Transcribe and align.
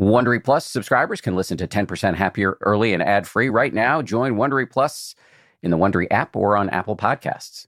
Wondery 0.00 0.42
Plus 0.42 0.66
subscribers 0.66 1.20
can 1.20 1.36
listen 1.36 1.58
to 1.58 1.68
10% 1.68 2.14
Happier 2.14 2.56
early 2.62 2.94
and 2.94 3.02
ad 3.02 3.28
free 3.28 3.50
right 3.50 3.72
now. 3.72 4.00
Join 4.00 4.36
Wondery 4.36 4.68
Plus 4.70 5.14
in 5.62 5.70
the 5.70 5.76
Wondery 5.76 6.06
app 6.10 6.34
or 6.34 6.56
on 6.56 6.70
Apple 6.70 6.96
Podcasts. 6.96 7.66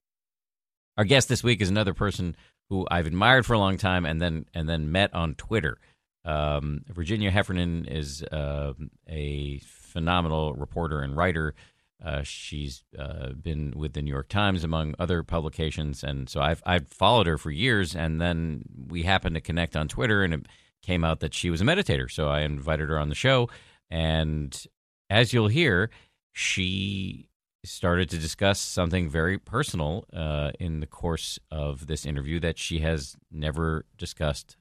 Our 0.96 1.04
guest 1.04 1.28
this 1.28 1.44
week 1.44 1.60
is 1.60 1.68
another 1.68 1.92
person 1.92 2.34
who 2.70 2.86
I've 2.90 3.06
admired 3.06 3.44
for 3.44 3.52
a 3.52 3.58
long 3.58 3.76
time 3.76 4.06
and 4.06 4.20
then 4.20 4.46
and 4.54 4.66
then 4.66 4.90
met 4.90 5.12
on 5.12 5.34
Twitter. 5.34 5.78
Um, 6.24 6.84
Virginia 6.88 7.30
Heffernan 7.30 7.84
is 7.86 8.22
uh, 8.22 8.72
a 9.10 9.60
phenomenal 9.64 10.54
reporter 10.54 11.00
and 11.00 11.14
writer. 11.14 11.54
Uh, 12.02 12.22
she's 12.22 12.82
uh, 12.98 13.32
been 13.32 13.74
with 13.76 13.92
the 13.92 14.00
New 14.00 14.10
York 14.10 14.28
Times 14.28 14.64
among 14.64 14.94
other 14.98 15.22
publications, 15.22 16.02
and 16.02 16.30
so 16.30 16.40
I've 16.40 16.62
I've 16.64 16.88
followed 16.88 17.26
her 17.26 17.36
for 17.36 17.50
years. 17.50 17.94
And 17.94 18.20
then 18.22 18.62
we 18.88 19.02
happened 19.02 19.34
to 19.34 19.40
connect 19.42 19.76
on 19.76 19.86
Twitter, 19.86 20.24
and 20.24 20.32
it 20.32 20.46
came 20.82 21.04
out 21.04 21.20
that 21.20 21.34
she 21.34 21.50
was 21.50 21.60
a 21.60 21.64
meditator. 21.64 22.10
So 22.10 22.28
I 22.28 22.40
invited 22.40 22.88
her 22.88 22.98
on 22.98 23.08
the 23.08 23.14
show, 23.14 23.48
and 23.90 24.66
as 25.10 25.32
you'll 25.32 25.48
hear, 25.48 25.90
she 26.32 27.28
started 27.64 28.10
to 28.10 28.18
discuss 28.18 28.58
something 28.58 29.08
very 29.08 29.38
personal 29.38 30.04
uh, 30.12 30.50
in 30.58 30.80
the 30.80 30.86
course 30.86 31.38
of 31.50 31.86
this 31.86 32.04
interview 32.04 32.40
that 32.40 32.58
she 32.58 32.80
has 32.80 33.16
never 33.30 33.84
discussed 33.96 34.56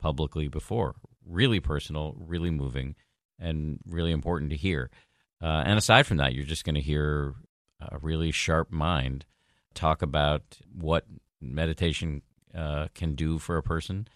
publicly 0.00 0.46
before. 0.48 0.94
Really 1.26 1.58
personal, 1.58 2.14
really 2.18 2.50
moving, 2.50 2.94
and 3.38 3.80
really 3.86 4.12
important 4.12 4.50
to 4.50 4.56
hear. 4.56 4.90
Uh, 5.42 5.62
and 5.66 5.78
aside 5.78 6.06
from 6.06 6.18
that, 6.18 6.34
you're 6.34 6.44
just 6.44 6.64
going 6.64 6.76
to 6.76 6.80
hear 6.80 7.34
a 7.80 7.98
really 7.98 8.30
sharp 8.30 8.70
mind 8.70 9.24
talk 9.74 10.02
about 10.02 10.42
what 10.72 11.04
meditation 11.40 12.22
uh, 12.54 12.86
can 12.94 13.14
do 13.14 13.38
for 13.38 13.56
a 13.56 13.62
person. 13.62 14.06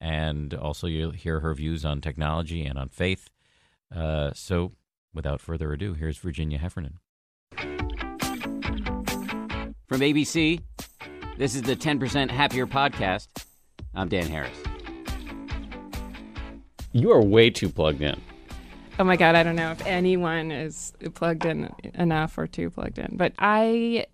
And 0.00 0.54
also, 0.54 0.86
you'll 0.86 1.10
hear 1.10 1.40
her 1.40 1.54
views 1.54 1.84
on 1.84 2.00
technology 2.00 2.64
and 2.64 2.78
on 2.78 2.88
faith. 2.88 3.30
Uh, 3.94 4.30
so, 4.34 4.72
without 5.12 5.40
further 5.40 5.72
ado, 5.72 5.94
here's 5.94 6.18
Virginia 6.18 6.58
Heffernan. 6.58 6.98
From 9.88 10.00
ABC, 10.00 10.60
this 11.38 11.54
is 11.54 11.62
the 11.62 11.74
10% 11.74 12.30
Happier 12.30 12.66
Podcast. 12.66 13.28
I'm 13.94 14.08
Dan 14.08 14.26
Harris. 14.26 14.56
You 16.92 17.10
are 17.12 17.22
way 17.22 17.50
too 17.50 17.68
plugged 17.68 18.02
in. 18.02 18.20
Oh 19.00 19.04
my 19.04 19.14
God, 19.14 19.36
I 19.36 19.44
don't 19.44 19.54
know 19.54 19.70
if 19.70 19.86
anyone 19.86 20.50
is 20.50 20.92
plugged 21.14 21.44
in 21.44 21.72
enough 21.94 22.36
or 22.36 22.48
too 22.48 22.68
plugged 22.68 22.98
in. 22.98 23.16
But 23.16 23.32
I 23.38 24.06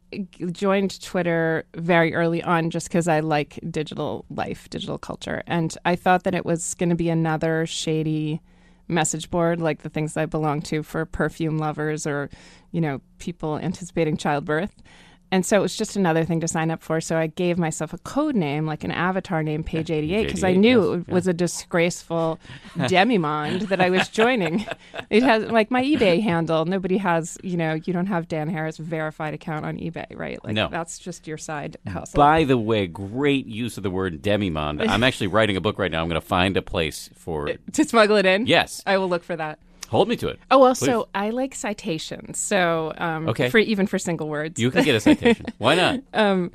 joined 0.53 1.01
Twitter 1.01 1.65
very 1.75 2.15
early 2.15 2.43
on 2.43 2.69
just 2.69 2.89
because 2.89 3.09
I 3.09 3.21
like 3.21 3.59
digital 3.71 4.27
life, 4.29 4.69
digital 4.69 4.99
culture. 4.99 5.43
And 5.47 5.75
I 5.87 5.97
thought 5.97 6.25
that 6.25 6.35
it 6.35 6.45
was 6.45 6.75
going 6.75 6.91
to 6.91 6.95
be 6.95 7.09
another 7.09 7.65
shady 7.65 8.43
message 8.87 9.31
board 9.31 9.59
like 9.59 9.81
the 9.81 9.89
things 9.89 10.19
I 10.19 10.27
belong 10.27 10.61
to 10.63 10.83
for 10.83 11.07
perfume 11.07 11.57
lovers 11.57 12.07
or, 12.07 12.29
you 12.71 12.83
know, 12.83 13.01
people 13.19 13.57
anticipating 13.59 14.19
childbirth. 14.19 14.83
And 15.31 15.45
so 15.45 15.59
it 15.59 15.63
was 15.63 15.77
just 15.77 15.97
another 15.97 16.25
thing 16.25 16.41
to 16.41 16.49
sign 16.49 16.71
up 16.71 16.83
for. 16.83 17.01
So 17.01 17.17
I 17.17 17.27
gave 17.27 17.59
myself 17.59 17.93
a 17.93 17.99
code 17.99 18.37
name, 18.37 18.67
like 18.67 18.85
an 18.85 18.93
avatar 18.93 19.43
name, 19.43 19.65
Page 19.65 19.91
88, 19.91 20.27
because 20.27 20.45
I 20.45 20.53
knew 20.53 20.93
yes, 20.93 21.01
it 21.01 21.13
was 21.13 21.27
yeah. 21.27 21.31
a 21.31 21.35
disgraceful 21.35 22.39
demimonde 22.77 23.69
that 23.69 23.81
I 23.81 23.91
was 23.91 24.09
joining. 24.09 24.65
It 25.11 25.23
has 25.23 25.45
like 25.51 25.71
my 25.71 25.83
eBay 25.83 26.23
handle. 26.23 26.65
Nobody 26.65 26.99
has, 26.99 27.37
you 27.43 27.57
know, 27.57 27.75
you 27.75 27.93
don't 27.93 28.07
have 28.07 28.29
Dan 28.29 28.49
Harris 28.49 28.77
verified 28.77 29.35
account 29.35 29.65
on 29.65 29.77
eBay, 29.77 30.07
right? 30.17 30.43
Like 30.45 30.55
no. 30.55 30.69
that's 30.69 30.99
just 30.99 31.27
your 31.27 31.39
side 31.39 31.77
hustle. 31.89 32.17
By 32.17 32.45
the 32.45 32.59
way, 32.59 32.87
great 32.87 33.47
use 33.47 33.77
of 33.77 33.83
the 33.83 33.91
word 33.91 34.23
demimonde. 34.23 34.89
I'm 34.89 35.03
actually 35.03 35.29
writing 35.29 35.57
a 35.57 35.61
book 35.61 35.79
right 35.79 35.91
now. 35.91 36.01
I'm 36.01 36.09
going 36.09 36.21
to 36.21 36.27
find 36.27 36.57
a 36.57 36.63
place 36.63 37.11
for 37.17 37.51
to 37.73 37.85
smuggle 37.85 38.17
it 38.17 38.27
in. 38.27 38.47
Yes, 38.47 38.83
I 38.87 38.99
will 38.99 39.09
look 39.09 39.25
for 39.25 39.37
that. 39.37 39.59
Hold 39.95 40.09
me 40.09 40.17
to 40.17 40.27
it. 40.27 40.41
Oh 40.51 40.59
well, 40.59 40.75
so 40.75 41.09
I 41.15 41.31
like 41.31 41.55
citations. 41.55 42.37
So 42.37 42.93
um, 42.99 43.29
okay, 43.29 43.49
for 43.49 43.59
even 43.59 43.87
for 43.87 43.97
single 43.97 44.29
words, 44.29 44.59
you 44.59 44.73
can 44.73 44.83
get 44.83 44.97
a 44.97 44.99
citation. 44.99 45.47
Why 45.59 45.77
not? 45.77 46.01
Um, 46.13 46.51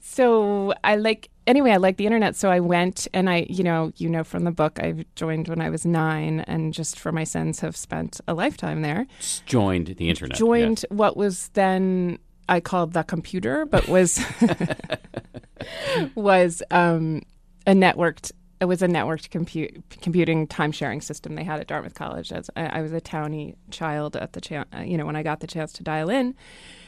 so 0.00 0.74
I 0.82 0.96
like 0.96 1.30
anyway. 1.46 1.70
I 1.70 1.76
like 1.76 1.96
the 1.96 2.06
internet, 2.06 2.34
so 2.34 2.50
I 2.50 2.58
went 2.58 3.06
and 3.14 3.30
I, 3.30 3.46
you 3.48 3.62
know, 3.62 3.92
you 3.98 4.08
know 4.08 4.24
from 4.24 4.42
the 4.42 4.50
book, 4.50 4.80
I 4.82 5.04
joined 5.14 5.46
when 5.46 5.60
I 5.60 5.70
was 5.70 5.86
nine, 5.86 6.40
and 6.40 6.74
just 6.74 6.98
for 6.98 7.12
my 7.12 7.22
sins 7.22 7.60
have 7.60 7.76
spent 7.76 8.20
a 8.26 8.34
lifetime 8.34 8.82
there. 8.82 9.06
Just 9.20 9.46
joined 9.46 9.86
the 9.86 10.08
internet. 10.08 10.36
Joined 10.36 10.82
yes. 10.82 10.84
what 10.90 11.16
was 11.16 11.50
then 11.52 12.18
I 12.48 12.58
called 12.58 12.94
the 12.94 13.04
computer, 13.04 13.64
but 13.64 13.86
was 13.86 14.20
was 16.16 16.64
um, 16.72 17.22
a 17.64 17.74
networked 17.74 18.32
it 18.62 18.66
was 18.66 18.80
a 18.80 18.86
networked 18.86 19.28
compute, 19.30 19.82
computing 20.00 20.46
time 20.46 20.70
sharing 20.70 21.00
system 21.00 21.34
they 21.34 21.42
had 21.42 21.58
at 21.58 21.66
Dartmouth 21.66 21.94
College. 21.94 22.30
As 22.30 22.48
I, 22.54 22.66
I 22.66 22.80
was 22.80 22.92
a 22.92 23.00
townie 23.00 23.56
child 23.72 24.14
at 24.14 24.34
the 24.34 24.40
cha- 24.40 24.66
uh, 24.72 24.82
you 24.82 24.96
know 24.96 25.04
when 25.04 25.16
I 25.16 25.24
got 25.24 25.40
the 25.40 25.48
chance 25.48 25.72
to 25.72 25.82
dial 25.82 26.08
in, 26.08 26.36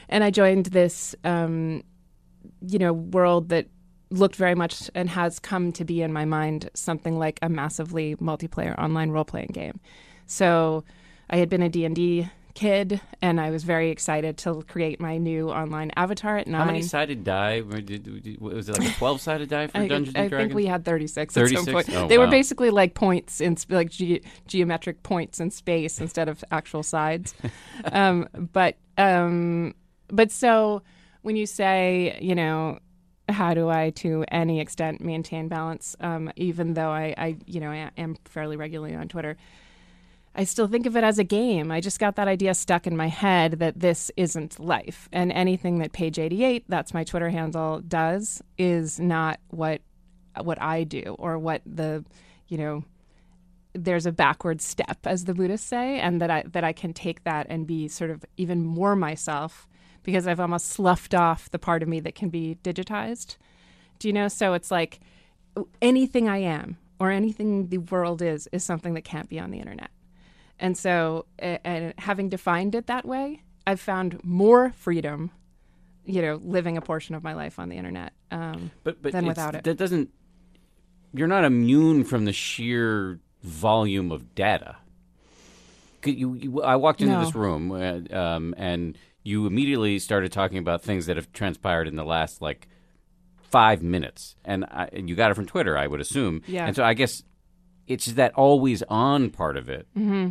and 0.07 0.23
I 0.23 0.31
joined 0.31 0.67
this 0.67 1.15
um, 1.25 1.83
you 2.65 2.79
know 2.79 2.93
world 2.93 3.49
that 3.49 3.67
looked 4.09 4.37
very 4.37 4.55
much 4.55 4.89
and 4.95 5.09
has 5.09 5.37
come 5.37 5.73
to 5.73 5.83
be 5.83 6.01
in 6.01 6.13
my 6.13 6.23
mind 6.23 6.69
something 6.75 7.19
like 7.19 7.39
a 7.41 7.49
massively 7.49 8.15
multiplayer 8.21 8.79
online 8.79 9.09
role 9.09 9.25
playing 9.25 9.51
game. 9.51 9.81
So 10.27 10.85
I 11.29 11.35
had 11.35 11.49
been 11.49 11.61
a 11.61 11.67
D 11.67 11.83
and 11.83 11.93
D 11.93 12.29
kid, 12.55 12.99
and 13.21 13.39
I 13.39 13.51
was 13.51 13.63
very 13.63 13.91
excited 13.91 14.37
to 14.39 14.63
create 14.63 14.99
my 14.99 15.17
new 15.17 15.49
online 15.51 15.91
avatar 15.95 16.37
at 16.37 16.47
nine. 16.47 16.61
How 16.61 16.65
many 16.65 16.81
sided 16.81 17.23
die? 17.23 17.61
Was 17.61 18.69
it 18.69 18.79
like 18.79 18.89
a 18.89 18.93
twelve 18.93 19.21
sided 19.21 19.49
die 19.49 19.67
for 19.67 19.77
I, 19.77 19.87
Dungeons 19.87 20.15
I 20.15 20.21
and 20.21 20.29
Dragons? 20.29 20.49
think 20.49 20.55
we 20.55 20.65
had 20.65 20.83
thirty 20.83 21.05
six. 21.05 21.33
Thirty 21.35 21.55
six. 21.57 21.89
Oh, 21.89 22.07
they 22.07 22.17
wow. 22.17 22.25
were 22.25 22.31
basically 22.31 22.71
like 22.71 22.95
points 22.95 23.41
in 23.41 23.57
like 23.69 23.91
ge- 23.91 24.21
geometric 24.47 25.03
points 25.03 25.39
in 25.39 25.51
space 25.51 26.01
instead 26.01 26.27
of 26.27 26.43
actual 26.49 26.81
sides. 26.81 27.35
um, 27.91 28.27
but 28.53 28.77
um, 28.97 29.75
but 30.07 30.31
so 30.31 30.81
when 31.21 31.35
you 31.35 31.45
say 31.45 32.17
you 32.21 32.33
know 32.33 32.79
how 33.29 33.53
do 33.53 33.69
I, 33.69 33.89
to 33.91 34.23
any 34.27 34.59
extent, 34.59 35.01
maintain 35.01 35.47
balance? 35.47 35.95
Um, 35.99 36.31
even 36.35 36.73
though 36.73 36.89
I, 36.89 37.13
I, 37.17 37.37
you 37.45 37.59
know, 37.59 37.71
I 37.71 37.89
am 37.97 38.15
fairly 38.25 38.55
regularly 38.55 38.95
on 38.95 39.07
Twitter. 39.07 39.35
I 40.37 40.43
still 40.43 40.67
think 40.67 40.85
of 40.85 40.97
it 40.97 41.03
as 41.03 41.17
a 41.17 41.23
game. 41.23 41.71
I 41.71 41.79
just 41.79 41.97
got 41.97 42.17
that 42.17 42.27
idea 42.27 42.53
stuck 42.53 42.85
in 42.85 42.97
my 42.97 43.07
head 43.07 43.53
that 43.53 43.79
this 43.79 44.11
isn't 44.17 44.59
life. 44.59 45.07
And 45.13 45.31
anything 45.31 45.79
that 45.79 45.93
page 45.93 46.19
88, 46.19 46.65
that's 46.67 46.93
my 46.93 47.05
Twitter 47.05 47.29
handle, 47.29 47.79
does 47.79 48.41
is 48.57 48.99
not 48.99 49.39
what 49.49 49.81
what 50.41 50.61
I 50.61 50.83
do 50.83 51.15
or 51.17 51.39
what 51.39 51.61
the, 51.65 52.03
you 52.49 52.57
know, 52.57 52.83
there's 53.71 54.05
a 54.05 54.11
backward 54.11 54.61
step 54.61 54.97
as 55.05 55.23
the 55.23 55.33
Buddhists 55.33 55.67
say 55.67 55.99
and 55.99 56.21
that 56.21 56.29
I 56.29 56.43
that 56.47 56.65
I 56.65 56.73
can 56.73 56.91
take 56.91 57.23
that 57.23 57.47
and 57.49 57.65
be 57.65 57.87
sort 57.87 58.11
of 58.11 58.25
even 58.35 58.65
more 58.65 58.97
myself 58.97 59.67
because 60.03 60.27
I've 60.27 60.41
almost 60.41 60.67
sloughed 60.67 61.15
off 61.15 61.49
the 61.51 61.59
part 61.59 61.81
of 61.81 61.87
me 61.87 62.01
that 62.01 62.15
can 62.15 62.29
be 62.29 62.57
digitized. 62.61 63.37
Do 63.99 64.09
you 64.09 64.13
know? 64.13 64.27
So 64.27 64.53
it's 64.53 64.69
like 64.69 64.99
anything 65.81 66.27
I 66.27 66.37
am 66.39 66.77
or 66.99 67.11
anything 67.11 67.69
the 67.69 67.77
world 67.77 68.21
is 68.21 68.49
is 68.51 68.65
something 68.65 68.93
that 68.95 69.05
can't 69.05 69.29
be 69.29 69.39
on 69.39 69.51
the 69.51 69.59
internet. 69.59 69.89
And 70.59 70.77
so, 70.77 71.25
and 71.39 71.93
having 71.97 72.29
defined 72.29 72.75
it 72.75 72.87
that 72.87 73.05
way, 73.05 73.41
I've 73.67 73.79
found 73.81 74.23
more 74.23 74.71
freedom, 74.77 75.31
you 76.05 76.21
know, 76.21 76.39
living 76.43 76.77
a 76.77 76.81
portion 76.81 77.15
of 77.15 77.23
my 77.23 77.33
life 77.33 77.59
on 77.59 77.69
the 77.69 77.75
internet 77.75 78.13
um, 78.31 78.71
but, 78.83 79.01
but 79.01 79.11
than 79.11 79.25
without 79.25 79.55
it. 79.55 79.63
That 79.65 79.77
doesn't. 79.77 80.11
You're 81.13 81.27
not 81.27 81.45
immune 81.45 82.03
from 82.03 82.25
the 82.25 82.33
sheer 82.33 83.19
volume 83.41 84.11
of 84.11 84.35
data. 84.35 84.77
You, 86.05 86.35
you, 86.35 86.61
I 86.61 86.75
walked 86.75 87.01
into 87.01 87.13
No. 87.15 87.25
this 87.25 87.33
room 87.33 87.71
uh, 87.71 88.15
um, 88.15 88.53
and 88.57 88.95
you 89.23 89.47
immediately 89.47 89.97
started 89.97 90.31
talking 90.31 90.59
about 90.59 90.83
things 90.83 91.07
that 91.07 91.15
have 91.15 91.33
transpired 91.33 91.87
in 91.87 91.95
the 91.95 92.05
last 92.05 92.41
like 92.43 92.67
five 93.41 93.81
minutes, 93.81 94.35
and, 94.45 94.65
I, 94.65 94.89
and 94.93 95.09
you 95.09 95.15
got 95.15 95.31
it 95.31 95.33
from 95.33 95.47
Twitter, 95.47 95.77
I 95.77 95.87
would 95.87 95.99
assume. 96.01 96.43
Yeah. 96.47 96.67
And 96.67 96.75
so 96.75 96.83
I 96.83 96.93
guess 96.93 97.23
it's 97.87 98.05
that 98.13 98.33
always 98.35 98.83
on 98.83 99.29
part 99.31 99.57
of 99.57 99.67
it, 99.69 99.87
Mm-hmm. 99.97 100.29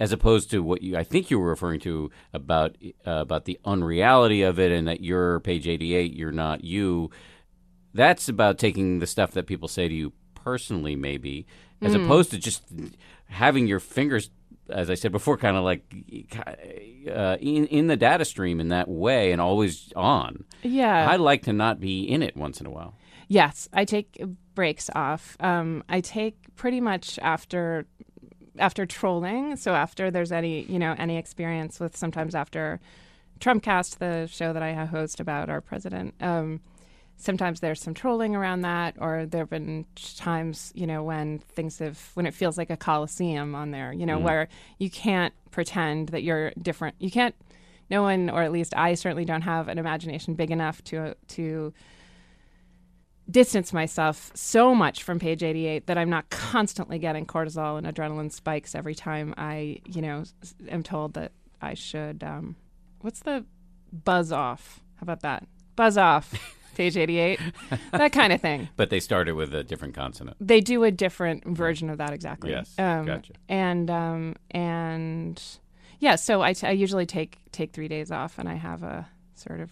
As 0.00 0.10
opposed 0.12 0.50
to 0.50 0.62
what 0.62 0.82
you 0.82 0.96
I 0.96 1.04
think 1.04 1.30
you 1.30 1.38
were 1.38 1.48
referring 1.50 1.78
to 1.80 2.10
about 2.32 2.76
uh, 3.06 3.10
about 3.20 3.44
the 3.44 3.60
unreality 3.64 4.42
of 4.42 4.58
it, 4.58 4.72
and 4.72 4.88
that 4.88 5.00
you're 5.02 5.38
page 5.40 5.68
eighty 5.68 5.94
eight, 5.94 6.12
you're 6.14 6.32
not 6.32 6.64
you. 6.64 7.10
That's 7.94 8.28
about 8.28 8.58
taking 8.58 8.98
the 8.98 9.06
stuff 9.06 9.32
that 9.32 9.46
people 9.46 9.68
say 9.68 9.86
to 9.88 9.94
you 9.94 10.12
personally, 10.34 10.96
maybe, 10.96 11.46
as 11.82 11.92
Mm. 11.94 12.04
opposed 12.04 12.30
to 12.30 12.38
just 12.38 12.62
having 13.26 13.66
your 13.66 13.80
fingers, 13.80 14.30
as 14.70 14.88
I 14.90 14.94
said 14.94 15.12
before, 15.12 15.36
kind 15.36 15.56
of 15.56 15.64
like 15.64 15.82
uh, 17.12 17.36
in 17.40 17.66
in 17.66 17.86
the 17.88 17.96
data 17.96 18.24
stream 18.24 18.60
in 18.60 18.68
that 18.68 18.88
way, 18.88 19.32
and 19.32 19.40
always 19.40 19.92
on. 19.96 20.44
yeah. 20.62 21.10
I 21.10 21.16
like 21.16 21.42
to 21.42 21.52
not 21.52 21.80
be 21.80 22.02
in 22.04 22.22
it 22.22 22.36
once 22.36 22.60
in 22.60 22.66
a 22.66 22.70
while. 22.70 22.94
Yes, 23.28 23.68
I 23.72 23.84
take 23.84 24.20
breaks 24.54 24.90
off. 24.94 25.36
Um, 25.40 25.84
I 25.88 26.00
take 26.00 26.36
pretty 26.56 26.80
much 26.80 27.18
after 27.22 27.86
after 28.58 28.86
trolling. 28.86 29.56
So 29.56 29.74
after 29.74 30.10
there's 30.10 30.32
any 30.32 30.62
you 30.62 30.78
know 30.78 30.94
any 30.98 31.16
experience 31.16 31.80
with 31.80 31.96
sometimes 31.96 32.34
after 32.34 32.80
Trumpcast, 33.40 33.98
the 33.98 34.26
show 34.26 34.52
that 34.52 34.62
I 34.62 34.72
host 34.84 35.18
about 35.20 35.48
our 35.48 35.60
president. 35.60 36.14
Um, 36.20 36.60
sometimes 37.16 37.60
there's 37.60 37.80
some 37.82 37.94
trolling 37.94 38.34
around 38.36 38.62
that, 38.62 38.96
or 38.98 39.26
there 39.26 39.42
have 39.42 39.50
been 39.50 39.84
times, 40.16 40.72
you 40.74 40.86
know, 40.86 41.02
when 41.02 41.38
things 41.38 41.78
have, 41.78 42.10
when 42.14 42.26
it 42.26 42.34
feels 42.34 42.56
like 42.58 42.70
a 42.70 42.76
coliseum 42.76 43.54
on 43.54 43.70
there, 43.72 43.92
you 43.92 44.06
know, 44.06 44.18
Mm. 44.18 44.22
where 44.22 44.48
you 44.78 44.90
can't 44.90 45.34
pretend 45.50 46.08
that 46.10 46.22
you're 46.22 46.52
different. 46.60 46.96
You 46.98 47.10
can't, 47.10 47.34
no 47.90 48.02
one, 48.02 48.30
or 48.30 48.42
at 48.42 48.52
least 48.52 48.72
I 48.76 48.94
certainly 48.94 49.24
don't 49.26 49.42
have 49.42 49.68
an 49.68 49.78
imagination 49.78 50.34
big 50.34 50.50
enough 50.50 50.82
to, 50.84 51.14
to, 51.28 51.72
distance 53.30 53.72
myself 53.72 54.30
so 54.34 54.74
much 54.74 55.02
from 55.02 55.18
page 55.18 55.42
88 55.42 55.86
that 55.86 55.96
I'm 55.98 56.10
not 56.10 56.30
constantly 56.30 56.98
getting 56.98 57.26
cortisol 57.26 57.78
and 57.78 57.86
adrenaline 57.86 58.32
spikes 58.32 58.74
every 58.74 58.94
time 58.94 59.34
I, 59.36 59.80
you 59.86 60.02
know, 60.02 60.24
am 60.68 60.82
told 60.82 61.14
that 61.14 61.32
I 61.62 61.74
should 61.74 62.22
um 62.24 62.56
what's 63.02 63.20
the 63.20 63.44
buzz 63.92 64.32
off? 64.32 64.80
How 64.96 65.04
about 65.04 65.20
that? 65.20 65.46
Buzz 65.76 65.96
off. 65.96 66.56
page 66.76 66.96
88. 66.96 67.38
that 67.92 68.12
kind 68.12 68.32
of 68.32 68.40
thing. 68.40 68.68
But 68.76 68.88
they 68.90 69.00
started 69.00 69.34
with 69.34 69.52
a 69.54 69.62
different 69.64 69.94
consonant. 69.94 70.36
They 70.40 70.60
do 70.60 70.84
a 70.84 70.90
different 70.90 71.44
version 71.44 71.90
of 71.90 71.98
that 71.98 72.12
exactly. 72.12 72.50
Yes, 72.52 72.72
Um, 72.78 73.04
gotcha. 73.06 73.32
And 73.48 73.90
um 73.90 74.36
and 74.50 75.42
yeah, 75.98 76.14
so 76.16 76.40
I, 76.40 76.54
t- 76.54 76.66
I 76.66 76.70
usually 76.70 77.04
take 77.06 77.38
take 77.52 77.72
3 77.72 77.86
days 77.88 78.10
off 78.10 78.38
and 78.38 78.48
I 78.48 78.54
have 78.54 78.82
a 78.82 79.06
sort 79.34 79.60
of 79.60 79.70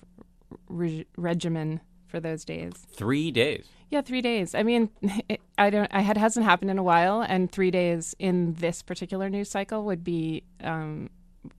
reg- 0.68 1.06
regimen 1.16 1.80
for 2.08 2.20
those 2.20 2.44
days. 2.44 2.72
Three 2.92 3.30
days. 3.30 3.66
Yeah, 3.90 4.02
three 4.02 4.20
days. 4.20 4.54
I 4.54 4.62
mean, 4.62 4.90
it, 5.28 5.40
I 5.56 5.70
don't. 5.70 5.88
I 5.92 6.00
had 6.00 6.16
hasn't 6.16 6.44
happened 6.44 6.70
in 6.70 6.78
a 6.78 6.82
while, 6.82 7.22
and 7.22 7.50
three 7.50 7.70
days 7.70 8.14
in 8.18 8.54
this 8.54 8.82
particular 8.82 9.30
news 9.30 9.50
cycle 9.50 9.84
would 9.84 10.04
be 10.04 10.42
um, 10.62 11.10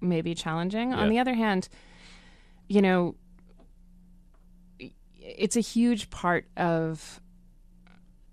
maybe 0.01 0.35
challenging. 0.35 0.93
On 0.93 1.09
the 1.09 1.19
other 1.19 1.33
hand, 1.33 1.69
you 2.67 2.81
know, 2.81 3.15
it's 5.19 5.55
a 5.55 5.61
huge 5.61 6.09
part 6.09 6.45
of, 6.57 7.19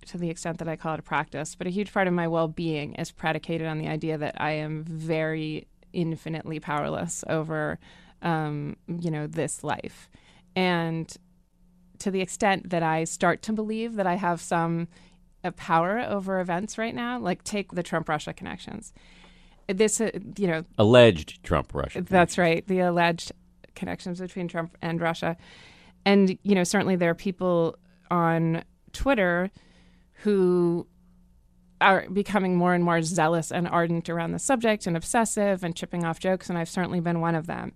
to 0.06 0.18
the 0.18 0.30
extent 0.30 0.58
that 0.58 0.68
I 0.68 0.76
call 0.76 0.94
it 0.94 1.00
a 1.00 1.02
practice, 1.02 1.54
but 1.54 1.66
a 1.66 1.70
huge 1.70 1.92
part 1.92 2.06
of 2.06 2.14
my 2.14 2.28
well-being 2.28 2.94
is 2.94 3.10
predicated 3.10 3.66
on 3.66 3.78
the 3.78 3.88
idea 3.88 4.18
that 4.18 4.40
I 4.40 4.52
am 4.52 4.84
very 4.84 5.66
infinitely 5.92 6.60
powerless 6.60 7.24
over, 7.28 7.78
um, 8.22 8.76
you 8.86 9.10
know, 9.10 9.26
this 9.26 9.64
life, 9.64 10.08
and 10.54 11.14
to 12.00 12.10
the 12.10 12.20
extent 12.20 12.70
that 12.70 12.82
I 12.82 13.04
start 13.04 13.42
to 13.42 13.52
believe 13.52 13.94
that 13.96 14.06
I 14.06 14.14
have 14.14 14.40
some 14.40 14.88
uh, 15.44 15.50
power 15.52 16.00
over 16.00 16.40
events 16.40 16.78
right 16.78 16.94
now, 16.94 17.18
like 17.18 17.44
take 17.44 17.72
the 17.72 17.82
Trump 17.82 18.08
Russia 18.08 18.32
connections. 18.32 18.92
This, 19.68 20.00
uh, 20.00 20.10
you 20.36 20.46
know, 20.46 20.64
Alleged 20.78 21.42
Trump 21.42 21.74
Russia. 21.74 22.02
that's 22.02 22.38
right, 22.38 22.66
the 22.66 22.80
alleged 22.80 23.32
connections 23.74 24.20
between 24.20 24.48
Trump 24.48 24.76
and 24.82 25.00
Russia. 25.00 25.36
And, 26.04 26.38
you 26.42 26.54
know, 26.54 26.64
certainly 26.64 26.96
there 26.96 27.10
are 27.10 27.14
people 27.14 27.76
on 28.10 28.64
Twitter 28.92 29.50
who 30.22 30.86
are 31.80 32.08
becoming 32.10 32.56
more 32.56 32.74
and 32.74 32.82
more 32.82 33.02
zealous 33.02 33.52
and 33.52 33.68
ardent 33.68 34.08
around 34.08 34.32
the 34.32 34.38
subject 34.38 34.86
and 34.86 34.96
obsessive 34.96 35.62
and 35.62 35.76
chipping 35.76 36.04
off 36.04 36.18
jokes. 36.18 36.48
And 36.48 36.58
I've 36.58 36.68
certainly 36.68 37.00
been 37.00 37.20
one 37.20 37.34
of 37.34 37.46
them. 37.46 37.72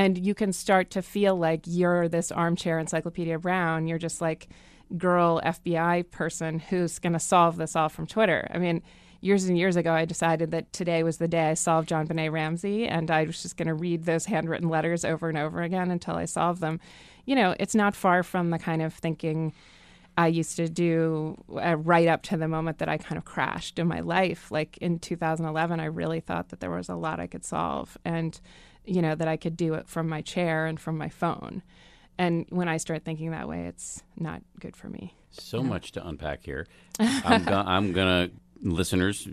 And 0.00 0.16
you 0.16 0.34
can 0.34 0.54
start 0.54 0.88
to 0.92 1.02
feel 1.02 1.36
like 1.36 1.60
you're 1.66 2.08
this 2.08 2.32
armchair 2.32 2.78
Encyclopedia 2.78 3.38
Brown. 3.38 3.86
You're 3.86 3.98
just 3.98 4.22
like 4.22 4.48
girl 4.96 5.42
FBI 5.44 6.10
person 6.10 6.58
who's 6.58 6.98
going 6.98 7.12
to 7.12 7.18
solve 7.18 7.58
this 7.58 7.76
all 7.76 7.90
from 7.90 8.06
Twitter. 8.06 8.48
I 8.50 8.56
mean, 8.56 8.82
years 9.20 9.44
and 9.44 9.58
years 9.58 9.76
ago, 9.76 9.92
I 9.92 10.06
decided 10.06 10.52
that 10.52 10.72
today 10.72 11.02
was 11.02 11.18
the 11.18 11.28
day 11.28 11.50
I 11.50 11.52
solved 11.52 11.90
JonBenét 11.90 12.32
Ramsey, 12.32 12.88
and 12.88 13.10
I 13.10 13.24
was 13.24 13.42
just 13.42 13.58
going 13.58 13.68
to 13.68 13.74
read 13.74 14.04
those 14.04 14.24
handwritten 14.24 14.70
letters 14.70 15.04
over 15.04 15.28
and 15.28 15.36
over 15.36 15.60
again 15.60 15.90
until 15.90 16.14
I 16.14 16.24
solved 16.24 16.62
them. 16.62 16.80
You 17.26 17.34
know, 17.34 17.54
it's 17.60 17.74
not 17.74 17.94
far 17.94 18.22
from 18.22 18.48
the 18.48 18.58
kind 18.58 18.80
of 18.80 18.94
thinking 18.94 19.52
I 20.16 20.28
used 20.28 20.56
to 20.56 20.70
do 20.70 21.36
uh, 21.54 21.76
right 21.76 22.08
up 22.08 22.22
to 22.22 22.38
the 22.38 22.48
moment 22.48 22.78
that 22.78 22.88
I 22.88 22.96
kind 22.96 23.18
of 23.18 23.26
crashed 23.26 23.78
in 23.78 23.86
my 23.86 24.00
life. 24.00 24.50
Like 24.50 24.78
in 24.78 24.98
2011, 24.98 25.78
I 25.78 25.84
really 25.84 26.20
thought 26.20 26.48
that 26.48 26.60
there 26.60 26.70
was 26.70 26.88
a 26.88 26.96
lot 26.96 27.20
I 27.20 27.26
could 27.26 27.44
solve, 27.44 27.98
and 28.02 28.40
you 28.84 29.02
know 29.02 29.14
that 29.14 29.28
I 29.28 29.36
could 29.36 29.56
do 29.56 29.74
it 29.74 29.88
from 29.88 30.08
my 30.08 30.20
chair 30.22 30.66
and 30.66 30.78
from 30.80 30.96
my 30.98 31.08
phone. 31.08 31.62
And 32.18 32.46
when 32.50 32.68
I 32.68 32.76
start 32.76 33.04
thinking 33.04 33.30
that 33.30 33.48
way, 33.48 33.66
it's 33.66 34.02
not 34.18 34.42
good 34.60 34.76
for 34.76 34.88
me. 34.88 35.14
So 35.30 35.62
much 35.62 35.92
to 35.92 36.06
unpack 36.06 36.42
here. 36.44 36.66
I'm, 37.00 37.44
go- 37.44 37.62
I'm 37.66 37.92
gonna 37.92 38.30
listeners 38.62 39.26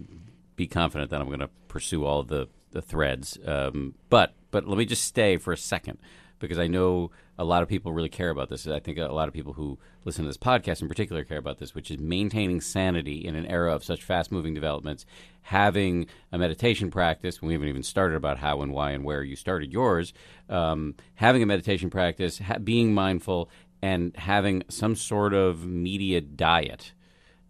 be 0.56 0.68
confident 0.68 1.12
that 1.12 1.20
I'm 1.22 1.30
gonna 1.30 1.50
pursue 1.68 2.06
all 2.06 2.24
the 2.24 2.48
the 2.72 2.82
threads. 2.82 3.38
Um, 3.46 3.96
but 4.10 4.34
but 4.52 4.68
let 4.68 4.78
me 4.78 4.86
just 4.86 5.04
stay 5.06 5.38
for 5.38 5.52
a 5.54 5.58
second 5.58 5.98
because 6.40 6.60
I 6.60 6.68
know 6.68 7.12
a 7.38 7.44
lot 7.44 7.62
of 7.62 7.70
people 7.70 7.94
really 7.94 8.10
care 8.10 8.30
about 8.30 8.50
this. 8.50 8.68
I 8.68 8.80
think 8.80 8.98
a 8.98 9.06
lot 9.08 9.28
of 9.28 9.34
people 9.34 9.54
who 9.54 9.78
listen 10.06 10.24
to 10.24 10.30
this 10.30 10.38
podcast 10.38 10.82
in 10.82 10.88
particular 10.88 11.24
care 11.24 11.38
about 11.38 11.60
this, 11.60 11.76
which 11.76 11.92
is 11.92 12.00
maintaining 12.00 12.62
sanity 12.62 13.26
in 13.26 13.36
an 13.36 13.46
era 13.46 13.74
of 13.74 13.84
such 13.84 14.04
fast 14.04 14.32
moving 14.32 14.54
developments. 14.54 15.06
Having 15.44 16.08
a 16.32 16.38
meditation 16.38 16.90
practice. 16.90 17.42
We 17.42 17.54
haven't 17.54 17.70
even 17.70 17.84
started 17.84 18.16
about 18.16 18.40
how 18.40 18.62
and 18.62 18.74
why 18.74 18.92
and 18.92 19.04
where 19.04 19.24
you 19.24 19.36
started 19.36 19.72
yours. 19.72 20.14
Um, 20.50 20.96
having 21.16 21.44
a 21.44 21.46
meditation 21.46 21.90
practice, 21.90 22.40
ha- 22.40 22.58
being 22.58 22.94
mindful, 22.94 23.50
and 23.82 24.16
having 24.18 24.64
some 24.70 24.96
sort 24.96 25.34
of 25.34 25.66
media 25.66 26.22
diet 26.22 26.94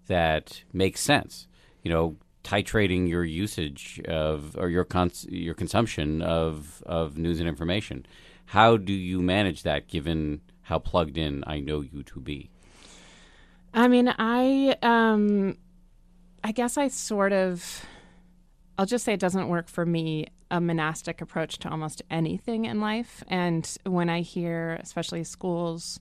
that 0.07 0.63
makes 0.73 0.99
sense. 1.01 1.47
You 1.83 1.91
know, 1.91 2.17
titrating 2.43 3.07
your 3.07 3.23
usage 3.23 4.01
of 4.07 4.55
or 4.57 4.69
your 4.69 4.83
cons- 4.83 5.27
your 5.29 5.53
consumption 5.53 6.21
of 6.21 6.83
of 6.85 7.17
news 7.17 7.39
and 7.39 7.47
information. 7.47 8.05
How 8.47 8.77
do 8.77 8.93
you 8.93 9.21
manage 9.21 9.63
that 9.63 9.87
given 9.87 10.41
how 10.61 10.79
plugged 10.79 11.17
in 11.17 11.43
I 11.45 11.59
know 11.59 11.81
you 11.81 12.03
to 12.03 12.19
be? 12.19 12.49
I 13.73 13.87
mean, 13.87 14.13
I 14.17 14.75
um 14.81 15.57
I 16.43 16.51
guess 16.51 16.77
I 16.77 16.87
sort 16.87 17.33
of 17.33 17.85
I'll 18.77 18.85
just 18.85 19.05
say 19.05 19.13
it 19.13 19.19
doesn't 19.19 19.49
work 19.49 19.67
for 19.67 19.85
me 19.85 20.27
a 20.49 20.61
monastic 20.61 21.19
approach 21.19 21.59
to 21.59 21.69
almost 21.69 22.01
anything 22.09 22.65
in 22.65 22.79
life 22.79 23.21
and 23.27 23.69
when 23.83 24.09
I 24.09 24.21
hear 24.21 24.79
especially 24.81 25.25
schools 25.25 25.99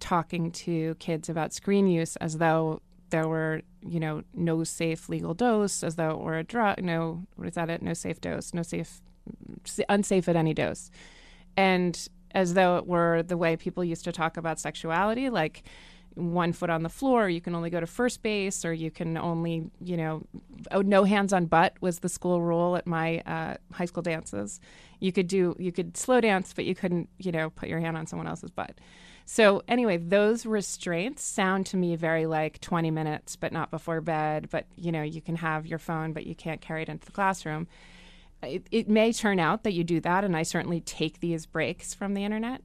talking 0.00 0.50
to 0.52 0.94
kids 0.94 1.28
about 1.28 1.52
screen 1.52 1.86
use 1.86 2.16
as 2.16 2.38
though 2.38 2.80
there 3.10 3.28
were, 3.28 3.62
you 3.86 4.00
know, 4.00 4.22
no 4.34 4.64
safe 4.64 5.08
legal 5.08 5.34
dose, 5.34 5.82
as 5.82 5.96
though 5.96 6.10
it 6.10 6.20
were 6.20 6.38
a 6.38 6.44
drug, 6.44 6.82
no, 6.82 7.24
what 7.36 7.48
is 7.48 7.54
that 7.54 7.70
it? 7.70 7.82
No 7.82 7.94
safe 7.94 8.20
dose, 8.20 8.52
no 8.52 8.62
safe, 8.62 9.00
unsafe 9.88 10.28
at 10.28 10.36
any 10.36 10.54
dose. 10.54 10.90
And 11.58 12.08
as 12.30 12.54
though 12.54 12.76
it 12.76 12.86
were 12.86 13.24
the 13.24 13.36
way 13.36 13.56
people 13.56 13.82
used 13.82 14.04
to 14.04 14.12
talk 14.12 14.36
about 14.36 14.60
sexuality, 14.60 15.28
like 15.28 15.64
one 16.14 16.52
foot 16.52 16.70
on 16.70 16.84
the 16.84 16.88
floor, 16.88 17.28
you 17.28 17.40
can 17.40 17.52
only 17.52 17.68
go 17.68 17.80
to 17.80 17.86
first 17.86 18.22
base, 18.22 18.64
or 18.64 18.72
you 18.72 18.92
can 18.92 19.16
only, 19.16 19.68
you 19.80 19.96
know, 19.96 20.22
oh, 20.70 20.82
no 20.82 21.02
hands 21.02 21.32
on 21.32 21.46
butt 21.46 21.74
was 21.80 21.98
the 21.98 22.08
school 22.08 22.40
rule 22.40 22.76
at 22.76 22.86
my 22.86 23.18
uh, 23.26 23.56
high 23.72 23.86
school 23.86 24.04
dances. 24.04 24.60
You 25.00 25.10
could 25.10 25.26
do, 25.26 25.56
you 25.58 25.72
could 25.72 25.96
slow 25.96 26.20
dance, 26.20 26.52
but 26.52 26.64
you 26.64 26.76
couldn't, 26.76 27.08
you 27.18 27.32
know, 27.32 27.50
put 27.50 27.68
your 27.68 27.80
hand 27.80 27.96
on 27.96 28.06
someone 28.06 28.28
else's 28.28 28.52
butt. 28.52 28.78
So 29.24 29.64
anyway, 29.66 29.96
those 29.96 30.46
restraints 30.46 31.24
sound 31.24 31.66
to 31.66 31.76
me 31.76 31.96
very 31.96 32.26
like 32.26 32.60
20 32.60 32.92
minutes, 32.92 33.34
but 33.34 33.52
not 33.52 33.72
before 33.72 34.00
bed. 34.00 34.48
But 34.48 34.66
you 34.76 34.92
know, 34.92 35.02
you 35.02 35.20
can 35.20 35.34
have 35.34 35.66
your 35.66 35.80
phone, 35.80 36.12
but 36.12 36.24
you 36.24 36.36
can't 36.36 36.60
carry 36.60 36.82
it 36.82 36.88
into 36.88 37.04
the 37.04 37.12
classroom. 37.12 37.66
It, 38.42 38.66
it 38.70 38.88
may 38.88 39.12
turn 39.12 39.40
out 39.40 39.64
that 39.64 39.72
you 39.72 39.84
do 39.84 40.00
that, 40.00 40.24
and 40.24 40.36
I 40.36 40.42
certainly 40.42 40.80
take 40.80 41.20
these 41.20 41.46
breaks 41.46 41.94
from 41.94 42.14
the 42.14 42.24
internet, 42.24 42.62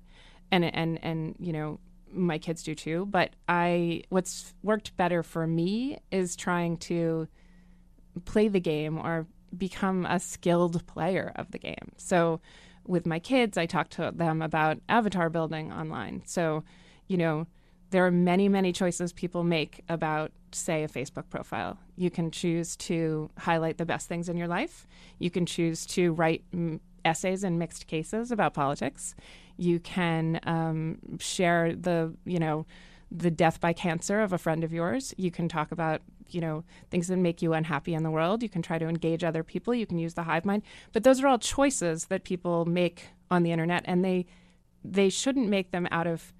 and 0.52 0.64
and 0.64 1.00
and 1.04 1.36
you 1.40 1.52
know, 1.52 1.80
my 2.12 2.38
kids 2.38 2.64
do 2.64 2.76
too. 2.76 3.08
But 3.08 3.32
I, 3.50 4.04
what's 4.10 4.54
worked 4.62 4.96
better 4.98 5.24
for 5.24 5.48
me 5.48 5.98
is 6.12 6.36
trying 6.36 6.78
to 6.78 7.28
play 8.26 8.48
the 8.48 8.60
game 8.60 9.00
or 9.00 9.26
become 9.58 10.06
a 10.06 10.20
skilled 10.20 10.86
player 10.86 11.32
of 11.36 11.52
the 11.52 11.60
game. 11.60 11.92
So 11.98 12.40
with 12.86 13.06
my 13.06 13.20
kids, 13.20 13.58
I 13.58 13.66
talk 13.66 13.90
to 13.92 14.12
them 14.14 14.42
about 14.42 14.80
avatar 14.90 15.30
building 15.30 15.72
online. 15.72 16.24
So, 16.26 16.64
you 17.08 17.18
know, 17.18 17.48
there 17.94 18.06
are 18.08 18.12
many, 18.12 18.50
many 18.50 18.74
choices 18.74 19.14
people 19.14 19.44
make 19.44 19.84
about, 19.88 20.32
say, 20.52 20.84
a 20.84 20.88
Facebook 20.88 21.30
profile. 21.30 21.78
You 21.96 22.10
can 22.10 22.32
choose 22.32 22.76
to 22.78 23.30
highlight 23.38 23.78
the 23.78 23.86
best 23.86 24.08
things 24.08 24.28
in 24.30 24.36
your 24.36 24.48
life. 24.48 24.88
You 25.20 25.30
can 25.30 25.46
choose 25.46 25.86
to 25.88 26.12
write 26.12 26.44
mm, 26.52 26.80
essays 27.06 27.44
in 27.44 27.60
mixed 27.60 27.86
cases 27.86 28.32
about 28.32 28.56
politics. 28.56 29.14
You 29.58 29.80
can 29.80 30.40
um, 30.42 31.20
share 31.20 31.76
the, 31.76 32.16
you 32.26 32.40
know, 32.40 32.66
the 33.12 33.30
death 33.30 33.62
by 33.62 33.74
cancer 33.74 34.22
of 34.22 34.34
a 34.34 34.40
friend 34.40 34.64
of 34.64 34.74
yours. 34.74 35.14
You 35.18 35.30
can 35.30 35.48
talk 35.48 35.72
about, 35.72 36.02
you 36.32 36.42
know, 36.42 36.64
things 36.90 37.10
that 37.10 37.18
make 37.18 37.44
you 37.44 37.54
unhappy 37.54 37.94
in 37.94 38.02
the 38.02 38.10
world. 38.10 38.42
You 38.42 38.50
can 38.50 38.64
try 38.64 38.80
to 38.80 38.88
engage 38.88 39.24
other 39.24 39.44
people. 39.44 39.76
You 39.76 39.86
can 39.86 40.00
use 40.00 40.16
the 40.16 40.24
hive 40.24 40.46
mind. 40.46 40.64
But 40.94 41.04
those 41.04 41.22
are 41.22 41.28
all 41.28 41.38
choices 41.38 42.06
that 42.06 42.24
people 42.24 42.66
make 42.66 43.10
on 43.30 43.44
the 43.44 43.52
internet, 43.52 43.84
and 43.86 44.04
they 44.04 44.26
they 44.84 45.10
shouldn't 45.10 45.48
make 45.48 45.70
them 45.70 45.88
out 45.92 46.08
of 46.08 46.34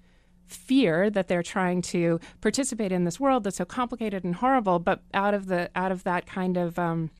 fear 0.46 1.10
that 1.10 1.28
they're 1.28 1.42
trying 1.42 1.82
to 1.82 2.20
participate 2.40 2.92
in 2.92 3.04
this 3.04 3.18
world 3.18 3.44
that's 3.44 3.56
so 3.56 3.64
complicated 3.64 4.24
and 4.24 4.36
horrible, 4.36 4.78
but 4.78 5.00
out 5.12 5.34
of 5.34 5.46
the 5.46 5.70
out 5.74 5.92
of 5.92 6.04
that 6.04 6.26
kind 6.26 6.56
of 6.56 6.78
um, 6.78 7.10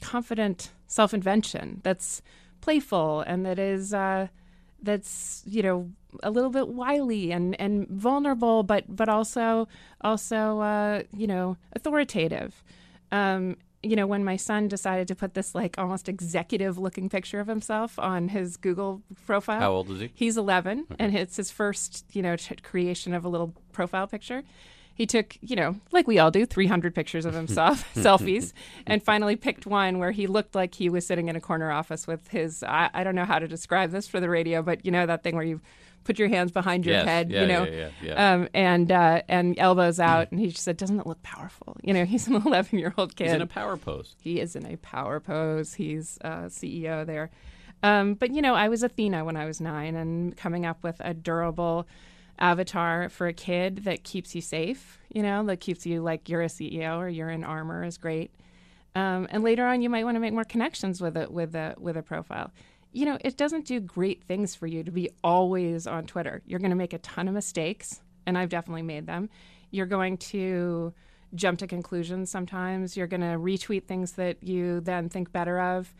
confident 0.00 0.72
self 0.86 1.14
invention 1.14 1.80
that's 1.82 2.22
playful 2.60 3.20
and 3.20 3.44
that 3.46 3.58
is. 3.58 3.94
Uh, 3.94 4.28
that's 4.82 5.42
you 5.46 5.62
know 5.62 5.90
a 6.22 6.30
little 6.30 6.50
bit 6.50 6.68
wily 6.68 7.30
and 7.30 7.58
and 7.60 7.86
vulnerable, 7.88 8.62
but 8.62 8.84
but 8.88 9.08
also 9.08 9.68
also 10.00 10.60
uh, 10.60 11.02
you 11.16 11.26
know 11.26 11.56
authoritative. 11.74 12.62
Um, 13.12 13.56
you 13.82 13.96
know, 13.96 14.06
when 14.06 14.24
my 14.24 14.36
son 14.36 14.68
decided 14.68 15.08
to 15.08 15.14
put 15.14 15.34
this 15.34 15.54
like 15.54 15.78
almost 15.78 16.08
executive 16.08 16.76
looking 16.78 17.08
picture 17.08 17.40
of 17.40 17.46
himself 17.46 17.98
on 17.98 18.28
his 18.28 18.56
Google 18.56 19.02
profile. 19.26 19.60
How 19.60 19.72
old 19.72 19.90
is 19.90 20.00
he? 20.00 20.10
He's 20.14 20.36
11, 20.36 20.86
and 20.98 21.16
it's 21.16 21.36
his 21.36 21.50
first, 21.50 22.04
you 22.12 22.22
know, 22.22 22.36
t- 22.36 22.56
creation 22.56 23.14
of 23.14 23.24
a 23.24 23.28
little 23.28 23.54
profile 23.72 24.06
picture. 24.06 24.42
He 24.94 25.06
took, 25.06 25.38
you 25.40 25.56
know, 25.56 25.76
like 25.92 26.06
we 26.06 26.18
all 26.18 26.30
do, 26.30 26.44
300 26.44 26.94
pictures 26.94 27.24
of 27.24 27.32
himself, 27.32 27.90
selfies, 27.94 28.52
and 28.86 29.02
finally 29.02 29.34
picked 29.34 29.66
one 29.66 29.98
where 29.98 30.10
he 30.10 30.26
looked 30.26 30.54
like 30.54 30.74
he 30.74 30.90
was 30.90 31.06
sitting 31.06 31.28
in 31.28 31.36
a 31.36 31.40
corner 31.40 31.70
office 31.70 32.06
with 32.06 32.28
his, 32.28 32.62
I, 32.62 32.90
I 32.92 33.02
don't 33.02 33.14
know 33.14 33.24
how 33.24 33.38
to 33.38 33.48
describe 33.48 33.92
this 33.92 34.06
for 34.06 34.20
the 34.20 34.28
radio, 34.28 34.60
but 34.60 34.84
you 34.84 34.92
know, 34.92 35.06
that 35.06 35.22
thing 35.22 35.36
where 35.36 35.44
you 35.44 35.62
put 36.04 36.18
your 36.18 36.28
hands 36.28 36.50
behind 36.50 36.86
your 36.86 36.94
Yes. 36.96 37.06
head, 37.06 37.30
Yeah, 37.30 37.40
you 37.42 37.46
know, 37.46 37.64
yeah, 37.64 37.88
yeah. 38.02 38.32
Um, 38.32 38.48
and 38.54 38.90
uh, 38.90 39.22
and 39.28 39.58
elbows 39.58 40.00
out, 40.00 40.30
and 40.30 40.40
he 40.40 40.48
just 40.48 40.62
said, 40.64 40.76
"Doesn't 40.76 40.98
it 41.00 41.06
look 41.06 41.22
powerful?" 41.22 41.76
You 41.82 41.94
know, 41.94 42.04
he's 42.12 42.26
an 42.28 42.34
11 42.34 42.78
year 42.78 42.92
old 42.96 43.16
kid. 43.16 43.24
He's 43.26 43.34
in 43.34 43.42
a 43.42 43.46
power 43.46 43.76
pose. 43.76 44.16
He 44.20 44.40
is 44.40 44.56
in 44.56 44.66
a 44.66 44.76
power 44.76 45.20
pose. 45.20 45.74
He's 45.74 46.18
uh, 46.22 46.44
CEO 46.44 47.04
there. 47.06 47.30
Um, 47.82 48.12
but, 48.14 48.30
you 48.34 48.42
know, 48.42 48.54
I 48.54 48.68
was 48.68 48.82
Athena 48.82 49.24
when 49.24 49.36
I 49.38 49.46
was 49.46 49.58
nine, 49.60 49.96
and 49.96 50.36
coming 50.36 50.66
up 50.66 50.82
with 50.84 50.96
a 51.00 51.14
durable 51.14 51.86
avatar 52.38 53.08
for 53.08 53.26
a 53.26 53.32
kid 53.32 53.84
that 53.84 54.04
keeps 54.04 54.34
you 54.34 54.40
safe, 54.40 54.98
you 55.12 55.22
know, 55.22 55.44
that 55.46 55.60
keeps 55.60 55.86
you 55.86 56.02
like 56.02 56.28
you're 56.28 56.42
a 56.42 56.46
CEO 56.46 56.98
or 56.98 57.08
you're 57.08 57.30
in 57.30 57.44
armor 57.44 57.84
is 57.84 57.98
great. 57.98 58.30
Um, 58.94 59.28
and 59.30 59.42
later 59.44 59.66
on, 59.66 59.82
you 59.82 59.88
might 59.90 60.04
want 60.04 60.16
to 60.16 60.20
make 60.20 60.32
more 60.32 60.44
connections 60.44 61.00
with 61.00 61.16
a 61.16 61.30
with 61.30 61.54
a 61.54 61.74
with 61.78 61.96
a 61.96 62.02
profile. 62.02 62.50
You 62.92 63.06
know, 63.06 63.18
it 63.20 63.36
doesn't 63.36 63.66
do 63.66 63.80
great 63.80 64.24
things 64.24 64.54
for 64.54 64.66
you 64.66 64.82
to 64.82 64.90
be 64.90 65.10
always 65.22 65.86
on 65.86 66.06
Twitter. 66.06 66.42
You're 66.46 66.58
going 66.58 66.70
to 66.70 66.76
make 66.76 66.92
a 66.92 66.98
ton 66.98 67.28
of 67.28 67.34
mistakes, 67.34 68.00
and 68.26 68.36
I've 68.36 68.48
definitely 68.48 68.82
made 68.82 69.06
them. 69.06 69.30
You're 69.70 69.86
going 69.86 70.18
to 70.18 70.92
jump 71.34 71.60
to 71.60 71.66
conclusions 71.66 72.30
sometimes. 72.30 72.96
You're 72.96 73.06
going 73.06 73.20
to 73.20 73.38
retweet 73.38 73.86
things 73.86 74.12
that 74.12 74.42
you 74.42 74.80
then 74.80 75.08
think 75.08 75.30
better 75.32 75.60
of. 75.60 75.94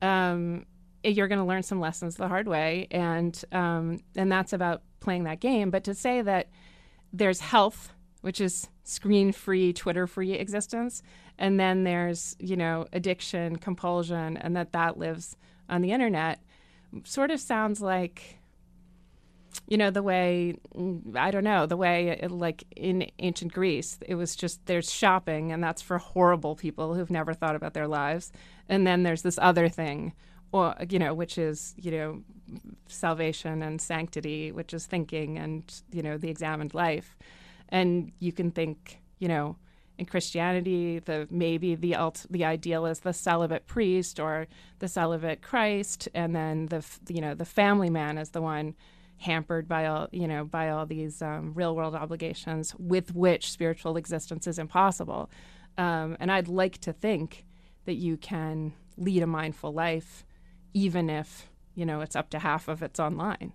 Um, 0.00 0.66
you're 1.02 1.28
going 1.28 1.38
to 1.38 1.44
learn 1.44 1.62
some 1.62 1.80
lessons 1.80 2.16
the 2.16 2.28
hard 2.28 2.48
way, 2.48 2.88
and 2.90 3.40
um, 3.52 4.00
and 4.16 4.30
that's 4.30 4.52
about 4.52 4.82
playing 5.00 5.24
that 5.24 5.40
game. 5.40 5.70
But 5.70 5.84
to 5.84 5.94
say 5.94 6.22
that 6.22 6.48
there's 7.12 7.40
health, 7.40 7.92
which 8.22 8.40
is 8.40 8.68
screen-free, 8.84 9.72
Twitter-free 9.72 10.32
existence, 10.32 11.02
and 11.38 11.60
then 11.60 11.84
there's 11.84 12.36
you 12.38 12.56
know 12.56 12.86
addiction, 12.92 13.56
compulsion, 13.56 14.36
and 14.36 14.56
that 14.56 14.72
that 14.72 14.98
lives 14.98 15.36
on 15.68 15.82
the 15.82 15.92
internet, 15.92 16.40
sort 17.04 17.30
of 17.30 17.40
sounds 17.40 17.80
like 17.80 18.38
you 19.68 19.76
know 19.76 19.90
the 19.90 20.02
way 20.02 20.54
mm, 20.76 21.16
i 21.16 21.30
don't 21.30 21.44
know 21.44 21.64
the 21.64 21.76
way 21.76 22.08
it, 22.08 22.30
like 22.30 22.64
in 22.76 23.10
ancient 23.20 23.52
greece 23.52 23.98
it 24.06 24.14
was 24.14 24.36
just 24.36 24.64
there's 24.66 24.92
shopping 24.92 25.50
and 25.50 25.62
that's 25.62 25.82
for 25.82 25.98
horrible 25.98 26.54
people 26.54 26.94
who've 26.94 27.10
never 27.10 27.34
thought 27.34 27.56
about 27.56 27.74
their 27.74 27.88
lives. 27.88 28.32
And 28.68 28.86
then 28.86 29.02
there's 29.02 29.22
this 29.22 29.38
other 29.40 29.68
thing 29.68 30.12
or 30.52 30.74
you 30.88 30.98
know 30.98 31.14
which 31.14 31.38
is 31.38 31.74
you 31.76 31.90
know 31.90 32.22
salvation 32.88 33.62
and 33.62 33.80
sanctity 33.80 34.52
which 34.52 34.72
is 34.72 34.86
thinking 34.86 35.38
and 35.38 35.82
you 35.92 36.02
know 36.02 36.16
the 36.16 36.28
examined 36.28 36.74
life. 36.74 37.16
And 37.68 38.12
you 38.18 38.32
can 38.32 38.50
think 38.50 39.00
you 39.18 39.28
know 39.28 39.56
in 39.98 40.06
Christianity, 40.06 40.98
the 40.98 41.26
maybe 41.30 41.74
the 41.74 41.94
alt, 41.94 42.26
the 42.28 42.44
ideal 42.44 42.86
is 42.86 43.00
the 43.00 43.12
celibate 43.12 43.66
priest 43.66 44.20
or 44.20 44.46
the 44.78 44.88
celibate 44.88 45.42
Christ, 45.42 46.08
and 46.14 46.34
then 46.34 46.66
the 46.66 46.84
you 47.08 47.20
know 47.20 47.34
the 47.34 47.44
family 47.44 47.90
man 47.90 48.18
is 48.18 48.30
the 48.30 48.42
one 48.42 48.74
hampered 49.18 49.66
by 49.66 49.86
all 49.86 50.08
you 50.12 50.28
know 50.28 50.44
by 50.44 50.68
all 50.68 50.84
these 50.84 51.22
um, 51.22 51.54
real 51.54 51.74
world 51.74 51.94
obligations 51.94 52.74
with 52.78 53.14
which 53.14 53.50
spiritual 53.50 53.96
existence 53.96 54.46
is 54.46 54.58
impossible. 54.58 55.30
Um, 55.78 56.16
and 56.20 56.30
I'd 56.30 56.48
like 56.48 56.78
to 56.82 56.92
think 56.92 57.46
that 57.86 57.94
you 57.94 58.16
can 58.16 58.72
lead 58.96 59.22
a 59.22 59.26
mindful 59.26 59.72
life, 59.72 60.26
even 60.74 61.08
if 61.08 61.48
you 61.74 61.86
know 61.86 62.00
it's 62.02 62.16
up 62.16 62.30
to 62.30 62.38
half 62.38 62.68
of 62.68 62.82
it's 62.82 63.00
online. 63.00 63.52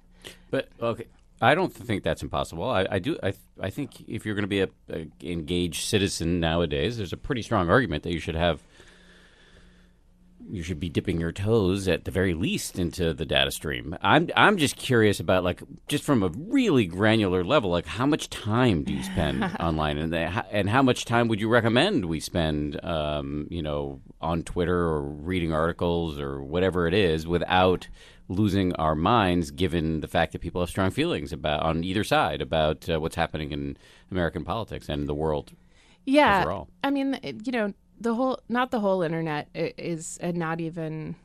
But 0.50 0.70
okay, 0.82 1.08
I 1.42 1.56
don't 1.56 1.74
think 1.74 2.04
that's 2.04 2.22
impossible. 2.22 2.70
I, 2.70 2.86
I 2.90 3.00
do. 3.00 3.18
I, 3.24 3.34
I 3.60 3.72
think 3.72 4.08
if 4.08 4.26
you're 4.26 4.36
going 4.36 4.44
to 4.44 4.48
be 4.48 4.62
a, 4.62 4.70
a 4.92 5.08
engaged 5.22 5.86
citizen 5.86 6.40
nowadays, 6.40 6.98
there's 6.98 7.14
a 7.14 7.18
pretty 7.18 7.42
strong 7.42 7.70
argument 7.70 8.04
that 8.04 8.14
you 8.14 8.20
should 8.20 8.36
have. 8.36 8.62
You 10.50 10.64
should 10.64 10.80
be 10.80 10.90
dipping 10.90 11.20
your 11.20 11.32
toes 11.32 11.88
at 11.88 12.04
the 12.04 12.12
very 12.12 12.34
least 12.34 12.78
into 12.78 13.14
the 13.14 13.26
data 13.26 13.52
stream. 13.52 13.96
I'm 14.02 14.30
I'm 14.36 14.58
just 14.58 14.76
curious 14.76 15.20
about 15.20 15.44
like 15.44 15.62
just 15.88 16.04
from 16.04 16.24
a 16.24 16.30
really 16.30 16.86
granular 16.86 17.44
level, 17.44 17.70
like 17.72 17.86
how 17.86 18.06
much 18.06 18.30
time 18.30 18.84
do 18.84 18.94
you 18.94 19.02
spend 19.02 19.44
online, 19.60 19.98
and 19.98 20.14
the, 20.14 20.46
and 20.52 20.70
how 20.70 20.84
much 20.84 21.06
time 21.06 21.28
would 21.28 21.40
you 21.40 21.48
recommend 21.48 22.06
we 22.06 22.20
spend, 22.20 22.84
um, 22.84 23.48
you 23.50 23.62
know, 23.62 24.02
on 24.20 24.44
Twitter 24.44 24.78
or 24.78 25.02
reading 25.02 25.54
articles 25.54 26.20
or 26.20 26.44
whatever 26.44 26.88
it 26.88 26.94
is, 26.94 27.26
without 27.26 27.88
losing 28.28 28.74
our 28.76 28.96
minds 28.96 29.52
given 29.52 30.02
the 30.02 30.08
fact 30.08 30.32
that 30.32 30.40
people 30.40 30.62
have 30.62 30.70
strong 30.70 30.92
feelings 30.92 31.34
about 31.34 31.62
on 31.64 31.84
either 31.84 32.04
side 32.04 32.42
about 32.42 32.90
uh, 32.90 33.00
what's 33.00 33.16
happening 33.16 33.52
in 33.52 33.78
American 34.10 34.44
politics 34.44 34.88
and 34.90 35.08
the 35.10 35.14
world 35.16 35.54
Yeah, 36.06 36.42
overall. 36.42 36.70
I 36.84 36.90
mean, 36.92 37.20
you 37.24 37.52
know, 37.52 37.74
the 38.00 38.16
whole 38.16 38.40
not 38.50 38.72
the 38.72 38.80
whole 38.80 39.02
internet 39.04 39.50
is 39.54 40.18
uh, 40.22 40.32
not 40.32 40.60
even. 40.62 41.16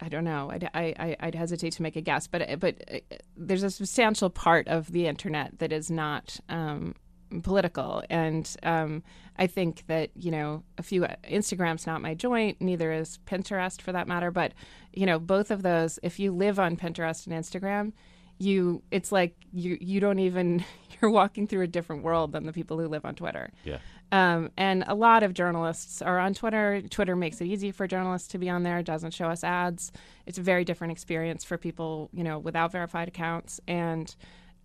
I 0.00 0.08
don't 0.08 0.22
know. 0.22 0.48
I'd, 0.52 0.70
I, 0.74 0.94
I, 0.96 1.16
I'd 1.18 1.34
hesitate 1.34 1.72
to 1.72 1.82
make 1.82 1.96
a 1.96 2.00
guess, 2.00 2.28
but 2.28 2.60
but 2.60 2.76
uh, 2.92 3.16
there's 3.36 3.64
a 3.64 3.70
substantial 3.70 4.30
part 4.30 4.68
of 4.68 4.92
the 4.92 5.06
internet 5.08 5.58
that 5.58 5.72
is 5.72 5.90
not 5.90 6.38
um, 6.48 6.94
political, 7.42 8.02
and 8.10 8.56
um, 8.62 9.02
I 9.36 9.46
think 9.46 9.84
that 9.86 10.10
you 10.14 10.30
know 10.30 10.62
a 10.76 10.82
few 10.82 11.02
Instagram's 11.24 11.86
not 11.86 12.02
my 12.02 12.14
joint, 12.14 12.60
neither 12.60 12.92
is 12.92 13.18
Pinterest 13.26 13.80
for 13.80 13.92
that 13.92 14.08
matter. 14.08 14.30
But 14.30 14.52
you 14.92 15.06
know, 15.06 15.18
both 15.18 15.50
of 15.50 15.62
those, 15.62 15.98
if 16.02 16.18
you 16.18 16.32
live 16.32 16.58
on 16.58 16.76
Pinterest 16.76 17.26
and 17.26 17.34
Instagram, 17.34 17.92
you 18.38 18.82
it's 18.90 19.12
like 19.12 19.34
you 19.52 19.76
you 19.80 20.00
don't 20.00 20.18
even 20.18 20.64
you're 21.00 21.10
walking 21.10 21.46
through 21.46 21.62
a 21.62 21.66
different 21.66 22.02
world 22.02 22.32
than 22.32 22.46
the 22.46 22.52
people 22.52 22.78
who 22.78 22.88
live 22.88 23.04
on 23.04 23.14
Twitter. 23.14 23.50
Yeah. 23.64 23.78
Um, 24.10 24.50
and 24.56 24.84
a 24.86 24.94
lot 24.94 25.22
of 25.22 25.34
journalists 25.34 26.00
are 26.00 26.18
on 26.18 26.32
Twitter. 26.32 26.80
Twitter 26.88 27.14
makes 27.14 27.40
it 27.40 27.46
easy 27.46 27.70
for 27.70 27.86
journalists 27.86 28.28
to 28.28 28.38
be 28.38 28.48
on 28.48 28.62
there. 28.62 28.82
Doesn't 28.82 29.12
show 29.12 29.26
us 29.26 29.44
ads. 29.44 29.92
It's 30.24 30.38
a 30.38 30.42
very 30.42 30.64
different 30.64 30.92
experience 30.92 31.44
for 31.44 31.58
people, 31.58 32.08
you 32.12 32.24
know, 32.24 32.38
without 32.38 32.72
verified 32.72 33.08
accounts. 33.08 33.60
And 33.68 34.14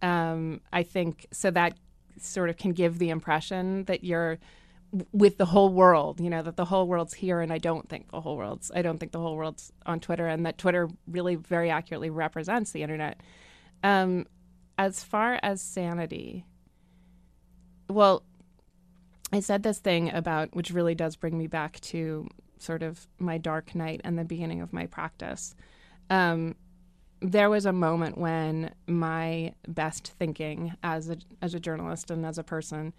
um, 0.01 0.61
I 0.71 0.83
think 0.83 1.27
so 1.33 1.51
that 1.51 1.77
sort 2.19 2.49
of 2.49 2.57
can 2.57 2.71
give 2.71 2.99
the 2.99 3.09
impression 3.09 3.85
that 3.85 4.03
you're 4.03 4.39
with 5.11 5.37
the 5.37 5.45
whole 5.45 5.69
world, 5.69 6.19
you 6.19 6.29
know, 6.29 6.43
that 6.43 6.55
the 6.55 6.65
whole 6.65 6.87
world's 6.87 7.15
here. 7.15 7.39
And 7.39 7.51
I 7.51 7.57
don't 7.57 7.89
think 7.89 8.11
the 8.11 8.21
whole 8.21 8.37
world's, 8.37 8.71
I 8.75 8.81
don't 8.81 8.99
think 8.99 9.11
the 9.11 9.19
whole 9.19 9.35
world's 9.35 9.71
on 9.85 9.99
Twitter 9.99 10.27
and 10.27 10.45
that 10.45 10.57
Twitter 10.57 10.89
really 11.07 11.35
very 11.35 11.69
accurately 11.69 12.09
represents 12.09 12.71
the 12.71 12.83
internet. 12.83 13.19
Um, 13.83 14.27
as 14.77 15.03
far 15.03 15.39
as 15.41 15.61
sanity, 15.61 16.45
well, 17.89 18.23
I 19.31 19.39
said 19.39 19.63
this 19.63 19.79
thing 19.79 20.11
about, 20.13 20.55
which 20.55 20.71
really 20.71 20.95
does 20.95 21.15
bring 21.15 21.37
me 21.37 21.47
back 21.47 21.79
to 21.81 22.27
sort 22.59 22.83
of 22.83 23.07
my 23.17 23.37
dark 23.37 23.73
night 23.73 24.01
and 24.03 24.17
the 24.17 24.23
beginning 24.23 24.61
of 24.61 24.71
my 24.71 24.85
practice. 24.85 25.55
Um, 26.09 26.55
there 27.23 27.49
was 27.49 27.65
a 27.65 27.71
moment 27.71 28.17
when 28.17 28.73
my 28.85 29.53
best 29.67 30.13
thinking 30.19 30.75
as 30.83 31.09
a 31.09 31.17
as 31.41 31.53
a 31.53 31.59
journalist 31.59 32.11
and 32.11 32.25
as 32.25 32.37
a 32.37 32.43
person 32.43 32.93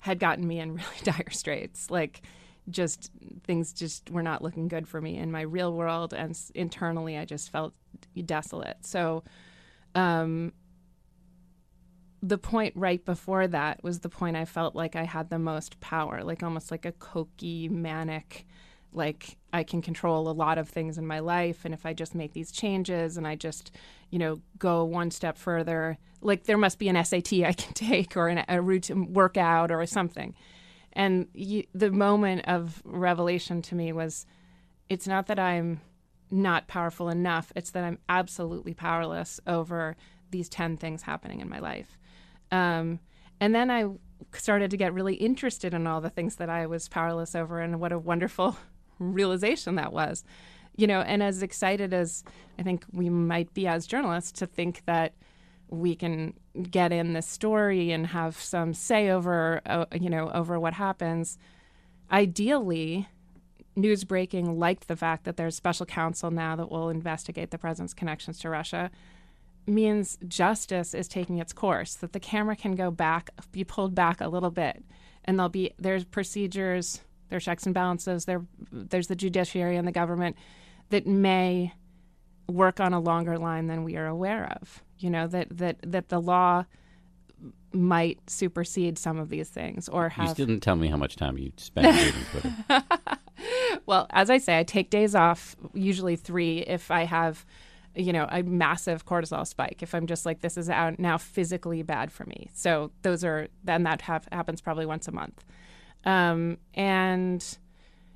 had 0.00 0.18
gotten 0.18 0.46
me 0.46 0.58
in 0.58 0.74
really 0.74 1.00
dire 1.04 1.30
straits. 1.30 1.90
Like, 1.90 2.22
just 2.68 3.12
things 3.44 3.72
just 3.72 4.10
were 4.10 4.22
not 4.22 4.42
looking 4.42 4.66
good 4.66 4.88
for 4.88 5.00
me 5.00 5.16
in 5.16 5.30
my 5.30 5.42
real 5.42 5.72
world, 5.72 6.14
and 6.14 6.36
internally, 6.54 7.16
I 7.18 7.26
just 7.26 7.52
felt 7.52 7.74
desolate. 8.24 8.78
So, 8.80 9.22
um, 9.94 10.52
the 12.22 12.38
point 12.38 12.72
right 12.76 13.04
before 13.04 13.46
that 13.46 13.84
was 13.84 14.00
the 14.00 14.08
point 14.08 14.36
I 14.36 14.46
felt 14.46 14.74
like 14.74 14.96
I 14.96 15.04
had 15.04 15.28
the 15.28 15.38
most 15.38 15.78
power, 15.80 16.24
like 16.24 16.42
almost 16.42 16.70
like 16.70 16.86
a 16.86 16.92
cokey, 16.92 17.70
manic, 17.70 18.46
like 18.96 19.36
I 19.52 19.62
can 19.62 19.82
control 19.82 20.28
a 20.28 20.32
lot 20.32 20.58
of 20.58 20.68
things 20.68 20.98
in 20.98 21.06
my 21.06 21.20
life. 21.20 21.64
And 21.64 21.72
if 21.72 21.86
I 21.86 21.92
just 21.92 22.14
make 22.14 22.32
these 22.32 22.50
changes 22.50 23.16
and 23.16 23.26
I 23.26 23.36
just, 23.36 23.70
you 24.10 24.18
know, 24.18 24.40
go 24.58 24.84
one 24.84 25.10
step 25.10 25.36
further, 25.36 25.98
like 26.20 26.44
there 26.44 26.58
must 26.58 26.78
be 26.78 26.88
an 26.88 27.04
SAT 27.04 27.32
I 27.34 27.52
can 27.52 27.72
take 27.74 28.16
or 28.16 28.28
an, 28.28 28.44
a 28.48 28.60
routine 28.60 29.12
workout 29.12 29.70
or 29.70 29.84
something. 29.86 30.34
And 30.92 31.28
you, 31.34 31.64
the 31.74 31.90
moment 31.90 32.46
of 32.46 32.82
revelation 32.84 33.60
to 33.62 33.74
me 33.74 33.92
was 33.92 34.26
it's 34.88 35.06
not 35.06 35.26
that 35.26 35.38
I'm 35.38 35.80
not 36.30 36.66
powerful 36.66 37.08
enough, 37.08 37.52
it's 37.54 37.70
that 37.70 37.84
I'm 37.84 37.98
absolutely 38.08 38.74
powerless 38.74 39.38
over 39.46 39.96
these 40.30 40.48
10 40.48 40.76
things 40.78 41.02
happening 41.02 41.40
in 41.40 41.48
my 41.48 41.60
life. 41.60 41.98
Um, 42.50 43.00
and 43.40 43.54
then 43.54 43.70
I 43.70 43.86
started 44.32 44.70
to 44.70 44.76
get 44.76 44.94
really 44.94 45.14
interested 45.14 45.74
in 45.74 45.86
all 45.86 46.00
the 46.00 46.10
things 46.10 46.36
that 46.36 46.48
I 46.48 46.66
was 46.66 46.88
powerless 46.88 47.34
over, 47.34 47.60
and 47.60 47.78
what 47.80 47.92
a 47.92 47.98
wonderful 47.98 48.56
realization 48.98 49.76
that 49.76 49.92
was. 49.92 50.24
you 50.76 50.86
know, 50.86 51.00
and 51.00 51.22
as 51.22 51.42
excited 51.42 51.94
as 51.94 52.22
I 52.58 52.62
think 52.62 52.84
we 52.92 53.08
might 53.08 53.52
be 53.54 53.66
as 53.66 53.86
journalists 53.86 54.32
to 54.40 54.46
think 54.46 54.82
that 54.84 55.14
we 55.68 55.96
can 55.96 56.34
get 56.70 56.92
in 56.92 57.12
this 57.12 57.26
story 57.26 57.90
and 57.90 58.06
have 58.08 58.36
some 58.36 58.72
say 58.74 59.10
over, 59.10 59.60
uh, 59.66 59.86
you 59.92 60.10
know, 60.10 60.30
over 60.30 60.60
what 60.60 60.74
happens. 60.74 61.38
Ideally, 62.12 63.08
news 63.74 64.04
breaking 64.04 64.58
like 64.58 64.86
the 64.86 64.96
fact 64.96 65.24
that 65.24 65.36
there's 65.36 65.56
special 65.56 65.86
counsel 65.86 66.30
now 66.30 66.56
that 66.56 66.70
will 66.70 66.88
investigate 66.88 67.50
the 67.50 67.58
president's 67.58 67.94
connections 67.94 68.38
to 68.40 68.50
Russia 68.50 68.90
means 69.66 70.16
justice 70.28 70.94
is 70.94 71.08
taking 71.08 71.38
its 71.38 71.52
course 71.52 71.94
that 71.94 72.12
the 72.12 72.20
camera 72.20 72.54
can 72.54 72.74
go 72.76 72.90
back 72.90 73.30
be 73.50 73.64
pulled 73.64 73.94
back 73.94 74.20
a 74.20 74.28
little 74.28 74.50
bit 74.50 74.84
and 75.24 75.38
there'll 75.38 75.48
be 75.48 75.72
there's 75.78 76.04
procedures 76.04 77.00
there's 77.28 77.44
checks 77.44 77.64
and 77.64 77.74
balances 77.74 78.24
there 78.24 78.44
there's 78.72 79.08
the 79.08 79.16
judiciary 79.16 79.76
and 79.76 79.86
the 79.86 79.92
government 79.92 80.36
that 80.90 81.06
may 81.06 81.72
work 82.48 82.80
on 82.80 82.92
a 82.92 83.00
longer 83.00 83.38
line 83.38 83.66
than 83.66 83.84
we 83.84 83.96
are 83.96 84.06
aware 84.06 84.56
of 84.60 84.82
you 84.98 85.10
know 85.10 85.26
that 85.26 85.48
that 85.50 85.76
that 85.82 86.08
the 86.08 86.20
law 86.20 86.64
might 87.72 88.18
supersede 88.28 88.98
some 88.98 89.18
of 89.18 89.28
these 89.28 89.48
things 89.48 89.88
or 89.88 90.08
have 90.08 90.28
You 90.28 90.34
still 90.34 90.46
didn't 90.46 90.62
tell 90.62 90.76
me 90.76 90.88
how 90.88 90.96
much 90.96 91.16
time 91.16 91.36
you 91.38 91.52
spent 91.56 91.86
reading 91.86 92.20
Twitter. 92.30 92.84
well, 93.86 94.06
as 94.10 94.30
I 94.30 94.38
say, 94.38 94.58
I 94.58 94.62
take 94.62 94.90
days 94.90 95.14
off, 95.14 95.56
usually 95.74 96.16
three, 96.16 96.60
if 96.60 96.90
I 96.90 97.04
have, 97.04 97.44
you 97.94 98.12
know, 98.12 98.26
a 98.30 98.42
massive 98.42 99.04
cortisol 99.04 99.46
spike. 99.46 99.82
If 99.82 99.94
I'm 99.94 100.06
just 100.06 100.26
like, 100.26 100.40
this 100.40 100.56
is 100.56 100.68
out 100.70 100.98
now 100.98 101.18
physically 101.18 101.82
bad 101.82 102.10
for 102.10 102.24
me. 102.24 102.50
So 102.54 102.92
those 103.02 103.24
are, 103.24 103.48
then 103.64 103.82
that 103.84 104.02
have, 104.02 104.26
happens 104.32 104.60
probably 104.60 104.86
once 104.86 105.08
a 105.08 105.12
month. 105.12 105.44
Um, 106.06 106.56
and, 106.74 107.44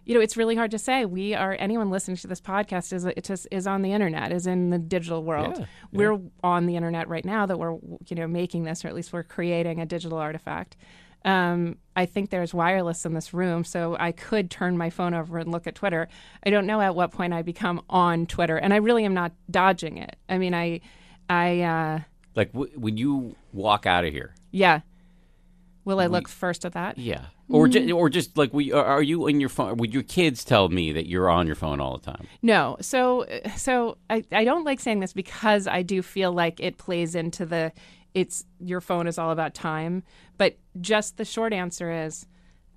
you 0.07 0.15
know, 0.15 0.21
it's 0.21 0.37
really 0.37 0.57
hard 0.57 0.71
to 0.71 0.79
say. 0.79 1.05
We 1.05 1.35
are, 1.35 1.57
anyone 1.59 1.91
listening 1.91 2.17
to 2.19 2.27
this 2.29 2.41
podcast 2.41 2.93
is, 2.93 3.05
it 3.05 3.29
is 3.51 3.67
on 3.67 3.83
the 3.83 3.93
internet, 3.93 4.33
is 4.33 4.47
in 4.47 4.71
the 4.71 4.79
digital 4.79 5.23
world. 5.23 5.59
Yeah, 5.59 5.67
We're 5.93 6.21
on 6.43 6.67
the 6.67 6.77
internet 6.77 7.09
right 7.09 7.25
now 7.25 7.45
that 7.47 7.59
we're, 7.59 7.73
you 8.09 8.17
know, 8.17 8.27
making 8.27 8.65
this, 8.65 8.85
or 8.85 8.89
at 8.89 8.95
least 8.95 9.13
we're 9.13 9.25
creating 9.25 9.81
a 9.81 9.87
digital 9.87 10.19
artifact. 10.19 10.77
Um, 11.23 11.77
I 11.95 12.07
think 12.07 12.31
there's 12.31 12.55
wireless 12.55 13.05
in 13.05 13.13
this 13.13 13.35
room, 13.35 13.63
so 13.65 13.95
I 14.01 14.13
could 14.13 14.51
turn 14.51 14.79
my 14.79 14.89
phone 14.89 15.13
over 15.13 15.37
and 15.37 15.53
look 15.53 15.67
at 15.67 15.75
Twitter. 15.75 16.09
I 16.47 16.49
don't 16.49 16.65
know 16.65 16.81
at 16.81 16.95
what 16.95 17.11
point 17.11 17.35
I 17.35 17.43
become 17.43 17.83
on 17.91 18.25
Twitter, 18.27 18.57
and 18.57 18.73
I 18.73 18.77
really 18.77 19.05
am 19.05 19.13
not 19.13 19.33
dodging 19.51 19.99
it. 19.99 20.17
I 20.31 20.39
mean, 20.39 20.55
I, 20.55 20.81
I, 21.29 21.61
uh, 21.61 21.99
like 22.35 22.53
w- 22.53 22.73
when 22.75 22.97
you 22.97 23.37
walk 23.53 23.85
out 23.85 24.05
of 24.07 24.13
here. 24.13 24.35
yeah. 24.51 24.81
Will 25.85 25.99
I 26.01 26.07
look 26.07 26.29
first 26.29 26.65
at 26.65 26.73
that? 26.73 26.99
Yeah. 26.99 27.27
Or 27.49 27.67
Mm. 27.67 27.73
ju- 27.89 27.93
or 27.97 28.09
just 28.11 28.37
like 28.37 28.53
we 28.53 28.71
are 28.73 29.03
you 29.03 29.27
on 29.27 29.41
your 29.41 29.49
phone? 29.49 29.77
Would 29.79 29.93
your 29.95 30.03
kids 30.03 30.45
tell 30.45 30.69
me 30.69 30.93
that 30.93 31.07
you're 31.09 31.29
on 31.31 31.47
your 31.47 31.57
phone 31.57 31.81
all 31.81 31.97
the 31.99 32.05
time? 32.13 32.27
No. 32.43 32.77
So, 32.81 33.27
so 33.57 33.97
I, 34.09 34.23
I 34.31 34.45
don't 34.45 34.65
like 34.65 34.79
saying 34.81 35.01
this 35.01 35.13
because 35.13 35.67
I 35.67 35.83
do 35.83 36.03
feel 36.03 36.33
like 36.33 36.61
it 36.61 36.77
plays 36.79 37.15
into 37.15 37.47
the, 37.47 37.73
it's 38.15 38.45
your 38.61 38.81
phone 38.81 39.07
is 39.07 39.19
all 39.19 39.31
about 39.31 39.55
time. 39.55 40.03
But 40.39 40.59
just 40.81 41.17
the 41.17 41.25
short 41.25 41.53
answer 41.53 41.91
is, 42.07 42.27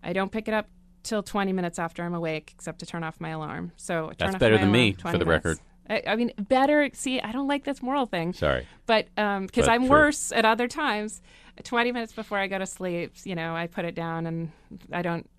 I 0.02 0.14
don't 0.14 0.32
pick 0.32 0.48
it 0.48 0.54
up 0.54 0.68
till 1.04 1.22
20 1.22 1.52
minutes 1.54 1.78
after 1.80 2.04
I'm 2.04 2.14
awake, 2.16 2.52
except 2.56 2.80
to 2.80 2.86
turn 2.86 3.04
off 3.04 3.20
my 3.20 3.30
alarm. 3.30 3.74
So 3.78 4.12
That's 4.18 4.38
better 4.38 4.58
than 4.58 4.72
me, 4.72 4.94
for 4.94 5.12
the 5.12 5.26
minutes. 5.26 5.28
record. 5.28 5.60
I, 5.90 6.02
I 6.08 6.16
mean, 6.16 6.32
better. 6.38 6.90
See, 6.94 7.20
I 7.20 7.34
don't 7.34 7.48
like 7.50 7.66
this 7.66 7.82
moral 7.82 8.06
thing, 8.06 8.32
Sorry. 8.34 8.66
but 8.86 9.08
um, 9.18 9.46
because 9.48 9.66
But 9.66 9.74
I'm 9.74 9.82
true. 9.82 9.90
worse 9.90 10.32
at 10.32 10.46
other 10.46 10.70
times. 10.70 11.22
20 11.62 11.92
minutes 11.92 12.14
before 12.14 12.38
I 12.38 12.48
go 12.48 12.58
to 12.58 12.66
sleep, 12.66 13.14
you 13.24 13.36
know, 13.36 13.56
I 13.56 13.68
put 13.68 13.86
it 13.86 13.96
down 13.96 14.26
and 14.26 14.52
I 14.92 15.02
don't 15.02 15.30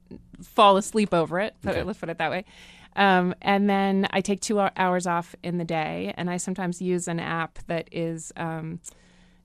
fall 0.42 0.76
asleep 0.76 1.12
over 1.12 1.40
it. 1.40 1.54
Put 1.62 1.70
Okay. 1.70 1.80
it, 1.80 1.86
let's 1.86 1.98
put 1.98 2.08
it 2.08 2.18
that 2.18 2.30
way. 2.30 2.44
Um, 2.96 3.34
and 3.42 3.68
then 3.68 4.06
I 4.10 4.20
take 4.20 4.40
two 4.40 4.60
hours 4.60 5.06
off 5.06 5.34
in 5.42 5.58
the 5.58 5.64
day, 5.64 6.14
and 6.16 6.30
I 6.30 6.36
sometimes 6.36 6.80
use 6.80 7.08
an 7.08 7.18
app 7.18 7.58
that 7.66 7.88
is. 7.90 8.32
Um, 8.36 8.78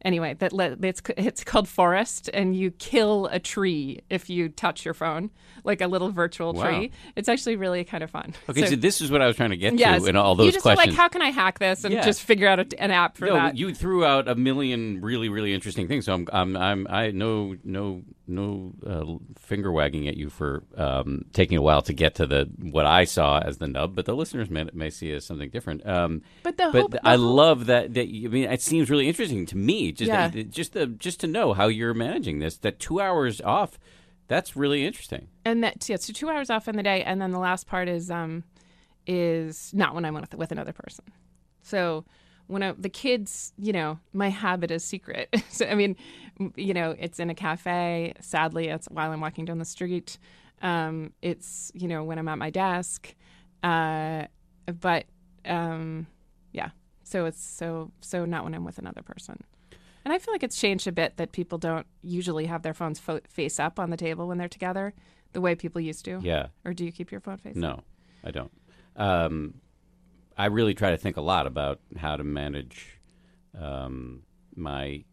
Anyway, 0.05 0.33
that 0.35 0.53
le- 0.53 0.77
it's 0.81 1.01
it's 1.17 1.43
called 1.43 1.67
Forest, 1.67 2.29
and 2.33 2.55
you 2.55 2.71
kill 2.71 3.27
a 3.31 3.39
tree 3.39 3.99
if 4.09 4.29
you 4.29 4.47
touch 4.47 4.85
your 4.85 4.93
phone, 4.93 5.29
like 5.65 5.81
a 5.81 5.87
little 5.87 6.09
virtual 6.09 6.53
Wow. 6.53 6.63
tree. 6.69 6.91
It's 7.17 7.27
actually 7.27 7.57
really 7.57 7.83
kind 7.83 8.01
of 8.03 8.09
fun. 8.09 8.33
Okay, 8.49 8.65
so, 8.65 8.75
this 8.77 9.01
is 9.01 9.11
what 9.11 9.21
I 9.21 9.27
was 9.27 9.35
trying 9.35 9.49
to 9.49 9.57
get 9.57 9.77
yes, 9.77 10.03
to 10.03 10.07
in 10.09 10.15
all 10.15 10.35
those 10.35 10.45
you 10.47 10.51
just 10.53 10.63
questions. 10.63 10.87
like, 10.87 10.95
how 10.97 11.09
can 11.09 11.21
I 11.21 11.31
hack 11.31 11.59
this, 11.59 11.83
and 11.83 11.93
Yeah. 11.93 12.01
just 12.05 12.21
figure 12.21 12.47
out 12.47 12.59
a, 12.59 12.81
an 12.81 12.91
app 12.91 13.17
for 13.17 13.25
no, 13.25 13.33
that. 13.33 13.57
you 13.57 13.73
threw 13.75 14.05
out 14.05 14.29
a 14.29 14.35
million 14.35 15.01
really, 15.01 15.27
really 15.27 15.53
interesting 15.53 15.87
things. 15.89 16.05
So 16.05 16.13
I'm, 16.13 16.27
I'm, 16.31 16.55
I'm 16.55 16.87
I 16.89 17.11
no, 17.11 17.57
no, 17.65 18.03
no 18.29 18.73
uh, 18.85 19.05
finger 19.37 19.71
wagging 19.71 20.07
at 20.07 20.15
you 20.15 20.29
for 20.29 20.63
um, 20.77 21.25
taking 21.33 21.57
a 21.57 21.61
while 21.61 21.81
to 21.83 21.93
get 21.93 22.15
to 22.15 22.27
the 22.27 22.49
what 22.61 22.85
I 22.85 23.03
saw 23.05 23.39
as 23.39 23.57
the 23.57 23.67
nub, 23.67 23.95
but 23.95 24.05
the 24.05 24.15
listeners 24.15 24.49
may, 24.49 24.65
may 24.73 24.89
see 24.89 25.11
it 25.11 25.15
as 25.15 25.25
something 25.25 25.49
different. 25.49 25.85
Um, 25.87 26.21
But 26.43 26.57
the 26.57 26.69
but 26.71 26.81
hope- 26.81 26.91
the 26.91 27.07
I 27.07 27.17
hope- 27.17 27.35
love 27.35 27.65
that. 27.65 27.93
That 27.95 28.07
you- 28.07 28.29
I 28.29 28.31
mean, 28.31 28.49
it 28.51 28.61
seems 28.61 28.89
really 28.89 29.07
interesting 29.07 29.45
to 29.47 29.57
me. 29.57 29.91
Just, 29.91 30.07
Yeah. 30.09 30.29
just, 30.29 30.73
to, 30.73 30.87
just 30.87 31.19
to 31.21 31.27
know 31.27 31.53
how 31.53 31.67
you're 31.67 31.93
managing 31.93 32.39
this. 32.39 32.57
That 32.57 32.79
two 32.79 33.01
hours 33.01 33.41
off, 33.41 33.79
that's 34.27 34.55
really 34.55 34.85
interesting. 34.85 35.27
and 35.43 35.63
that 35.63 35.89
yeah, 35.89 35.95
so 35.97 36.13
two 36.13 36.29
hours 36.29 36.49
off 36.49 36.67
in 36.67 36.75
the 36.77 36.83
day, 36.83 37.03
and 37.03 37.19
then 37.21 37.31
the 37.31 37.39
last 37.39 37.65
part 37.67 37.87
is 37.89 38.11
um 38.11 38.43
is 39.07 39.73
not 39.73 39.95
when 39.95 40.05
I'm 40.05 40.13
with 40.13 40.33
with 40.35 40.51
another 40.51 40.73
person. 40.73 41.05
So 41.61 42.05
when 42.49 42.63
I, 42.63 42.71
the 42.71 42.89
kids, 42.89 43.53
you 43.59 43.71
know, 43.71 43.99
my 44.11 44.29
habit 44.29 44.71
is 44.71 44.83
secret. 44.83 45.33
so 45.49 45.65
I 45.67 45.75
mean, 45.75 45.95
you 46.55 46.73
know, 46.73 46.95
it's 46.97 47.19
in 47.19 47.29
a 47.29 47.35
cafe. 47.35 48.13
Sadly, 48.19 48.67
it's 48.69 48.87
while 48.87 49.11
I'm 49.11 49.21
walking 49.21 49.45
down 49.45 49.59
the 49.59 49.65
street. 49.65 50.17
Um, 50.61 51.13
it's 51.21 51.71
you 51.75 51.87
know 51.87 52.03
when 52.03 52.17
I'm 52.17 52.27
at 52.27 52.37
my 52.37 52.49
desk, 52.49 53.13
uh, 53.63 54.25
but 54.79 55.05
um, 55.45 56.07
yeah. 56.51 56.69
So 57.03 57.25
it's 57.25 57.41
so 57.41 57.91
so 58.01 58.25
not 58.25 58.43
when 58.43 58.55
I'm 58.55 58.65
with 58.65 58.79
another 58.79 59.03
person. 59.03 59.43
And 60.03 60.13
I 60.13 60.17
feel 60.17 60.33
like 60.33 60.43
it's 60.43 60.59
changed 60.59 60.87
a 60.87 60.91
bit 60.91 61.17
that 61.17 61.31
people 61.31 61.59
don't 61.59 61.85
usually 62.01 62.47
have 62.47 62.63
their 62.63 62.73
phones 62.73 62.99
fo- 62.99 63.19
face 63.29 63.59
up 63.59 63.77
on 63.77 63.91
the 63.91 63.97
table 63.97 64.27
when 64.27 64.39
they're 64.39 64.47
together, 64.47 64.93
the 65.33 65.41
way 65.41 65.53
people 65.53 65.79
used 65.81 66.03
to. 66.05 66.19
Yeah. 66.23 66.47
Or 66.65 66.73
do 66.73 66.83
you 66.83 66.91
keep 66.91 67.11
your 67.11 67.21
phone 67.21 67.37
face 67.37 67.57
up? 67.57 67.61
No, 67.61 67.83
I 68.23 68.31
don't. 68.31 68.51
Um, 68.95 69.55
I 70.39 70.45
really 70.45 70.73
try 70.73 70.91
to 70.91 70.97
think 70.97 71.17
a 71.17 71.21
lot 71.21 71.45
about 71.47 71.81
how 71.97 72.15
to 72.15 72.23
manage 72.23 72.97
um, 73.59 74.21
my 74.55 75.03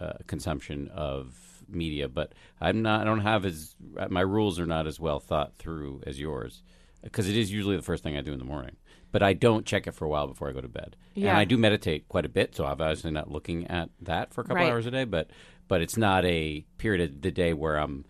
uh, 0.00 0.12
consumption 0.28 0.88
of 0.94 1.34
media, 1.68 2.08
but 2.08 2.32
I'm 2.60 2.82
not. 2.82 3.00
I 3.00 3.04
don't 3.04 3.20
have 3.22 3.44
as 3.44 3.74
my 4.08 4.20
rules 4.20 4.60
are 4.60 4.66
not 4.66 4.86
as 4.86 5.00
well 5.00 5.18
thought 5.18 5.56
through 5.58 6.02
as 6.06 6.20
yours 6.20 6.62
because 7.02 7.28
it 7.28 7.36
is 7.36 7.50
usually 7.52 7.74
the 7.76 7.82
first 7.82 8.04
thing 8.04 8.16
I 8.16 8.20
do 8.20 8.32
in 8.32 8.38
the 8.38 8.44
morning. 8.44 8.76
But 9.10 9.24
I 9.24 9.32
don't 9.32 9.66
check 9.66 9.88
it 9.88 9.92
for 9.92 10.04
a 10.04 10.08
while 10.08 10.28
before 10.28 10.48
I 10.48 10.52
go 10.52 10.60
to 10.60 10.68
bed, 10.68 10.94
Yeah. 11.14 11.30
and 11.30 11.38
I 11.38 11.44
do 11.44 11.56
meditate 11.56 12.08
quite 12.08 12.24
a 12.26 12.28
bit. 12.28 12.54
So 12.54 12.64
I'm 12.64 12.72
obviously 12.80 13.10
not 13.10 13.30
looking 13.30 13.66
at 13.66 13.90
that 14.02 14.32
for 14.32 14.42
a 14.42 14.44
couple 14.44 14.62
Right. 14.62 14.70
hours 14.72 14.86
a 14.86 14.90
day, 14.92 15.04
but 15.04 15.30
but 15.66 15.80
it's 15.80 15.96
not 15.96 16.24
a 16.24 16.64
period 16.78 17.10
of 17.10 17.22
the 17.22 17.32
day 17.32 17.52
where 17.52 17.76
I'm 17.76 18.04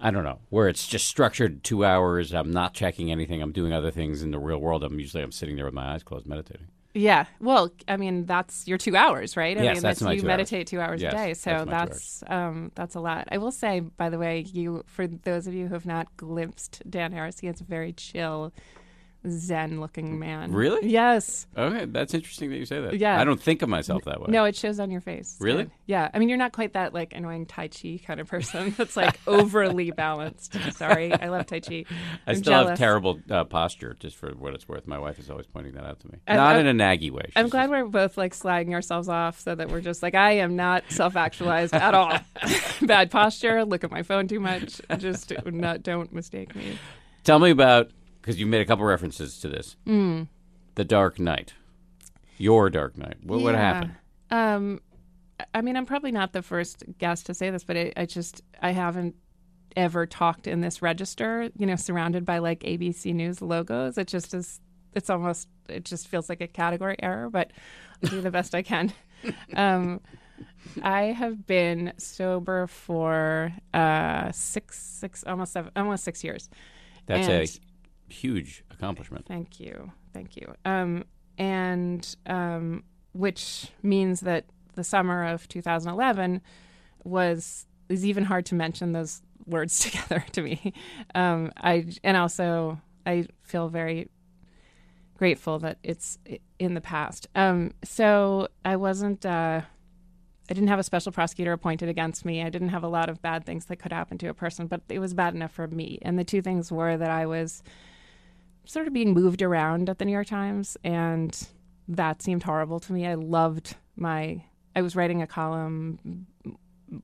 I 0.00 0.10
don't 0.10 0.24
know, 0.24 0.38
where 0.48 0.68
it's 0.68 0.86
just 0.86 1.06
structured 1.06 1.62
two 1.62 1.84
hours. 1.84 2.32
I'm 2.32 2.50
not 2.50 2.74
checking 2.74 3.10
anything. 3.10 3.42
I'm 3.42 3.52
doing 3.52 3.72
other 3.72 3.90
things 3.90 4.22
in 4.22 4.30
the 4.30 4.38
real 4.38 4.58
world. 4.58 4.82
I'm 4.82 4.98
usually 4.98 5.22
I'm 5.22 5.32
sitting 5.32 5.56
there 5.56 5.64
with 5.66 5.74
my 5.74 5.92
eyes 5.94 6.02
closed, 6.02 6.26
meditating. 6.26 6.68
Yeah. 6.92 7.26
Well, 7.40 7.70
I 7.86 7.96
mean, 7.96 8.26
that's 8.26 8.66
your 8.66 8.76
two 8.78 8.96
hours, 8.96 9.36
right? 9.36 9.56
I 9.56 9.62
Yes, 9.62 9.74
mean, 9.74 9.82
that's 9.82 10.00
my 10.00 10.12
you 10.14 10.22
two 10.22 10.26
meditate 10.26 10.66
two 10.66 10.80
hours 10.80 11.00
Yes, 11.00 11.12
a 11.12 11.16
day, 11.16 11.34
so 11.34 11.64
two 11.64 11.70
that's 11.70 12.24
um, 12.26 12.72
that's 12.74 12.94
a 12.96 13.00
lot. 13.00 13.28
I 13.30 13.38
will 13.38 13.52
say, 13.52 13.80
by 13.80 14.10
the 14.10 14.18
way, 14.18 14.40
you 14.40 14.82
for 14.86 15.06
those 15.06 15.46
of 15.46 15.54
you 15.54 15.68
who 15.68 15.74
have 15.74 15.86
not 15.86 16.08
glimpsed 16.16 16.82
Dan 16.90 17.12
Harris, 17.12 17.38
he 17.38 17.46
is 17.46 17.60
a 17.60 17.64
very 17.64 17.92
chill, 17.92 18.52
zen-looking 19.28 20.18
man. 20.18 20.52
Really? 20.52 20.88
Yes. 20.88 21.46
Okay, 21.56 21.84
that's 21.86 22.14
interesting 22.14 22.50
that 22.50 22.56
you 22.56 22.64
say 22.64 22.80
that. 22.80 22.98
Yeah. 22.98 23.20
I 23.20 23.24
don't 23.24 23.40
think 23.40 23.62
of 23.62 23.68
myself 23.68 24.04
that 24.04 24.20
way. 24.20 24.26
No, 24.28 24.44
it 24.44 24.56
shows 24.56 24.80
on 24.80 24.90
your 24.90 25.00
face. 25.00 25.36
Really? 25.40 25.64
good. 25.64 25.70
Yeah. 25.86 26.08
I 26.12 26.18
mean, 26.18 26.28
you're 26.28 26.38
not 26.38 26.52
quite 26.52 26.72
that 26.72 26.94
like 26.94 27.12
annoying 27.14 27.46
Tai 27.46 27.68
Chi 27.68 28.00
kind 28.04 28.20
of 28.20 28.28
person 28.28 28.74
that's 28.78 28.96
like 28.96 29.18
overly 29.26 29.90
balanced. 29.90 30.54
Sorry, 30.72 31.12
I 31.12 31.28
love 31.28 31.46
Tai 31.46 31.60
Chi. 31.60 31.84
I 32.26 32.30
I'm 32.30 32.36
still 32.36 32.66
have 32.66 32.78
terrible 32.78 33.20
uh, 33.30 33.44
posture, 33.44 33.96
just 34.00 34.16
for 34.16 34.30
what 34.30 34.54
it's 34.54 34.68
worth. 34.68 34.86
My 34.86 34.98
wife 34.98 35.18
is 35.18 35.30
always 35.30 35.46
pointing 35.46 35.74
that 35.74 35.84
out 35.84 36.00
to 36.00 36.08
me. 36.08 36.18
I'm- 36.26 36.36
not 36.38 36.56
I'm- 36.56 36.66
in 36.66 36.80
a 36.80 36.84
naggy 36.84 37.10
way. 37.10 37.30
I'm 37.36 37.48
glad 37.48 37.64
just- 37.64 37.70
we're 37.70 37.84
both 37.86 38.16
like 38.16 38.34
slagging 38.34 38.72
ourselves 38.72 39.08
off 39.08 39.38
so 39.40 39.54
that 39.54 39.68
we're 39.70 39.80
just 39.80 40.02
like, 40.02 40.14
I 40.14 40.32
am 40.32 40.56
not 40.56 40.84
self 40.88 41.16
actualized 41.16 41.74
at 41.74 41.94
all. 41.94 42.18
Bad 42.82 43.10
posture, 43.10 43.64
look 43.64 43.84
at 43.84 43.90
my 43.90 44.02
phone 44.02 44.28
too 44.28 44.40
much. 44.40 44.80
Just 44.98 45.32
not, 45.44 45.82
don't 45.82 46.12
mistake 46.12 46.54
me. 46.56 46.78
Tell 47.24 47.38
me 47.38 47.50
about 47.50 47.90
because 48.20 48.38
you 48.38 48.46
made 48.46 48.60
a 48.60 48.64
couple 48.64 48.84
references 48.84 49.38
to 49.40 49.48
this. 49.48 49.76
Hmm. 49.86 50.24
The 50.74 50.84
Dark 50.84 51.18
Night. 51.18 51.54
Your 52.38 52.70
Dark 52.70 52.96
Night. 52.96 53.16
What 53.22 53.40
what 53.40 53.54
Yeah. 53.54 53.60
happened? 53.60 53.94
Um, 54.30 54.80
I 55.54 55.60
mean, 55.62 55.76
I'm 55.76 55.86
probably 55.86 56.12
not 56.12 56.32
the 56.32 56.42
first 56.42 56.84
guest 56.98 57.26
to 57.26 57.34
say 57.34 57.50
this, 57.50 57.64
but 57.64 57.76
I, 57.76 57.92
I 57.96 58.06
just, 58.06 58.42
I 58.62 58.70
haven't 58.72 59.14
ever 59.76 60.04
talked 60.06 60.46
in 60.46 60.60
this 60.60 60.82
register, 60.82 61.50
you 61.56 61.66
know, 61.66 61.76
surrounded 61.76 62.24
by 62.24 62.38
like 62.38 62.60
ABC 62.60 63.14
News 63.14 63.40
logos. 63.40 63.96
It 63.98 64.06
just 64.08 64.34
is, 64.34 64.60
it's 64.94 65.08
almost, 65.10 65.48
it 65.68 65.84
just 65.84 66.08
feels 66.08 66.28
like 66.28 66.40
a 66.40 66.46
category 66.46 66.96
error, 67.02 67.30
but 67.30 67.52
I'll 68.04 68.10
do 68.10 68.20
the 68.20 68.30
best 68.30 68.54
I 68.54 68.62
can. 68.62 68.92
Um, 69.54 70.00
I 70.82 71.02
have 71.12 71.46
been 71.46 71.92
sober 71.98 72.66
for 72.66 73.52
uh, 73.74 74.32
six, 74.32 74.80
six, 74.80 75.22
almost 75.26 75.52
seven, 75.52 75.70
almost 75.76 76.04
six 76.04 76.24
years. 76.24 76.48
That's 77.04 77.28
And- 77.28 77.42
a 77.42 77.46
huge 78.10 78.64
accomplishment. 78.70 79.26
Thank 79.26 79.60
you, 79.60 79.92
thank 80.12 80.36
you. 80.36 80.54
Um, 80.64 81.04
and 81.38 82.16
um, 82.26 82.84
which 83.12 83.68
means 83.82 84.20
that 84.20 84.44
the 84.74 84.84
summer 84.84 85.26
of 85.26 85.48
2011 85.48 86.40
was 87.04 87.66
is 87.88 88.06
even 88.06 88.24
hard 88.24 88.46
to 88.46 88.54
mention 88.54 88.92
those 88.92 89.22
words 89.46 89.80
together 89.90 90.24
to 90.32 90.42
me. 90.42 90.72
Um, 91.14 91.52
I 91.56 91.86
and 92.04 92.16
also 92.16 92.80
I 93.06 93.26
feel 93.42 93.68
very 93.68 94.08
grateful 95.16 95.58
that 95.58 95.78
it's 95.82 96.18
in 96.58 96.74
the 96.74 96.80
past. 96.80 97.28
Um, 97.34 97.72
so 97.84 98.48
I 98.64 98.76
wasn't. 98.76 99.26
Uh, 99.26 99.62
I 100.48 100.52
didn't 100.52 100.68
have 100.68 100.80
a 100.80 100.84
special 100.84 101.12
prosecutor 101.12 101.52
appointed 101.52 101.88
against 101.88 102.24
me. 102.24 102.42
I 102.42 102.48
didn't 102.48 102.70
have 102.70 102.82
a 102.82 102.88
lot 102.88 103.08
of 103.08 103.22
bad 103.22 103.46
things 103.46 103.66
that 103.66 103.76
could 103.76 103.92
happen 103.92 104.18
to 104.18 104.26
a 104.28 104.34
person, 104.34 104.66
but 104.66 104.80
it 104.88 104.98
was 104.98 105.14
bad 105.14 105.32
enough 105.32 105.52
for 105.52 105.68
me. 105.68 106.00
And 106.02 106.18
the 106.18 106.24
two 106.24 106.42
things 106.42 106.72
were 106.72 106.96
that 106.96 107.10
I 107.10 107.26
was 107.26 107.62
sort 108.64 108.86
of 108.86 108.92
being 108.92 109.14
moved 109.14 109.42
around 109.42 109.88
at 109.88 109.98
the 109.98 110.04
New 110.04 110.12
York 110.12 110.26
Times, 110.26 110.76
and 110.84 111.36
that 111.88 112.22
seemed 112.22 112.42
horrible 112.42 112.80
to 112.80 112.92
me. 112.92 113.06
I 113.06 113.14
loved 113.14 113.74
my. 113.96 114.44
I 114.76 114.82
was 114.82 114.94
writing 114.94 115.22
a 115.22 115.26
column. 115.26 116.26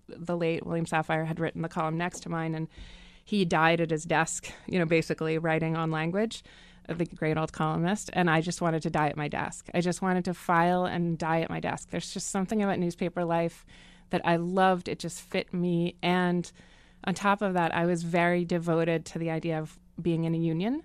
The 0.09 0.37
late 0.37 0.66
William 0.66 0.87
Safire 0.87 1.27
had 1.27 1.40
written 1.40 1.62
the 1.62 1.69
column 1.69 1.97
next 1.97 2.21
to 2.21 2.29
mine, 2.29 2.55
and 2.55 2.69
he 3.25 3.45
died 3.45 3.81
at 3.81 3.90
his 3.90 4.05
desk, 4.05 4.51
you 4.66 4.79
know, 4.79 4.87
basically 4.87 5.38
writing 5.38 5.77
on 5.77 5.90
language 5.90 6.45
uh, 6.88 6.95
the 6.95 7.05
great 7.05 7.37
old 7.37 7.53
columnist, 7.53 8.11
and 8.12 8.31
I 8.31 8.40
just 8.40 8.61
wanted 8.61 8.83
to 8.83 8.90
die 8.90 9.09
at 9.09 9.16
my 9.16 9.29
desk. 9.29 9.69
I 9.75 9.81
just 9.81 10.03
wanted 10.03 10.25
to 10.27 10.35
file 10.35 10.85
and 10.85 11.19
die 11.19 11.40
at 11.40 11.51
my 11.51 11.61
desk. 11.61 11.90
There's 11.90 12.12
just 12.12 12.29
something 12.31 12.62
about 12.62 12.79
newspaper 12.79 13.25
life 13.25 13.66
that 14.11 14.23
I 14.25 14.37
loved. 14.37 14.88
It 14.88 14.99
just 14.99 15.21
fit 15.21 15.53
me. 15.53 15.97
And 16.03 16.51
on 17.05 17.14
top 17.14 17.42
of 17.42 17.55
that, 17.55 17.75
I 17.75 17.87
was 17.87 18.03
very 18.03 18.45
devoted 18.45 19.05
to 19.07 19.19
the 19.19 19.31
idea 19.31 19.59
of 19.59 19.79
being 20.01 20.25
in 20.25 20.35
a 20.35 20.38
union. 20.38 20.83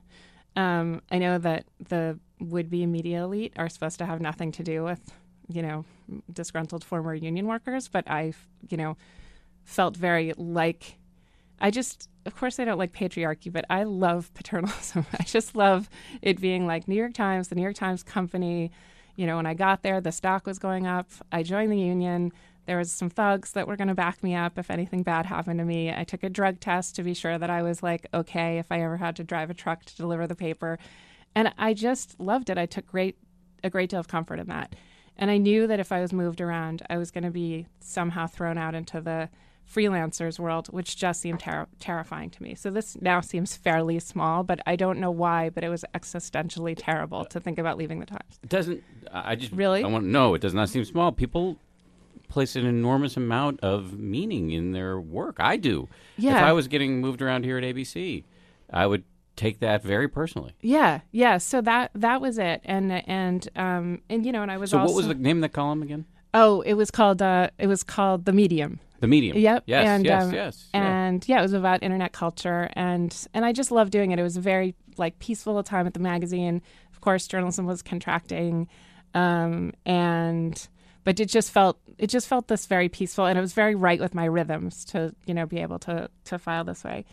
Um, 0.55 1.01
I 1.11 1.17
know 1.17 1.37
that 1.37 1.65
the 1.89 2.19
would 2.39 2.69
be 2.69 2.85
media 2.85 3.23
elite 3.23 3.53
are 3.55 3.69
supposed 3.69 3.99
to 3.99 4.05
have 4.05 4.19
nothing 4.19 4.51
to 4.53 4.63
do 4.63 4.83
with, 4.83 4.99
you 5.47 5.61
know, 5.61 5.85
disgruntled 6.31 6.83
former 6.83 7.13
union 7.13 7.47
workers, 7.47 7.87
but 7.87 8.09
I, 8.09 8.33
you 8.69 8.77
know, 8.77 8.97
felt 9.63 9.95
very 9.95 10.33
like 10.37 10.97
I 11.59 11.69
just 11.69 12.09
of 12.25 12.35
course 12.35 12.59
I 12.59 12.65
don't 12.65 12.77
like 12.77 12.91
patriarchy, 12.91 13.51
but 13.51 13.65
I 13.69 13.83
love 13.83 14.33
paternalism. 14.33 15.05
I 15.17 15.23
just 15.23 15.55
love 15.55 15.89
it 16.21 16.41
being 16.41 16.67
like 16.67 16.87
New 16.87 16.95
York 16.95 17.13
Times, 17.13 17.47
the 17.47 17.55
New 17.55 17.63
York 17.63 17.75
Times 17.75 18.03
company. 18.03 18.71
You 19.15 19.27
know, 19.27 19.37
when 19.37 19.45
I 19.45 19.53
got 19.53 19.83
there, 19.83 20.01
the 20.01 20.11
stock 20.11 20.47
was 20.47 20.57
going 20.57 20.87
up. 20.87 21.09
I 21.31 21.43
joined 21.43 21.71
the 21.71 21.79
union. 21.79 22.31
There 22.71 22.77
was 22.77 22.89
some 22.89 23.09
thugs 23.09 23.51
that 23.51 23.67
were 23.67 23.75
going 23.75 23.89
to 23.89 23.93
back 23.93 24.23
me 24.23 24.33
up 24.33 24.57
if 24.57 24.71
anything 24.71 25.03
bad 25.03 25.25
happened 25.25 25.59
to 25.59 25.65
me. 25.65 25.91
I 25.91 26.05
took 26.05 26.23
a 26.23 26.29
drug 26.29 26.61
test 26.61 26.95
to 26.95 27.03
be 27.03 27.13
sure 27.13 27.37
that 27.37 27.49
I 27.49 27.63
was 27.63 27.83
like 27.83 28.07
okay 28.13 28.59
if 28.59 28.71
I 28.71 28.79
ever 28.79 28.95
had 28.95 29.17
to 29.17 29.25
drive 29.25 29.49
a 29.49 29.53
truck 29.53 29.83
to 29.83 29.97
deliver 29.97 30.25
the 30.25 30.37
paper. 30.37 30.79
And 31.35 31.53
I 31.57 31.73
just 31.73 32.17
loved 32.17 32.49
it. 32.49 32.57
I 32.57 32.65
took 32.65 32.87
great 32.87 33.17
a 33.61 33.69
great 33.69 33.89
deal 33.89 33.99
of 33.99 34.07
comfort 34.07 34.39
in 34.39 34.47
that. 34.47 34.73
And 35.17 35.29
I 35.29 35.35
knew 35.35 35.67
that 35.67 35.81
if 35.81 35.91
I 35.91 35.99
was 35.99 36.13
moved 36.13 36.39
around, 36.39 36.81
I 36.89 36.97
was 36.97 37.11
going 37.11 37.25
to 37.25 37.29
be 37.29 37.67
somehow 37.81 38.25
thrown 38.25 38.57
out 38.57 38.73
into 38.73 39.01
the 39.01 39.27
freelancers 39.69 40.39
world, 40.39 40.67
which 40.67 40.95
just 40.95 41.19
seemed 41.19 41.41
ter- 41.41 41.67
terrifying 41.81 42.29
to 42.29 42.41
me. 42.41 42.55
So 42.55 42.71
this 42.71 42.95
now 43.01 43.19
seems 43.19 43.57
fairly 43.57 43.99
small, 43.99 44.43
but 44.43 44.61
I 44.65 44.77
don't 44.77 45.01
know 45.01 45.11
why, 45.11 45.49
but 45.49 45.65
it 45.65 45.69
was 45.69 45.83
existentially 45.93 46.75
terrible 46.77 47.25
to 47.25 47.41
think 47.41 47.59
about 47.59 47.77
leaving 47.77 47.99
the 47.99 48.05
Times. 48.05 48.39
It 48.41 48.49
doesn't. 48.49 48.81
I 49.11 49.35
just 49.35 49.51
really. 49.51 49.83
I 49.83 49.87
want 49.87 50.05
no. 50.05 50.35
It 50.35 50.39
does 50.39 50.53
not 50.53 50.69
seem 50.69 50.85
small. 50.85 51.11
People 51.11 51.57
place 52.31 52.55
an 52.55 52.65
enormous 52.65 53.17
amount 53.17 53.59
of 53.59 53.97
meaning 53.97 54.51
in 54.51 54.71
their 54.71 54.99
work. 54.99 55.37
I 55.39 55.57
do. 55.57 55.87
Yeah. 56.17 56.37
If 56.37 56.43
I 56.43 56.53
was 56.53 56.67
getting 56.67 57.01
moved 57.01 57.21
around 57.21 57.43
here 57.43 57.57
at 57.57 57.63
ABC, 57.63 58.23
I 58.71 58.87
would 58.87 59.03
take 59.35 59.59
that 59.59 59.83
very 59.83 60.07
personally. 60.07 60.53
Yeah, 60.61 61.01
yeah. 61.11 61.37
So 61.37 61.61
that 61.61 61.91
that 61.95 62.21
was 62.21 62.37
it, 62.37 62.61
and 62.63 62.91
and 63.07 63.47
um 63.55 64.01
and 64.09 64.25
you 64.25 64.31
know, 64.31 64.41
and 64.41 64.51
I 64.51 64.57
was. 64.57 64.71
So 64.71 64.79
also, 64.79 64.93
what 64.93 64.97
was 64.97 65.07
the 65.07 65.15
name 65.15 65.37
of 65.37 65.41
that 65.41 65.53
column 65.53 65.81
again? 65.81 66.05
Oh, 66.33 66.61
it 66.61 66.73
was 66.73 66.89
called 66.91 67.21
uh 67.21 67.49
it 67.57 67.67
was 67.67 67.83
called 67.83 68.25
the 68.25 68.33
Medium. 68.33 68.79
The 68.99 69.07
Medium. 69.07 69.35
Yep. 69.35 69.63
Yes. 69.65 69.87
and, 69.87 70.05
yes. 70.05 70.23
um, 70.23 70.33
yes. 70.33 70.69
yeah. 70.73 70.79
and 70.79 71.27
yeah. 71.27 71.39
it 71.39 71.41
was 71.41 71.53
about 71.53 71.81
internet 71.81 72.13
culture, 72.13 72.69
and 72.73 73.27
and 73.33 73.45
I 73.45 73.51
just 73.51 73.71
loved 73.71 73.91
doing 73.91 74.11
it. 74.11 74.19
It 74.19 74.23
was 74.23 74.37
a 74.37 74.41
very 74.41 74.75
like 74.97 75.19
peaceful 75.19 75.61
time 75.63 75.87
at 75.87 75.93
the 75.93 75.99
magazine. 75.99 76.61
Of 76.93 77.01
course, 77.01 77.27
journalism 77.27 77.65
was 77.65 77.81
contracting, 77.81 78.67
um, 79.15 79.73
and 79.85 80.67
but 81.03 81.19
it 81.19 81.25
just 81.25 81.51
felt 81.51 81.79
it 81.97 82.07
just 82.07 82.27
felt 82.27 82.47
this 82.47 82.65
very 82.65 82.89
peaceful, 82.89 83.25
and 83.25 83.37
it 83.37 83.41
was 83.41 83.53
very 83.53 83.75
right 83.75 83.99
with 83.99 84.15
my 84.15 84.25
rhythms 84.25 84.85
to 84.85 85.13
you 85.25 85.33
know 85.33 85.45
be 85.45 85.59
able 85.59 85.79
to 85.79 86.09
to 86.25 86.39
file 86.39 86.63
this 86.63 86.83
way. 86.83 87.05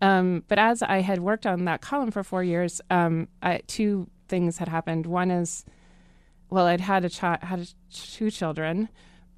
Um, 0.00 0.44
but 0.48 0.58
as 0.58 0.82
I 0.82 1.00
had 1.00 1.20
worked 1.20 1.46
on 1.46 1.64
that 1.64 1.80
column 1.80 2.10
for 2.10 2.22
four 2.22 2.44
years, 2.44 2.80
um, 2.90 3.28
I, 3.42 3.62
two 3.66 4.08
things 4.28 4.58
had 4.58 4.68
happened. 4.68 5.06
One 5.06 5.30
is, 5.30 5.64
well, 6.50 6.66
I'd 6.66 6.80
had 6.80 7.04
a 7.04 7.08
child, 7.08 7.42
had 7.42 7.60
a, 7.60 7.66
two 7.92 8.30
children, 8.30 8.88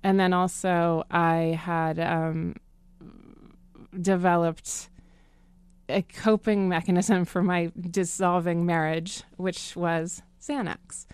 and 0.02 0.20
then 0.20 0.32
also 0.34 1.04
I 1.10 1.58
had 1.58 1.98
um, 1.98 2.56
developed 3.98 4.90
a 5.88 6.02
coping 6.02 6.68
mechanism 6.68 7.24
for 7.24 7.42
my 7.42 7.72
dissolving 7.80 8.66
marriage, 8.66 9.22
which 9.36 9.74
was 9.76 10.22
Xanax. 10.40 11.06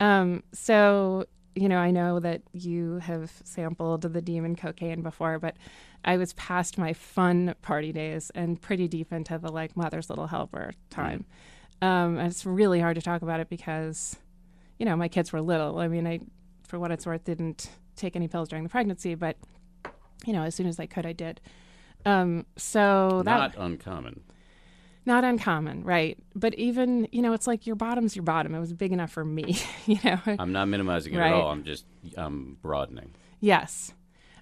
Um, 0.00 0.42
so, 0.52 1.26
you 1.56 1.68
know, 1.68 1.78
I 1.78 1.90
know 1.90 2.20
that 2.20 2.42
you 2.52 2.98
have 2.98 3.32
sampled 3.44 4.02
the 4.02 4.20
demon 4.20 4.56
cocaine 4.56 5.02
before, 5.02 5.38
but 5.38 5.56
I 6.04 6.18
was 6.18 6.34
past 6.34 6.76
my 6.76 6.92
fun 6.92 7.54
party 7.62 7.92
days 7.92 8.30
and 8.34 8.60
pretty 8.60 8.86
deep 8.88 9.10
into 9.10 9.38
the 9.38 9.50
like 9.50 9.74
mother's 9.76 10.10
little 10.10 10.26
helper 10.26 10.72
time. 10.90 11.24
Um, 11.80 12.18
and 12.18 12.28
it's 12.28 12.44
really 12.44 12.80
hard 12.80 12.96
to 12.96 13.02
talk 13.02 13.22
about 13.22 13.40
it 13.40 13.48
because, 13.48 14.16
you 14.78 14.84
know, 14.84 14.96
my 14.96 15.08
kids 15.08 15.32
were 15.32 15.40
little. 15.40 15.78
I 15.78 15.88
mean, 15.88 16.06
I, 16.06 16.20
for 16.68 16.78
what 16.78 16.90
it's 16.90 17.06
worth, 17.06 17.24
didn't 17.24 17.70
take 17.96 18.16
any 18.16 18.28
pills 18.28 18.48
during 18.48 18.62
the 18.62 18.70
pregnancy, 18.70 19.14
but, 19.14 19.36
you 20.26 20.34
know, 20.34 20.42
as 20.42 20.54
soon 20.54 20.66
as 20.66 20.78
I 20.78 20.86
could, 20.86 21.06
I 21.06 21.12
did. 21.12 21.40
Um, 22.04 22.44
so 22.56 23.22
that 23.24 23.36
not 23.36 23.54
uncommon. 23.56 24.20
Not 25.06 25.24
uncommon, 25.24 25.84
right? 25.84 26.18
But 26.34 26.54
even 26.54 27.08
you 27.12 27.22
know, 27.22 27.32
it's 27.32 27.46
like 27.46 27.66
your 27.66 27.76
bottom's 27.76 28.14
your 28.16 28.24
bottom. 28.24 28.54
It 28.54 28.60
was 28.60 28.72
big 28.72 28.92
enough 28.92 29.10
for 29.12 29.24
me, 29.24 29.56
you 29.86 29.98
know. 30.04 30.18
I'm 30.26 30.52
not 30.52 30.66
minimizing 30.68 31.14
it 31.14 31.18
Right. 31.18 31.28
at 31.28 31.34
all. 31.34 31.50
I'm 31.50 31.64
just 31.64 31.84
um, 32.16 32.58
broadening. 32.62 33.10
yes. 33.40 33.92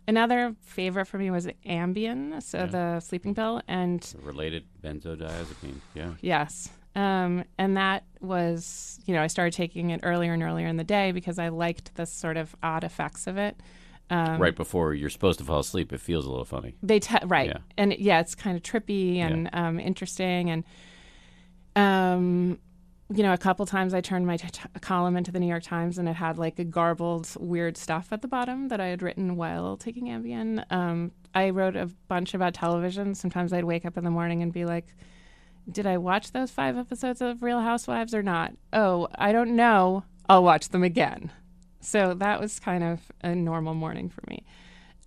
Another 0.07 0.55
favorite 0.61 1.07
for 1.07 1.16
me 1.16 1.31
was 1.31 1.46
Ambien, 1.64 2.42
so 2.42 2.59
Yeah. 2.59 2.66
the 2.66 3.00
sleeping 3.00 3.35
pill, 3.35 3.62
and 3.66 4.14
Related 4.22 4.64
benzodiazepine. 4.83 5.77
Yeah. 5.94 6.11
yes, 6.20 6.68
um, 6.94 7.44
and 7.57 7.77
that 7.79 8.05
was 8.20 9.00
you 9.07 9.14
know 9.14 9.22
I 9.22 9.29
started 9.29 9.55
taking 9.55 9.88
it 9.90 10.00
earlier 10.03 10.35
and 10.35 10.42
earlier 10.42 10.66
in 10.66 10.77
the 10.77 10.85
day 10.85 11.12
because 11.12 11.38
I 11.38 11.48
liked 11.48 11.94
the 11.94 12.05
sort 12.05 12.37
of 12.37 12.55
odd 12.62 12.85
effects 12.85 13.27
of 13.27 13.38
it. 13.38 13.57
Um, 14.10 14.38
right 14.40 14.54
before 14.54 14.92
you're 14.94 15.10
supposed 15.10 15.38
to 15.38 15.44
fall 15.44 15.60
asleep, 15.60 15.92
it 15.92 16.00
feels 16.00 16.26
a 16.26 16.30
little 16.30 16.44
funny. 16.44 16.76
They 16.82 17.00
te- 17.00 17.24
right, 17.24 17.48
Yeah. 17.48 17.58
and 17.78 17.94
yeah, 17.98 18.20
it's 18.20 18.34
kind 18.34 18.56
of 18.56 18.62
trippy 18.62 19.16
and 19.18 19.48
um, 19.52 19.80
interesting, 19.80 20.50
and 20.50 20.64
um, 21.76 22.58
you 23.14 23.22
know, 23.22 23.32
a 23.32 23.38
couple 23.38 23.64
times 23.66 23.92
I 23.94 24.00
turned 24.00 24.26
my 24.26 24.36
t- 24.36 24.48
t- 24.50 24.62
column 24.80 25.16
into 25.16 25.30
the 25.30 25.38
New 25.40 25.46
York 25.46 25.62
Times, 25.62 25.98
and 25.98 26.08
it 26.08 26.14
had 26.16 26.38
like 26.38 26.58
a 26.58 26.64
garbled, 26.64 27.28
weird 27.38 27.76
stuff 27.76 28.08
at 28.12 28.22
the 28.22 28.28
bottom 28.28 28.68
that 28.68 28.80
I 28.80 28.86
had 28.86 29.02
written 29.02 29.36
while 29.36 29.76
taking 29.76 30.06
Ambien. 30.06 30.64
Um, 30.72 31.12
I 31.34 31.50
wrote 31.50 31.76
a 31.76 31.86
bunch 32.08 32.34
about 32.34 32.54
television. 32.54 33.14
Sometimes 33.14 33.52
I'd 33.52 33.64
wake 33.64 33.84
up 33.84 33.96
in 33.98 34.04
the 34.04 34.10
morning 34.10 34.42
and 34.42 34.52
be 34.52 34.64
like, 34.64 34.86
"Did 35.70 35.86
I 35.86 35.98
watch 35.98 36.32
those 36.32 36.50
five 36.50 36.76
episodes 36.76 37.20
of 37.20 37.42
Real 37.42 37.60
Housewives 37.60 38.14
or 38.14 38.22
not? 38.22 38.52
Oh, 38.72 39.08
I 39.16 39.32
don't 39.32 39.54
know. 39.56 40.04
I'll 40.28 40.44
watch 40.44 40.68
them 40.70 40.82
again." 40.82 41.30
So 41.84 42.14
that 42.14 42.40
was 42.40 42.58
kind 42.58 42.82
of 42.82 43.00
a 43.22 43.34
normal 43.34 43.74
morning 43.74 44.08
for 44.08 44.22
me. 44.28 44.44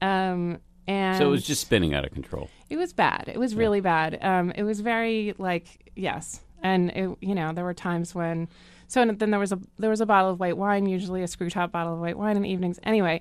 Um, 0.02 0.60
and 0.88 1.18
So 1.18 1.28
it 1.28 1.32
was 1.32 1.46
just 1.46 1.62
spinning 1.62 1.94
out 1.94 2.06
of 2.06 2.12
control. 2.12 2.50
it 2.70 2.78
was 2.78 2.94
bad. 2.94 3.26
It 3.28 3.38
was 3.40 3.56
really 3.56 3.82
bad. 3.82 4.18
Um, 4.22 4.52
it 4.52 4.64
was 4.64 4.80
very 4.82 5.34
like 5.38 5.92
yes, 5.96 6.42
and 6.64 6.90
it, 6.92 7.18
you 7.22 7.36
know 7.36 7.52
there 7.54 7.66
were 7.66 7.74
times 7.74 8.14
when. 8.16 8.48
So 8.90 9.04
then 9.04 9.32
there 9.32 9.40
was 9.40 9.52
a 9.52 9.60
there 9.80 9.90
was 9.90 10.00
a 10.00 10.06
bottle 10.06 10.32
of 10.32 10.40
white 10.40 10.56
wine, 10.58 10.86
usually 10.86 11.22
a 11.24 11.28
screw 11.28 11.50
top 11.50 11.72
bottle 11.74 11.94
of 11.96 12.00
white 12.00 12.18
wine 12.18 12.38
in 12.38 12.44
the 12.44 12.50
evenings. 12.50 12.80
Anyway, 12.84 13.20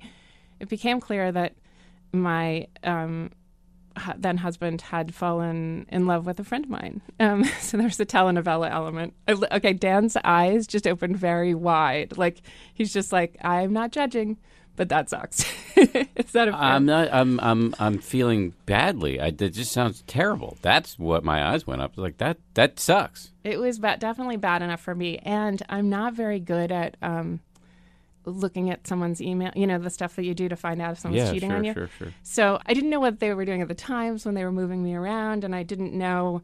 it 0.61 0.69
became 0.69 1.01
clear 1.01 1.33
that 1.33 1.55
my 2.13 2.69
um, 2.85 3.31
then 4.17 4.39
husband 4.39 4.81
had 4.81 5.15
fallen 5.15 5.87
in 5.89 6.07
love 6.07 6.27
with 6.27 6.39
a 6.41 6.45
friend 6.45 6.65
of 6.65 6.71
mine. 6.71 7.01
Um, 7.21 7.45
so 7.61 7.77
there's 7.77 8.01
a 8.01 8.07
telenovela 8.07 8.71
element. 8.71 9.15
I 9.29 9.33
Okay, 9.53 9.73
Dan's 9.73 10.17
eyes 10.25 10.67
just 10.67 10.87
opened 10.87 11.17
very 11.17 11.55
wide. 11.55 12.17
Like 12.17 12.43
he's 12.75 12.93
just 12.93 13.13
like, 13.13 13.37
I'm 13.43 13.73
not 13.73 13.93
judging, 13.93 14.39
but 14.77 14.91
that 14.91 15.09
sucks. 15.09 15.45
Is 15.77 16.33
that 16.33 16.49
a 16.49 16.53
fair? 16.53 16.61
I'm 16.61 16.85
not. 16.85 17.13
I'm. 17.13 17.41
I'm. 17.41 17.75
I'm 17.79 17.99
feeling 17.99 18.53
badly. 18.67 19.21
I, 19.21 19.31
that 19.31 19.51
just 19.51 19.73
sounds 19.73 20.03
terrible. 20.07 20.57
That's 20.63 20.99
what 20.99 21.25
my 21.25 21.53
eyes 21.53 21.67
went 21.67 21.83
up. 21.83 21.97
Like 21.97 22.19
that. 22.19 22.39
That 22.55 22.79
sucks. 22.79 23.33
It 23.43 23.59
was 23.59 23.79
ba- 23.79 23.97
definitely 23.99 24.37
bad 24.37 24.63
enough 24.63 24.81
for 24.81 24.95
me, 24.95 25.19
and 25.19 25.63
I'm 25.69 25.89
not 25.89 26.15
very 26.15 26.41
good 26.41 26.71
at 26.71 26.97
um, 27.03 27.41
looking 28.27 28.71
at 28.71 28.87
someone's 28.87 29.23
email. 29.23 29.51
You 29.57 29.67
know, 29.67 29.79
the 29.79 29.91
stuff 29.91 30.17
that 30.17 30.25
you 30.25 30.35
do 30.35 30.49
to 30.49 30.57
find 30.57 30.83
out 30.83 30.93
if 30.93 30.99
someone's 30.99 31.25
yeah. 31.25 31.33
cheating 31.33 31.51
Sure. 31.51 31.57
on 31.59 31.65
you. 31.65 31.73
Sure. 31.73 31.89
Sure. 31.99 32.09
So 32.23 32.61
I 32.67 32.75
didn't 32.75 32.91
know 32.91 33.01
what 33.01 33.21
they 33.21 33.33
were 33.33 33.45
doing 33.45 33.63
at 33.63 33.69
the 33.69 33.75
times 33.75 34.27
when 34.27 34.35
they 34.35 34.45
were 34.45 34.53
moving 34.53 34.83
me 34.83 34.95
around, 34.95 35.45
and 35.45 35.55
I 35.55 35.63
didn't 35.63 35.93
know 35.95 36.43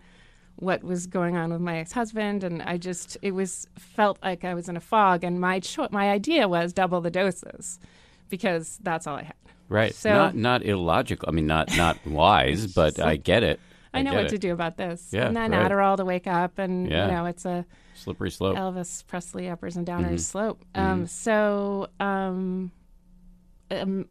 what 0.57 0.85
was 0.85 1.07
going 1.07 1.37
on 1.37 1.51
with 1.51 1.61
my 1.63 1.79
ex-husband 1.79 2.45
and 2.45 2.63
I 2.63 2.77
just 2.77 3.17
it 3.23 3.33
was 3.33 3.67
felt 3.79 4.19
like 4.23 4.45
I 4.45 4.53
was 4.55 4.69
in 4.69 4.77
a 4.77 4.81
fog 4.81 5.25
and 5.25 5.41
my 5.41 5.61
cho- 5.61 5.89
my 5.91 6.11
idea 6.11 6.47
was 6.47 6.75
double 6.75 7.01
the 7.01 7.11
doses 7.11 7.81
because 8.29 8.79
that's 8.83 9.07
all 9.07 9.17
I 9.17 9.23
had. 9.23 9.35
Right. 9.69 9.95
So- 9.95 10.13
not 10.13 10.37
not 10.37 10.63
illogical. 10.63 11.29
I 11.29 11.33
mean, 11.33 11.47
not 11.47 11.75
not 11.77 11.97
wise, 12.07 12.67
but 12.75 13.01
I 13.01 13.17
get 13.17 13.43
it. 13.43 13.61
I 13.95 14.03
know 14.03 14.15
what 14.15 14.27
it. 14.27 14.31
to 14.31 14.39
do 14.39 14.53
about 14.53 14.77
this. 14.77 15.09
Yeah, 15.13 15.27
and 15.27 15.37
then 15.37 15.51
right. 15.53 15.71
Adderall 15.71 15.97
to 15.99 16.05
wake 16.05 16.27
up 16.27 16.59
and 16.59 16.91
Yeah. 16.91 17.07
you 17.07 17.13
know 17.13 17.27
it's 17.27 17.45
a 17.45 17.67
Slippery 17.95 18.31
slope. 18.31 18.57
Elvis 18.57 19.07
Presley 19.07 19.49
uppers 19.51 19.77
and 19.77 19.87
downers 19.87 20.15
Mhm. 20.15 20.21
slope. 20.21 20.65
Um, 20.75 21.07
so, 21.07 21.89
um, 22.01 22.73
um, 23.71 24.07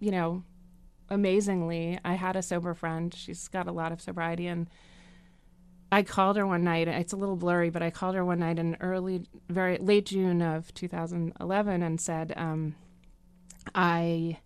you 0.00 0.10
know, 0.10 0.42
amazingly, 1.10 1.98
I 2.04 2.14
had 2.14 2.34
a 2.36 2.42
sober 2.42 2.74
friend. 2.74 3.12
She's 3.14 3.46
got 3.48 3.66
a 3.66 3.72
lot 3.72 3.92
of 3.92 4.00
sobriety, 4.00 4.46
and 4.46 4.68
I 5.92 6.02
called 6.02 6.36
her 6.36 6.46
one 6.46 6.64
night. 6.64 6.88
It's 6.88 7.12
a 7.12 7.16
little 7.16 7.36
blurry, 7.36 7.70
but 7.70 7.82
I 7.82 7.90
called 7.90 8.14
her 8.16 8.24
one 8.24 8.40
night 8.40 8.58
in 8.58 8.76
early, 8.80 9.26
very 9.48 9.76
late 9.78 10.06
June 10.06 10.42
of 10.42 10.72
2011, 10.74 11.82
and 11.82 12.00
said, 12.00 12.32
um, 12.36 12.74
"I 13.74 14.38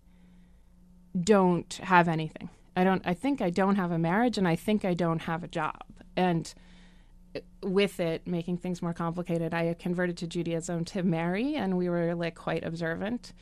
don't 1.19 1.73
have 1.83 2.07
anything. 2.07 2.49
I 2.75 2.83
don't. 2.83 3.01
I 3.05 3.13
think 3.13 3.41
I 3.41 3.49
don't 3.49 3.75
have 3.75 3.91
a 3.91 3.99
marriage, 3.99 4.37
and 4.37 4.47
I 4.47 4.55
think 4.55 4.85
I 4.85 4.93
don't 4.93 5.23
have 5.23 5.43
a 5.43 5.47
job, 5.47 5.83
and." 6.15 6.53
with 7.63 7.99
it 7.99 8.27
making 8.27 8.57
things 8.57 8.81
more 8.81 8.93
complicated, 8.93 9.53
I 9.53 9.73
converted 9.79 10.17
to 10.17 10.27
Judaism 10.27 10.85
to 10.85 11.03
marry, 11.03 11.55
and 11.55 11.77
we 11.77 11.89
were 11.89 12.13
like 12.15 12.35
quite 12.35 12.65
observant. 12.65 13.33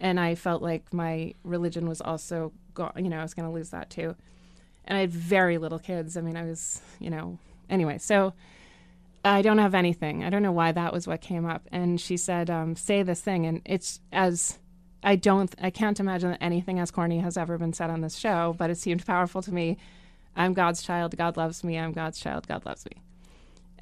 And 0.00 0.18
I 0.18 0.34
felt 0.34 0.62
like 0.62 0.92
my 0.92 1.34
religion 1.44 1.88
was 1.88 2.00
also, 2.00 2.52
go- 2.74 2.92
you 2.96 3.08
know, 3.08 3.18
I 3.18 3.22
was 3.22 3.34
going 3.34 3.48
to 3.48 3.54
lose 3.54 3.70
that 3.70 3.90
too. 3.90 4.14
And 4.84 4.96
I 4.96 5.02
had 5.02 5.10
very 5.10 5.58
little 5.58 5.78
kids. 5.78 6.16
I 6.16 6.22
mean, 6.22 6.36
I 6.36 6.44
was, 6.44 6.80
you 6.98 7.10
know, 7.10 7.38
anyway. 7.68 7.98
So 7.98 8.32
I 9.24 9.42
don't 9.42 9.58
have 9.58 9.74
anything. 9.74 10.24
I 10.24 10.30
don't 10.30 10.42
know 10.42 10.52
why 10.52 10.72
that 10.72 10.92
was 10.92 11.06
what 11.06 11.20
came 11.20 11.44
up. 11.44 11.68
And 11.70 12.00
she 12.00 12.16
said, 12.16 12.48
um, 12.48 12.74
"Say 12.76 13.02
this 13.02 13.20
thing," 13.20 13.46
and 13.46 13.60
it's 13.66 14.00
as 14.10 14.58
I 15.02 15.16
don't, 15.16 15.54
I 15.60 15.70
can't 15.70 15.98
imagine 15.98 16.30
that 16.30 16.42
anything 16.42 16.78
as 16.78 16.90
corny 16.90 17.20
has 17.20 17.36
ever 17.36 17.56
been 17.58 17.72
said 17.72 17.90
on 17.90 18.02
this 18.02 18.16
show, 18.16 18.54
but 18.58 18.70
it 18.70 18.76
seemed 18.76 19.06
powerful 19.06 19.42
to 19.42 19.52
me. 19.52 19.78
I'm 20.36 20.52
God's 20.52 20.82
child. 20.82 21.16
God 21.16 21.36
loves 21.36 21.64
me. 21.64 21.78
I'm 21.78 21.92
God's 21.92 22.20
child. 22.20 22.46
God 22.46 22.66
loves 22.66 22.84
me. 22.86 23.02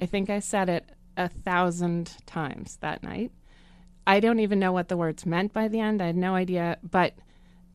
I 0.01 0.05
think 0.05 0.29
I 0.29 0.39
said 0.39 0.69
it 0.69 0.89
a 1.17 1.27
thousand 1.27 2.15
times 2.25 2.77
that 2.77 3.03
night. 3.03 3.31
I 4.07 4.19
don't 4.19 4.39
even 4.39 4.59
know 4.59 4.71
what 4.71 4.87
the 4.87 4.97
words 4.97 5.25
meant 5.25 5.53
by 5.53 5.67
the 5.67 5.79
end. 5.79 6.01
I 6.01 6.07
had 6.07 6.15
no 6.15 6.35
idea, 6.35 6.77
but 6.81 7.13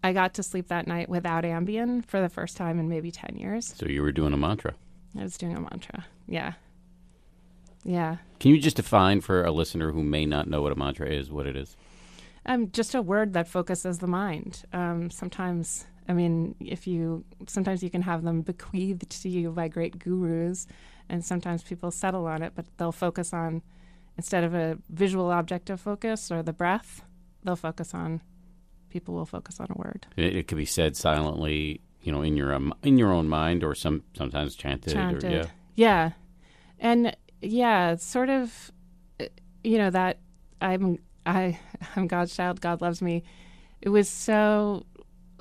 I 0.03 0.13
got 0.13 0.35
to 0.35 0.43
sleep 0.43 0.69
that 0.69 0.87
night 0.87 1.09
without 1.09 1.45
Ambien 1.45 2.05
for 2.05 2.21
the 2.21 2.29
first 2.29 2.57
time 2.57 2.79
in 2.81 2.89
maybe 2.89 3.11
10 3.11 3.37
years. 3.37 3.75
So 3.77 3.87
you 3.87 4.03
were 4.03 4.13
doing 4.13 4.33
a 4.33 4.37
mantra. 4.37 4.75
I 5.19 5.23
was 5.23 5.37
doing 5.37 5.57
a 5.57 5.61
mantra. 5.61 6.07
Yeah. 6.27 6.55
Yeah. 7.85 8.17
Can 8.41 8.51
you 8.51 8.59
just 8.59 8.77
define 8.77 9.21
for 9.21 9.45
a 9.45 9.53
listener 9.53 9.93
who 9.93 10.03
may 10.03 10.27
not 10.27 10.49
know 10.49 10.63
what 10.63 10.73
a 10.73 10.77
mantra 10.77 11.09
is, 11.09 11.31
what 11.31 11.47
it 11.47 11.57
is? 11.57 11.77
Um, 12.47 12.71
just 12.73 12.95
a 12.95 13.03
word 13.03 13.33
that 13.33 13.49
focuses 13.49 13.99
the 13.99 14.07
mind. 14.07 14.65
Um, 14.73 15.11
sometimes, 15.11 15.87
I 16.09 16.13
mean, 16.13 16.55
if 16.61 16.87
you, 16.87 17.25
sometimes 17.47 17.83
you 17.83 17.91
can 17.91 18.03
have 18.03 18.23
them 18.23 18.43
bequeathed 18.43 19.11
to 19.23 19.29
you 19.29 19.51
by 19.51 19.69
great 19.69 19.99
gurus, 19.99 20.67
and 21.09 21.25
sometimes 21.25 21.63
people 21.63 21.91
settle 21.91 22.27
on 22.27 22.43
it, 22.43 22.53
but 22.55 22.67
they'll 22.77 22.93
focus 22.93 23.33
on, 23.33 23.63
instead 24.17 24.45
of 24.45 24.55
a 24.55 24.79
visual 24.91 25.31
object 25.31 25.71
of 25.71 25.81
focus 25.81 26.31
or 26.31 26.43
the 26.43 26.53
breath, 26.53 27.03
they'll 27.43 27.57
focus 27.57 27.95
on, 27.95 28.21
people 28.91 29.15
will 29.15 29.27
focus 29.27 29.59
on 29.59 29.67
a 29.71 29.79
word. 29.79 30.07
It, 30.17 30.37
it 30.37 30.49
could 30.49 30.59
be 30.59 30.67
said 30.67 30.97
silently, 30.97 31.81
you 32.03 32.13
know, 32.13 32.23
in 32.23 32.37
your 32.37 32.55
um, 32.55 32.75
in 32.83 32.99
your 32.99 33.11
own 33.11 33.29
mind, 33.29 33.65
or 33.65 33.75
some 33.75 34.03
sometimes 34.15 34.55
chanted. 34.55 34.93
chanted. 34.93 35.25
Or, 35.25 35.31
yeah. 35.31 35.47
yeah. 35.75 36.11
And 36.79 37.17
yeah, 37.41 37.97
sort 37.97 38.29
of, 38.29 38.71
you 39.63 39.79
know, 39.79 39.89
that 39.91 40.19
I'm 40.61 40.99
I 41.27 41.59
I'm 41.97 42.07
God's 42.07 42.35
child. 42.35 42.61
God 42.61 42.81
loves 42.81 43.03
me. 43.03 43.23
It 43.81 43.89
was 43.91 44.09
so 44.09 44.87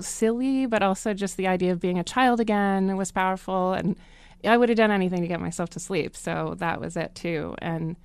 silly, 0.00 0.66
but 0.66 0.82
also 0.82 1.14
just 1.14 1.36
the 1.36 1.46
idea 1.46 1.72
of 1.72 1.80
being 1.80 1.98
a 1.98 2.04
child 2.04 2.40
again 2.40 2.96
was 2.96 3.12
powerful, 3.12 3.72
and 3.72 3.96
I 4.44 4.56
would 4.56 4.68
have 4.68 4.76
done 4.76 4.90
anything 4.90 5.22
to 5.22 5.28
get 5.28 5.40
myself 5.40 5.70
to 5.70 5.80
sleep. 5.80 6.16
So 6.16 6.54
that 6.58 6.80
was 6.80 6.96
it 6.96 7.14
too. 7.14 7.54
And 7.58 7.96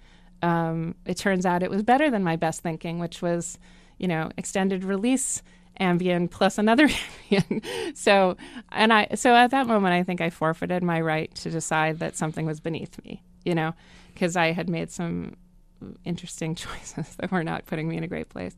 um, 0.41 0.95
it 1.05 1.17
turns 1.17 1.45
out 1.45 1.63
it 1.63 1.69
was 1.69 1.83
better 1.83 2.09
than 2.09 2.23
my 2.23 2.35
best 2.35 2.61
thinking, 2.61 2.99
which 2.99 3.21
was, 3.21 3.57
you 3.97 4.07
know, 4.07 4.31
extended 4.37 4.83
release 4.83 5.41
Ambien 5.79 6.29
plus 6.29 6.57
another 6.57 6.87
Ambien. 7.31 7.95
so, 7.95 8.37
and 8.71 8.93
I, 8.93 9.07
so 9.15 9.35
at 9.35 9.51
that 9.51 9.67
moment, 9.67 9.93
I 9.93 10.03
think 10.03 10.21
I 10.21 10.29
forfeited 10.29 10.83
my 10.83 11.01
right 11.01 11.33
to 11.35 11.49
decide 11.49 11.99
that 11.99 12.15
something 12.15 12.45
was 12.45 12.59
beneath 12.59 13.03
me, 13.03 13.21
you 13.43 13.55
know, 13.55 13.73
because 14.13 14.35
I 14.35 14.51
had 14.51 14.69
made 14.69 14.91
some 14.91 15.35
interesting 16.05 16.55
choices 16.63 17.15
that 17.17 17.31
were 17.31 17.43
not 17.43 17.65
putting 17.65 17.87
me 17.87 17.97
in 17.97 18.03
a 18.03 18.07
great 18.07 18.29
place. 18.29 18.55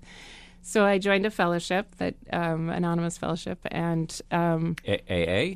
So 0.63 0.85
I 0.85 0.99
joined 0.99 1.25
a 1.25 1.31
fellowship, 1.31 1.95
that 1.97 2.15
um, 2.31 2.69
anonymous 2.69 3.17
fellowship, 3.17 3.59
and 3.71 4.19
um, 4.31 4.75
A- 4.87 5.01
AA. 5.09 5.55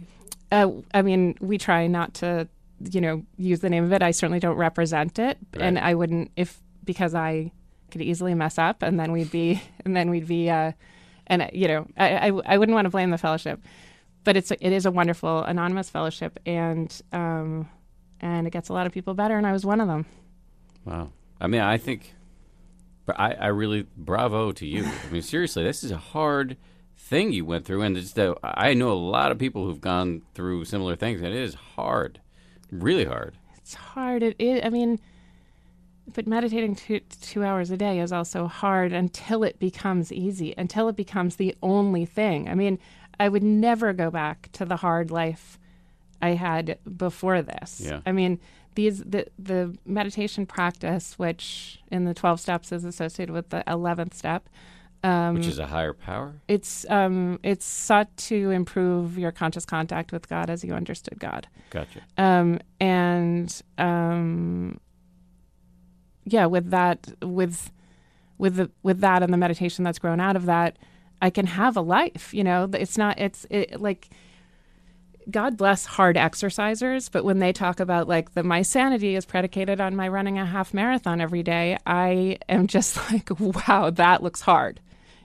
uh, 0.52 0.72
I 0.96 1.02
mean, 1.04 1.36
we 1.40 1.58
try 1.60 1.86
not 1.86 2.16
to, 2.16 2.48
you 2.90 3.02
know, 3.02 3.24
use 3.38 3.60
the 3.60 3.70
name 3.70 3.84
of 3.84 3.94
it. 3.94 4.02
I 4.02 4.10
certainly 4.12 4.40
don't 4.40 4.58
represent 4.58 5.20
it, 5.20 5.38
and 5.60 5.78
I 5.78 5.94
wouldn't 5.94 6.32
if 6.36 6.60
because 6.84 7.14
I 7.14 7.52
could 7.92 8.02
easily 8.02 8.34
mess 8.34 8.58
up, 8.58 8.82
and 8.82 9.00
then 9.00 9.12
we'd 9.12 9.30
be, 9.32 9.62
and 9.86 9.96
then 9.96 10.10
we'd 10.10 10.28
be, 10.28 10.50
uh, 10.50 10.72
and 11.28 11.44
uh, 11.44 11.50
you 11.54 11.68
know, 11.68 11.88
I, 11.98 12.30
I 12.30 12.32
I 12.54 12.58
wouldn't 12.58 12.74
want 12.74 12.86
to 12.86 12.90
blame 12.90 13.12
the 13.12 13.20
fellowship, 13.20 13.62
but 14.24 14.36
it's 14.36 14.50
it 14.50 14.72
is 14.72 14.88
a 14.88 14.92
wonderful 14.92 15.44
anonymous 15.44 15.88
fellowship, 15.90 16.40
and 16.48 17.00
um, 17.14 17.70
and 18.22 18.48
it 18.48 18.52
gets 18.52 18.70
a 18.70 18.74
lot 18.74 18.88
of 18.88 18.92
people 18.92 19.14
better, 19.14 19.38
and 19.38 19.46
I 19.46 19.52
was 19.52 19.66
one 19.68 19.80
of 19.82 19.88
them. 19.88 20.08
Wow. 20.84 21.12
I 21.40 21.48
mean, 21.48 21.62
I 21.62 21.78
think, 21.78 22.16
but 23.06 23.20
I, 23.20 23.34
I 23.34 23.48
really 23.48 23.86
bravo 23.98 24.52
to 24.54 24.66
you. 24.66 24.86
I 24.86 25.12
mean, 25.12 25.22
seriously, 25.22 25.64
this 25.64 25.84
is 25.84 25.92
a 25.92 25.98
hard 25.98 26.58
thing 26.98 27.34
you 27.34 27.46
went 27.46 27.66
through, 27.66 27.82
and 27.82 27.98
it's 27.98 28.14
the, 28.14 28.36
I 28.44 28.74
know 28.74 28.92
a 28.92 28.94
lot 28.94 29.32
of 29.32 29.38
people 29.38 29.66
who've 29.66 29.82
gone 29.82 30.22
through 30.34 30.66
similar 30.66 30.96
things, 30.96 31.22
and 31.22 31.34
it 31.34 31.42
is 31.42 31.54
hard, 31.54 32.22
really 32.72 33.06
hard. 33.06 33.38
It's 33.58 33.74
hard. 33.74 34.24
It 34.24 34.36
is. 34.40 34.62
I 34.64 34.70
mean, 34.70 35.00
but 36.14 36.28
meditating 36.28 36.76
two 36.76 37.00
two 37.22 37.44
hours 37.44 37.72
a 37.72 37.78
day 37.78 38.00
is 38.00 38.12
also 38.12 38.48
hard 38.48 38.94
until 38.94 39.44
it 39.44 39.58
becomes 39.60 40.12
easy, 40.12 40.54
until 40.58 40.88
it 40.88 40.96
becomes 40.96 41.36
the 41.36 41.56
only 41.64 42.06
thing. 42.06 42.48
I 42.48 42.54
mean, 42.54 42.80
I 43.20 43.28
would 43.28 43.44
never 43.44 43.92
go 43.92 44.12
back 44.12 44.50
to 44.54 44.66
the 44.66 44.76
hard 44.76 45.10
life 45.10 45.60
I 46.22 46.30
had 46.30 46.78
before 46.98 47.42
this. 47.42 47.82
Yeah. 47.84 48.02
I 48.06 48.12
mean, 48.12 48.40
these 48.76 49.00
the 49.04 49.28
the 49.40 49.78
meditation 49.86 50.46
practice, 50.46 51.18
which 51.18 51.80
in 51.92 52.06
the 52.06 52.14
twelve 52.14 52.40
steps 52.40 52.72
is 52.72 52.86
associated 52.86 53.34
with 53.34 53.50
the 53.50 53.64
eleventh 53.68 54.14
step. 54.14 54.48
Um, 55.04 55.36
Which 55.36 55.46
is 55.46 55.60
a 55.60 55.68
higher 55.68 55.94
power. 55.94 56.34
it's 56.48 56.90
um, 56.90 57.40
it's 57.44 57.66
sought 57.66 58.16
to 58.18 58.50
improve 58.50 59.20
your 59.20 59.32
conscious 59.32 59.64
contact 59.64 60.12
with 60.12 60.28
God 60.28 60.50
as 60.50 60.64
you 60.64 60.74
understood 60.74 61.20
God 61.20 61.48
Gotcha. 61.70 62.02
um, 62.18 62.60
and 62.80 63.62
um, 63.78 64.80
yeah, 66.24 66.48
with 66.48 66.72
that, 66.72 67.14
with 67.22 67.72
with 68.38 68.56
the 68.56 68.72
with 68.82 69.00
that 69.02 69.22
and 69.22 69.32
the 69.32 69.38
meditation 69.38 69.84
that's 69.84 70.00
grown 70.00 70.20
out 70.20 70.36
of 70.36 70.46
that, 70.48 70.78
I 71.22 71.30
can 71.30 71.46
have 71.46 71.78
a 71.78 71.82
life. 71.82 72.34
You 72.34 72.44
know, 72.44 72.68
it's 72.74 72.98
not. 72.98 73.20
It's 73.20 73.46
it, 73.52 73.80
like 73.80 74.10
God 75.30 75.58
bless 75.58 75.86
hard 75.86 76.16
exercisers, 76.16 77.10
but 77.12 77.26
when 77.26 77.40
they 77.40 77.52
talk 77.52 77.80
about 77.80 78.08
like 78.08 78.34
the 78.34 78.44
my 78.44 78.62
sanity 78.62 79.16
is 79.16 79.26
predicated 79.26 79.82
on 79.82 79.96
my 79.96 80.08
running 80.08 80.38
a 80.38 80.46
half 80.46 80.74
marathon 80.74 81.22
every 81.22 81.44
day, 81.44 81.78
I 81.86 82.38
am 82.48 82.68
just 82.68 82.98
like, 83.12 83.30
wow, 83.40 83.90
that 83.92 84.24
looks 84.24 84.42
hard. 84.42 84.80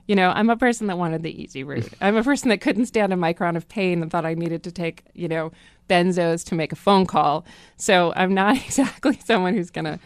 You 0.07 0.15
know, 0.15 0.29
I'm 0.31 0.49
a 0.49 0.57
person 0.57 0.87
that 0.87 0.97
wanted 0.97 1.23
the 1.23 1.41
easy 1.41 1.63
route. 1.63 1.93
I'm 2.01 2.15
a 2.15 2.23
person 2.23 2.49
that 2.49 2.59
couldn't 2.59 2.87
stand 2.87 3.13
a 3.13 3.15
micron 3.15 3.55
of 3.55 3.69
pain 3.69 4.01
and 4.01 4.11
thought 4.11 4.25
I 4.25 4.33
needed 4.33 4.63
to 4.63 4.71
take, 4.71 5.03
you 5.13 5.27
know, 5.27 5.51
benzos 5.87 6.45
to 6.45 6.55
make 6.55 6.71
a 6.71 6.75
phone 6.75 7.05
call. 7.05 7.45
So 7.77 8.13
I'm 8.15 8.33
not 8.33 8.55
exactly 8.65 9.19
someone 9.23 9.53
who's 9.53 9.69
going 9.69 9.85
to 9.85 9.99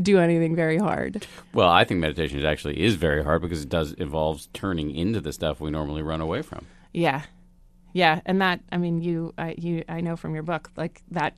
do 0.00 0.18
anything 0.18 0.54
very 0.54 0.78
hard. 0.78 1.26
Well, 1.54 1.68
I 1.68 1.84
think 1.84 2.00
meditation 2.00 2.38
is 2.38 2.44
actually 2.44 2.80
is 2.80 2.96
very 2.96 3.24
hard 3.24 3.42
because 3.42 3.62
it 3.62 3.68
does 3.68 3.92
involves 3.92 4.48
turning 4.52 4.94
into 4.94 5.20
the 5.20 5.32
stuff 5.32 5.60
we 5.60 5.70
normally 5.70 6.02
run 6.02 6.20
away 6.20 6.42
from. 6.42 6.66
Yeah. 6.92 7.22
Yeah, 7.92 8.20
and 8.26 8.40
that 8.42 8.60
I 8.70 8.76
mean 8.76 9.00
you 9.00 9.32
I 9.38 9.54
you 9.58 9.84
I 9.88 10.00
know 10.00 10.16
from 10.16 10.34
your 10.34 10.42
book 10.42 10.70
like 10.76 11.02
that 11.10 11.36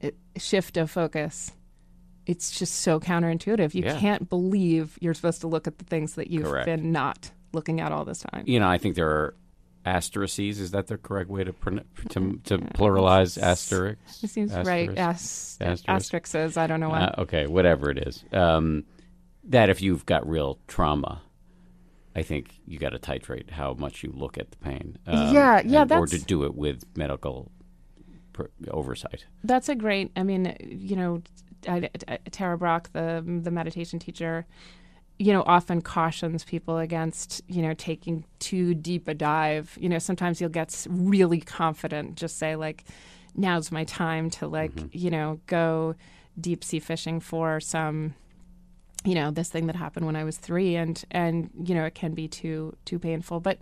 it, 0.00 0.16
shift 0.36 0.76
of 0.76 0.90
focus. 0.90 1.52
It's 2.26 2.58
just 2.58 2.74
so 2.80 2.98
counterintuitive. 2.98 3.72
You 3.74 3.84
Yeah. 3.84 3.98
can't 4.00 4.28
believe 4.28 4.98
you're 5.00 5.14
supposed 5.14 5.40
to 5.42 5.46
look 5.46 5.66
at 5.68 5.78
the 5.78 5.84
things 5.84 6.14
that 6.16 6.28
you've 6.28 6.44
Correct. 6.44 6.66
been 6.66 6.90
not 6.90 7.30
looking 7.52 7.80
at 7.80 7.92
all 7.92 8.04
this 8.04 8.18
time. 8.32 8.42
You 8.46 8.58
know, 8.58 8.68
I 8.68 8.78
think 8.78 8.96
there 8.96 9.08
are 9.08 9.34
asterisks. 9.84 10.38
Is 10.40 10.72
that 10.72 10.88
the 10.88 10.98
correct 10.98 11.30
way 11.30 11.44
to 11.44 11.52
pron- 11.52 11.84
to, 12.10 12.40
to 12.44 12.58
pluralize 12.74 13.40
asterisks? 13.40 14.24
It 14.24 14.30
seems 14.30 14.52
right. 14.52 14.90
Asterisks? 14.98 15.58
As, 15.60 15.82
asterisks. 15.86 16.56
I 16.56 16.66
don't 16.66 16.80
know 16.80 16.88
why. 16.88 17.02
Uh, 17.02 17.22
okay, 17.22 17.46
whatever 17.46 17.90
it 17.90 17.98
is. 18.06 18.24
Um, 18.32 18.84
that 19.44 19.70
if 19.70 19.80
you've 19.80 20.04
got 20.04 20.28
real 20.28 20.58
trauma, 20.66 21.22
I 22.16 22.22
think 22.22 22.60
you 22.66 22.78
got 22.78 22.90
to 22.90 22.98
titrate 22.98 23.50
how 23.50 23.74
much 23.74 24.02
you 24.02 24.10
look 24.10 24.38
at 24.38 24.50
the 24.50 24.56
pain. 24.56 24.96
Um, 25.06 25.34
Yeah, 25.34 25.60
yeah, 25.64 25.82
and- 25.82 25.92
Or 25.92 26.06
to 26.06 26.18
do 26.18 26.44
it 26.44 26.54
with 26.54 26.84
medical 26.96 27.52
oversight. 28.70 29.26
That's 29.44 29.68
a 29.68 29.74
great. 29.74 30.12
I 30.16 30.22
mean, 30.22 30.56
you 30.60 30.96
know, 30.96 31.22
I, 31.68 31.90
I, 32.08 32.18
Tara 32.30 32.56
Brach, 32.56 32.90
the 32.92 33.22
the 33.42 33.50
meditation 33.50 33.98
teacher, 33.98 34.46
you 35.18 35.32
know, 35.32 35.42
often 35.46 35.82
cautions 35.82 36.42
people 36.44 36.78
against 36.78 37.42
you 37.48 37.62
know 37.62 37.74
taking 37.74 38.24
too 38.38 38.74
deep 38.74 39.08
a 39.08 39.14
dive. 39.14 39.76
You 39.78 39.88
know, 39.90 39.98
sometimes 39.98 40.40
you'll 40.40 40.50
get 40.50 40.86
really 40.88 41.40
confident, 41.40 42.16
just 42.16 42.38
say 42.38 42.56
like, 42.56 42.84
"Now's 43.34 43.70
my 43.70 43.84
time 43.84 44.30
to 44.30 44.48
like 44.48 44.74
mm-hmm. 44.74 44.88
you 44.92 45.10
know 45.10 45.40
go 45.46 45.94
deep 46.40 46.64
sea 46.64 46.80
fishing 46.80 47.20
for 47.20 47.60
some." 47.60 48.14
You 49.06 49.14
know 49.14 49.30
this 49.30 49.48
thing 49.48 49.66
that 49.66 49.76
happened 49.76 50.04
when 50.04 50.16
I 50.16 50.24
was 50.24 50.36
three, 50.36 50.76
and 50.76 51.02
and 51.10 51.50
you 51.64 51.74
know 51.74 51.84
it 51.84 51.94
can 51.94 52.12
be 52.12 52.28
too 52.28 52.76
too 52.84 52.98
painful. 52.98 53.40
But 53.40 53.58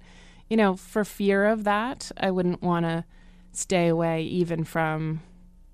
you 0.49 0.57
know, 0.57 0.77
for 0.77 1.05
fear 1.05 1.47
of 1.47 1.65
that, 1.65 2.11
I 2.17 2.31
wouldn't 2.31 2.63
want 2.63 2.85
to 2.87 3.05
stay 3.53 3.89
away 3.89 4.23
even 4.23 4.65
from 4.65 5.21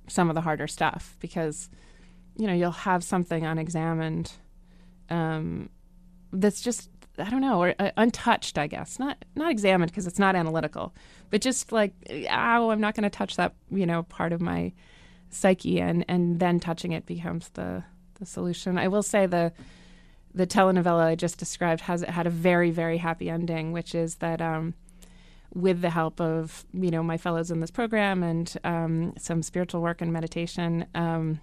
some 0.06 0.28
of 0.28 0.34
the 0.34 0.40
harder 0.42 0.66
stuff 0.66 1.16
because 1.20 1.70
you 2.36 2.46
know 2.46 2.52
you'll 2.52 2.70
have 2.70 3.02
something 3.02 3.46
unexamined 3.46 4.32
um, 5.08 5.70
that's 6.32 6.60
just 6.60 6.90
I 7.18 7.30
don't 7.30 7.40
know 7.40 7.62
or 7.62 7.74
uh, 7.78 7.90
untouched 7.96 8.58
I 8.58 8.66
guess 8.66 8.98
not 8.98 9.24
not 9.34 9.50
examined 9.50 9.90
because 9.90 10.06
it's 10.06 10.18
not 10.18 10.34
analytical 10.34 10.94
but 11.30 11.40
just 11.40 11.72
like 11.72 11.92
oh 12.10 12.70
I'm 12.70 12.80
not 12.80 12.94
going 12.94 13.04
to 13.04 13.10
touch 13.10 13.36
that 13.36 13.54
you 13.70 13.86
know 13.86 14.02
part 14.04 14.32
of 14.32 14.40
my 14.40 14.72
psyche 15.30 15.80
and 15.80 16.04
and 16.08 16.40
then 16.40 16.60
touching 16.60 16.92
it 16.92 17.06
becomes 17.06 17.50
the 17.50 17.84
the 18.20 18.26
solution. 18.26 18.78
I 18.78 18.88
will 18.88 19.02
say 19.02 19.26
the 19.26 19.52
the 20.32 20.46
telenovela 20.46 21.06
I 21.06 21.14
just 21.16 21.38
described 21.38 21.80
has 21.82 22.02
had 22.02 22.26
a 22.26 22.30
very 22.30 22.70
very 22.70 22.98
happy 22.98 23.28
ending 23.28 23.72
which 23.72 23.96
is 23.96 24.16
that 24.16 24.40
um, 24.40 24.74
with 25.54 25.80
the 25.80 25.90
help 25.90 26.20
of 26.20 26.64
you 26.72 26.90
know 26.90 27.02
my 27.02 27.16
fellows 27.16 27.50
in 27.50 27.60
this 27.60 27.70
program 27.70 28.22
and 28.22 28.54
um, 28.64 29.14
some 29.18 29.42
spiritual 29.42 29.80
work 29.82 30.00
and 30.00 30.12
meditation, 30.12 30.86
um, 30.94 31.40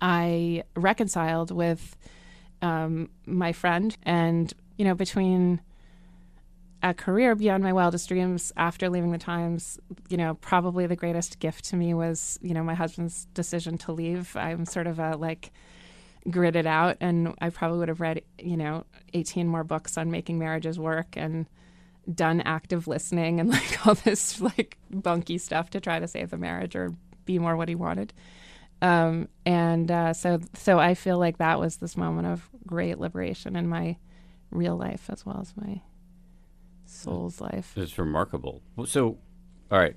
I 0.00 0.64
reconciled 0.74 1.50
with 1.50 1.96
um, 2.62 3.10
my 3.26 3.52
friend, 3.52 3.96
and 4.04 4.52
you 4.78 4.84
know 4.84 4.94
between 4.94 5.60
a 6.82 6.94
career 6.94 7.34
beyond 7.34 7.62
my 7.62 7.72
wildest 7.72 8.08
dreams 8.08 8.52
after 8.56 8.88
leaving 8.88 9.10
the 9.10 9.18
Times, 9.18 9.78
you 10.08 10.16
know, 10.16 10.34
probably 10.34 10.86
the 10.86 10.96
greatest 10.96 11.38
gift 11.38 11.64
to 11.66 11.76
me 11.76 11.94
was, 11.94 12.38
you 12.42 12.54
know, 12.54 12.62
my 12.62 12.74
husband's 12.74 13.26
decision 13.34 13.78
to 13.78 13.92
leave. 13.92 14.36
I'm 14.36 14.66
sort 14.66 14.86
of 14.86 14.98
a 14.98 15.16
like 15.16 15.52
gridded 16.28 16.66
out, 16.66 16.96
and 17.00 17.34
I 17.40 17.50
probably 17.50 17.78
would 17.78 17.88
have 17.88 18.00
read, 18.00 18.22
you 18.38 18.56
know, 18.56 18.84
18 19.14 19.48
more 19.48 19.64
books 19.64 19.96
on 19.96 20.10
making 20.10 20.38
marriages 20.38 20.78
work 20.78 21.16
and 21.16 21.46
done 22.12 22.40
active 22.42 22.86
listening 22.86 23.40
and 23.40 23.50
like 23.50 23.86
all 23.86 23.94
this 23.94 24.40
like 24.40 24.78
bunky 24.90 25.38
stuff 25.38 25.70
to 25.70 25.80
try 25.80 25.98
to 25.98 26.06
save 26.06 26.30
the 26.30 26.36
marriage 26.36 26.76
or 26.76 26.94
be 27.24 27.38
more 27.38 27.56
what 27.56 27.68
he 27.68 27.74
wanted. 27.74 28.12
Um, 28.82 29.28
and 29.46 29.90
uh, 29.90 30.12
so 30.12 30.40
so 30.54 30.78
I 30.78 30.94
feel 30.94 31.18
like 31.18 31.38
that 31.38 31.58
was 31.58 31.78
this 31.78 31.96
moment 31.96 32.26
of 32.28 32.48
great 32.66 32.98
liberation 32.98 33.56
in 33.56 33.68
my 33.68 33.96
real 34.50 34.76
life 34.76 35.08
as 35.10 35.24
well 35.24 35.38
as 35.40 35.54
my 35.56 35.80
soul's 36.86 37.40
life. 37.40 37.72
It's 37.76 37.98
remarkable. 37.98 38.62
So, 38.86 39.18
all 39.70 39.78
right. 39.78 39.96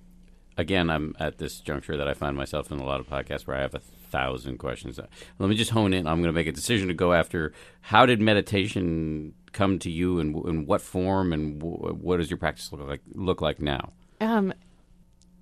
Again, 0.57 0.89
I'm 0.89 1.15
at 1.19 1.37
this 1.37 1.59
juncture 1.61 1.95
that 1.95 2.07
I 2.07 2.13
find 2.13 2.35
myself 2.35 2.69
in 2.69 2.79
a 2.79 2.85
lot 2.85 2.99
of 2.99 3.07
podcasts 3.07 3.47
where 3.47 3.55
I 3.55 3.61
have 3.61 3.73
a 3.75 3.79
thousand 3.79 4.57
questions. 4.57 4.99
Let 5.37 5.49
me 5.49 5.55
just 5.55 5.71
hone 5.71 5.93
in. 5.93 6.05
I'm 6.05 6.17
going 6.21 6.33
to 6.33 6.37
make 6.37 6.47
a 6.47 6.51
decision 6.51 6.89
to 6.89 6.93
go 6.93 7.13
after 7.13 7.53
how 7.81 8.05
did 8.05 8.19
meditation 8.21 9.33
come 9.53 9.79
to 9.79 9.89
you 9.89 10.19
and 10.19 10.35
in 10.47 10.65
what 10.65 10.81
form 10.81 11.31
and 11.31 11.59
w- 11.61 11.93
what 11.93 12.17
does 12.17 12.29
your 12.29 12.37
practice 12.37 12.71
look 12.71 12.87
like 12.87 13.01
look 13.13 13.41
like 13.41 13.61
now? 13.61 13.93
Um, 14.19 14.53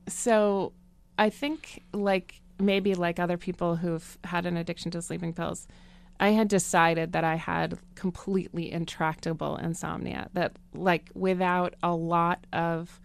so 0.08 0.74
I 1.18 1.30
think 1.30 1.84
like 1.94 2.42
maybe 2.60 2.94
like 2.94 3.20
other 3.20 3.38
people 3.38 3.76
who've 3.76 4.18
had 4.24 4.46
an 4.46 4.58
addiction 4.58 4.92
to 4.92 5.02
sleeping 5.02 5.34
pills, 5.34 5.68
I 6.20 6.30
had 6.30 6.48
decided 6.48 7.14
that 7.14 7.24
I 7.24 7.36
had 7.36 7.78
completely 7.96 8.72
intractable 8.72 9.58
insomnia. 9.58 10.30
That 10.34 10.54
like 10.74 11.10
without 11.14 11.76
a 11.84 11.94
lot 11.94 12.46
of 12.54 13.00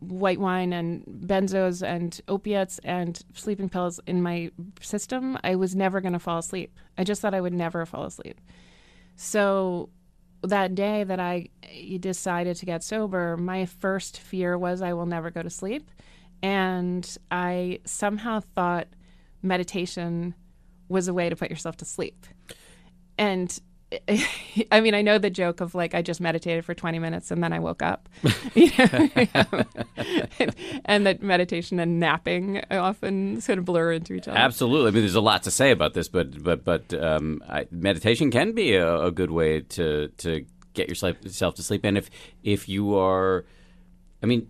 white 0.00 0.40
wine 0.40 0.72
and 0.72 1.04
benzos 1.04 1.86
and 1.86 2.18
opiates 2.28 2.78
and 2.80 3.22
sleeping 3.34 3.68
pills 3.68 4.00
in 4.06 4.22
my 4.22 4.50
system, 4.80 5.38
I 5.44 5.56
was 5.56 5.76
never 5.76 6.00
going 6.00 6.14
to 6.14 6.18
fall 6.18 6.38
asleep. 6.38 6.74
I 6.96 7.04
just 7.04 7.20
thought 7.20 7.34
I 7.34 7.40
would 7.40 7.52
never 7.52 7.84
fall 7.84 8.04
asleep. 8.04 8.40
So 9.16 9.90
that 10.42 10.74
day 10.74 11.04
that 11.04 11.20
I 11.20 11.48
eh, 11.62 11.98
decided 11.98 12.56
to 12.56 12.66
get 12.66 12.82
sober, 12.82 13.36
my 13.36 13.66
first 13.66 14.18
fear 14.18 14.56
was 14.56 14.80
I 14.80 14.94
will 14.94 15.06
never 15.06 15.30
go 15.30 15.42
to 15.42 15.50
sleep. 15.50 15.90
And 16.42 17.06
I 17.30 17.80
somehow 17.84 18.40
thought 18.40 18.88
meditation 19.42 20.34
was 20.90 21.08
a 21.08 21.14
way 21.14 21.28
to 21.28 21.36
put 21.36 21.50
yourself 21.50 21.76
to 21.78 21.84
sleep. 21.84 22.26
And 23.16 23.58
I 24.70 24.80
mean, 24.80 24.94
I 24.94 25.02
know 25.02 25.18
the 25.18 25.30
joke 25.30 25.60
of 25.60 25.74
like 25.74 25.94
I 25.94 26.02
just 26.02 26.20
meditated 26.20 26.64
for 26.64 26.74
20 26.74 26.98
minutes 26.98 27.30
and 27.30 27.42
then 27.42 27.52
I 27.52 27.58
woke 27.58 27.82
up, 27.82 28.08
and, 28.54 29.10
and, 30.84 31.06
that 31.06 31.22
meditation 31.22 31.80
and 31.80 31.98
napping 31.98 32.62
often 32.70 33.40
sort 33.40 33.58
of 33.58 33.64
blur 33.64 33.92
into 33.92 34.14
each 34.14 34.28
other. 34.28 34.38
Absolutely. 34.38 34.88
I 34.88 34.90
mean, 34.92 35.02
there's 35.02 35.14
a 35.16 35.20
lot 35.20 35.42
to 35.44 35.50
say 35.50 35.70
about 35.72 35.94
this, 35.94 36.08
but 36.08 36.42
but 36.42 36.64
but 36.64 36.94
um, 36.94 37.42
I, 37.48 37.66
meditation 37.70 38.30
can 38.30 38.52
be 38.52 38.74
a, 38.74 39.06
a, 39.06 39.10
good 39.10 39.30
way 39.30 39.60
to 39.60 40.08
to 40.18 40.44
get 40.74 40.88
yourself 40.88 41.54
to 41.54 41.62
sleep. 41.62 41.84
And 41.84 41.98
if 41.98 42.10
if 42.44 42.68
you 42.68 42.96
are, 42.96 43.44
I 44.22 44.26
mean, 44.26 44.48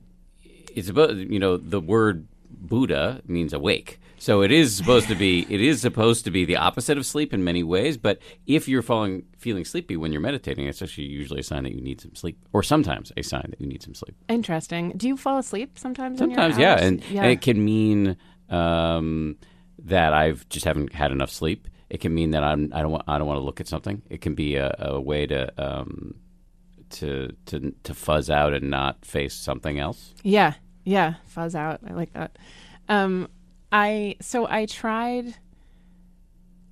it's 0.75 0.89
about 0.89 1.17
you 1.17 1.39
know 1.39 1.57
the 1.57 1.81
word 1.81 2.27
Buddha 2.51 3.23
means 3.27 3.53
awake. 3.53 4.00
So 4.21 4.43
it 4.43 4.53
is 4.53 4.77
supposed 4.77 5.09
to 5.09 5.15
be 5.15 5.47
it 5.49 5.63
is 5.63 5.81
supposed 5.81 6.27
to 6.27 6.31
be 6.31 6.45
the 6.45 6.57
opposite 6.57 6.99
of 6.99 7.07
sleep 7.07 7.33
in 7.33 7.43
many 7.43 7.63
ways. 7.63 7.97
But 7.97 8.21
if 8.47 8.69
you're 8.69 8.83
falling 8.83 9.25
feeling 9.39 9.65
sleepy 9.65 9.97
when 9.97 10.13
you're 10.13 10.21
meditating, 10.21 10.67
it's 10.67 10.83
actually 10.83 11.07
usually 11.07 11.41
a 11.41 11.43
sign 11.43 11.63
that 11.63 11.73
you 11.73 11.81
need 11.81 12.03
some 12.03 12.15
sleep, 12.15 12.39
or 12.53 12.63
sometimes 12.63 13.13
a 13.17 13.23
sign 13.23 13.47
that 13.49 13.59
you 13.59 13.67
need 13.67 13.83
some 13.83 13.95
sleep. 13.95 14.15
Interesting. 14.29 14.93
Do 14.95 15.09
you 15.09 15.17
fall 15.17 15.39
asleep 15.39 15.79
sometimes? 15.79 16.19
Sometimes, 16.19 16.59
yeah, 16.59 16.79
and, 16.79 17.03
yeah. 17.11 17.23
and 17.23 17.33
it 17.33 17.41
can 17.41 17.65
mean 17.65 18.19
um, 18.51 19.39
that 19.79 20.13
I've 20.13 20.47
just 20.51 20.67
haven't 20.67 20.93
had 20.93 21.13
enough 21.13 21.31
sleep. 21.31 21.67
It 21.89 22.03
can 22.03 22.15
mean 22.15 22.33
that 22.33 22.45
I'm 22.45 22.71
I 22.75 22.83
don't 22.83 22.93
want 22.93 23.05
I 23.09 23.17
don't 23.17 23.27
want 23.27 23.39
to 23.39 23.45
look 23.45 23.59
at 23.59 23.69
something. 23.69 24.03
It 24.11 24.21
can 24.21 24.35
be 24.35 24.57
a, 24.57 24.75
a 24.81 25.01
way 25.01 25.27
to 25.29 25.51
um, 25.57 26.15
to 26.91 27.35
to 27.47 27.75
to 27.85 27.95
fuzz 27.95 28.29
out 28.29 28.53
and 28.53 28.69
not 28.69 29.03
face 29.07 29.35
something 29.35 29.79
else. 29.79 30.13
Yeah, 30.23 30.53
yeah, 30.85 31.15
fuzz 31.25 31.55
out. 31.55 31.81
I 31.89 31.95
like 31.95 32.13
that. 32.13 32.37
Um, 32.91 33.29
I 33.73 34.17
so 34.21 34.47
I 34.49 34.67
tried. 34.67 35.35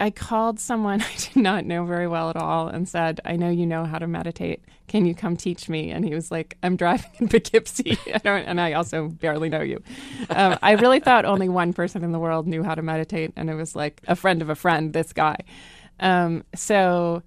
I 0.00 0.11
called 0.11 0.61
someone 0.61 1.00
I 1.02 1.16
did 1.16 1.37
not 1.42 1.64
know 1.64 1.84
very 1.84 2.06
well 2.06 2.30
at 2.30 2.37
all 2.37 2.68
and 2.68 2.88
said, 2.88 3.20
"I 3.24 3.37
know 3.37 3.50
you 3.50 3.66
know 3.66 3.84
how 3.84 3.98
to 3.98 4.06
meditate. 4.06 4.64
Can 4.87 5.06
you 5.06 5.14
come 5.14 5.37
teach 5.37 5.68
me?" 5.68 5.90
And 5.90 6.04
he 6.04 6.14
was 6.14 6.30
like, 6.30 6.56
"I'm 6.62 6.76
driving 6.76 7.11
in 7.18 7.28
Poughkeepsie, 7.30 7.98
I 8.24 8.28
and 8.30 8.61
I 8.61 8.72
also 8.72 9.08
barely 9.08 9.48
know 9.48 9.62
you." 9.62 9.82
Um, 10.30 10.58
I 10.62 10.72
really 10.72 11.00
thought 11.00 11.24
only 11.24 11.48
one 11.48 11.72
person 11.72 12.04
in 12.04 12.12
the 12.12 12.18
world 12.18 12.46
knew 12.46 12.62
how 12.62 12.74
to 12.74 12.82
meditate, 12.82 13.32
and 13.37 13.50
it 13.50 13.54
was 13.54 13.74
like 13.76 14.02
a 14.08 14.16
friend 14.16 14.42
of 14.42 14.50
a 14.50 14.54
friend, 14.54 14.92
this 14.92 15.12
guy. 15.12 15.37
Um, 16.00 16.44
so 16.54 17.22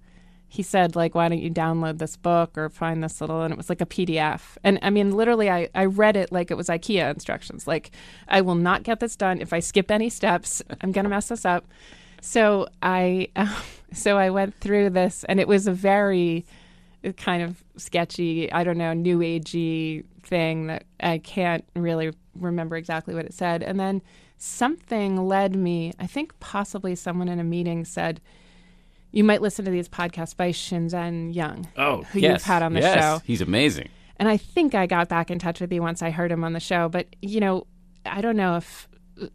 he 0.52 0.62
said 0.62 0.94
like 0.94 1.14
why 1.14 1.30
don't 1.30 1.40
you 1.40 1.50
download 1.50 1.96
this 1.96 2.14
book 2.14 2.58
or 2.58 2.68
find 2.68 3.02
this 3.02 3.22
little 3.22 3.40
and 3.40 3.52
it 3.52 3.56
was 3.56 3.70
like 3.70 3.80
a 3.80 3.86
pdf 3.86 4.58
and 4.62 4.78
i 4.82 4.90
mean 4.90 5.10
literally 5.10 5.48
i, 5.48 5.66
I 5.74 5.86
read 5.86 6.14
it 6.14 6.30
like 6.30 6.50
it 6.50 6.58
was 6.58 6.68
ikea 6.68 7.10
instructions 7.10 7.66
like 7.66 7.90
i 8.28 8.42
will 8.42 8.54
not 8.54 8.82
get 8.82 9.00
this 9.00 9.16
done. 9.16 9.40
If 9.40 9.54
i 9.54 9.60
skip 9.60 9.90
any 9.90 10.10
steps 10.10 10.62
i'm 10.82 10.92
going 10.92 11.04
to 11.04 11.08
mess 11.08 11.28
this 11.28 11.46
up. 11.46 11.64
So 12.20 12.68
i 12.82 13.28
um, 13.34 13.50
so 13.94 14.18
i 14.18 14.28
went 14.28 14.54
through 14.60 14.90
this 14.90 15.24
and 15.26 15.40
it 15.40 15.48
was 15.48 15.66
a 15.66 15.72
very 15.72 16.44
uh, 17.02 17.12
kind 17.12 17.42
of 17.42 17.64
sketchy 17.78 18.52
i 18.52 18.62
don't 18.62 18.76
know 18.76 18.92
new 18.92 19.20
agey 19.20 20.04
thing 20.22 20.66
that 20.66 20.84
i 21.00 21.16
can't 21.16 21.64
really 21.74 22.12
remember 22.34 22.76
exactly 22.76 23.14
what 23.14 23.24
it 23.24 23.32
said. 23.32 23.62
And 23.62 23.80
then 23.80 24.02
something 24.36 25.26
led 25.26 25.56
me 25.56 25.94
i 25.98 26.06
think 26.06 26.38
possibly 26.40 26.94
someone 26.94 27.30
in 27.30 27.40
a 27.40 27.44
meeting 27.44 27.86
said 27.86 28.20
you 29.12 29.22
might 29.22 29.42
listen 29.42 29.64
to 29.66 29.70
these 29.70 29.88
podcasts 29.88 30.36
by 30.36 30.50
Shinzen 30.50 31.34
Young. 31.34 31.68
Oh, 31.76 32.02
who 32.04 32.18
yes, 32.18 32.32
you've 32.32 32.42
had 32.42 32.62
on 32.62 32.72
the 32.72 32.80
yes. 32.80 32.98
show. 32.98 33.22
He's 33.24 33.42
amazing. 33.42 33.90
And 34.16 34.28
I 34.28 34.36
think 34.38 34.74
I 34.74 34.86
got 34.86 35.08
back 35.08 35.30
in 35.30 35.38
touch 35.38 35.60
with 35.60 35.72
you 35.72 35.82
once 35.82 36.02
I 36.02 36.10
heard 36.10 36.32
him 36.32 36.44
on 36.44 36.54
the 36.54 36.60
show. 36.60 36.88
But 36.88 37.14
you 37.20 37.40
know, 37.40 37.66
I 38.06 38.20
don't 38.20 38.36
know 38.36 38.56
if 38.56 38.88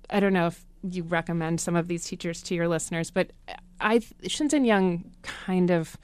I 0.10 0.20
don't 0.20 0.34
know 0.34 0.48
if 0.48 0.66
you 0.82 1.04
recommend 1.04 1.62
some 1.62 1.76
of 1.76 1.88
these 1.88 2.06
teachers 2.06 2.42
to 2.44 2.56
your 2.56 2.68
listeners, 2.68 3.12
but 3.12 3.32
I 3.80 4.00
Shinzen 4.00 4.66
Young 4.66 5.12
kind 5.22 5.70
of 5.70 5.98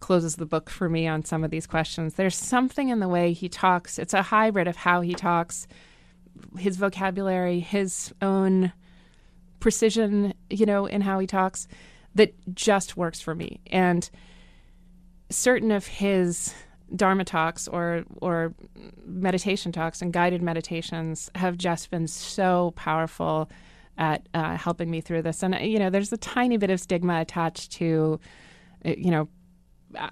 closes 0.00 0.36
the 0.36 0.46
book 0.46 0.68
for 0.68 0.88
me 0.88 1.06
on 1.06 1.24
some 1.24 1.42
of 1.42 1.50
these 1.50 1.66
questions. 1.66 2.14
There's 2.14 2.36
something 2.36 2.90
in 2.90 3.00
the 3.00 3.08
way 3.08 3.32
he 3.32 3.48
talks. 3.48 3.98
It's 3.98 4.12
a 4.12 4.22
hybrid 4.22 4.68
of 4.68 4.76
how 4.76 5.00
he 5.00 5.14
talks, 5.14 5.66
his 6.58 6.76
vocabulary, 6.76 7.60
his 7.60 8.12
own 8.20 8.72
precision, 9.58 10.34
you 10.50 10.66
know, 10.66 10.84
in 10.84 11.00
how 11.00 11.18
he 11.18 11.26
talks 11.26 11.66
that 12.16 12.34
just 12.54 12.96
works 12.96 13.20
for 13.20 13.34
me. 13.34 13.60
And 13.66 14.08
certain 15.30 15.70
of 15.70 15.86
his 15.86 16.54
Dharma 16.94 17.24
talks 17.24 17.66
or 17.66 18.04
or 18.20 18.54
meditation 19.04 19.72
talks 19.72 20.00
and 20.00 20.12
guided 20.12 20.40
meditations 20.42 21.30
have 21.34 21.58
just 21.58 21.90
been 21.90 22.06
so 22.06 22.72
powerful 22.76 23.50
at 23.98 24.28
uh, 24.34 24.56
helping 24.56 24.90
me 24.90 25.00
through 25.00 25.22
this. 25.22 25.42
And 25.42 25.54
uh, 25.54 25.58
you 25.58 25.78
know, 25.78 25.90
there's 25.90 26.12
a 26.12 26.16
tiny 26.16 26.56
bit 26.56 26.70
of 26.70 26.80
stigma 26.80 27.20
attached 27.20 27.72
to, 27.72 28.20
uh, 28.84 28.94
you 28.96 29.10
know, 29.10 29.28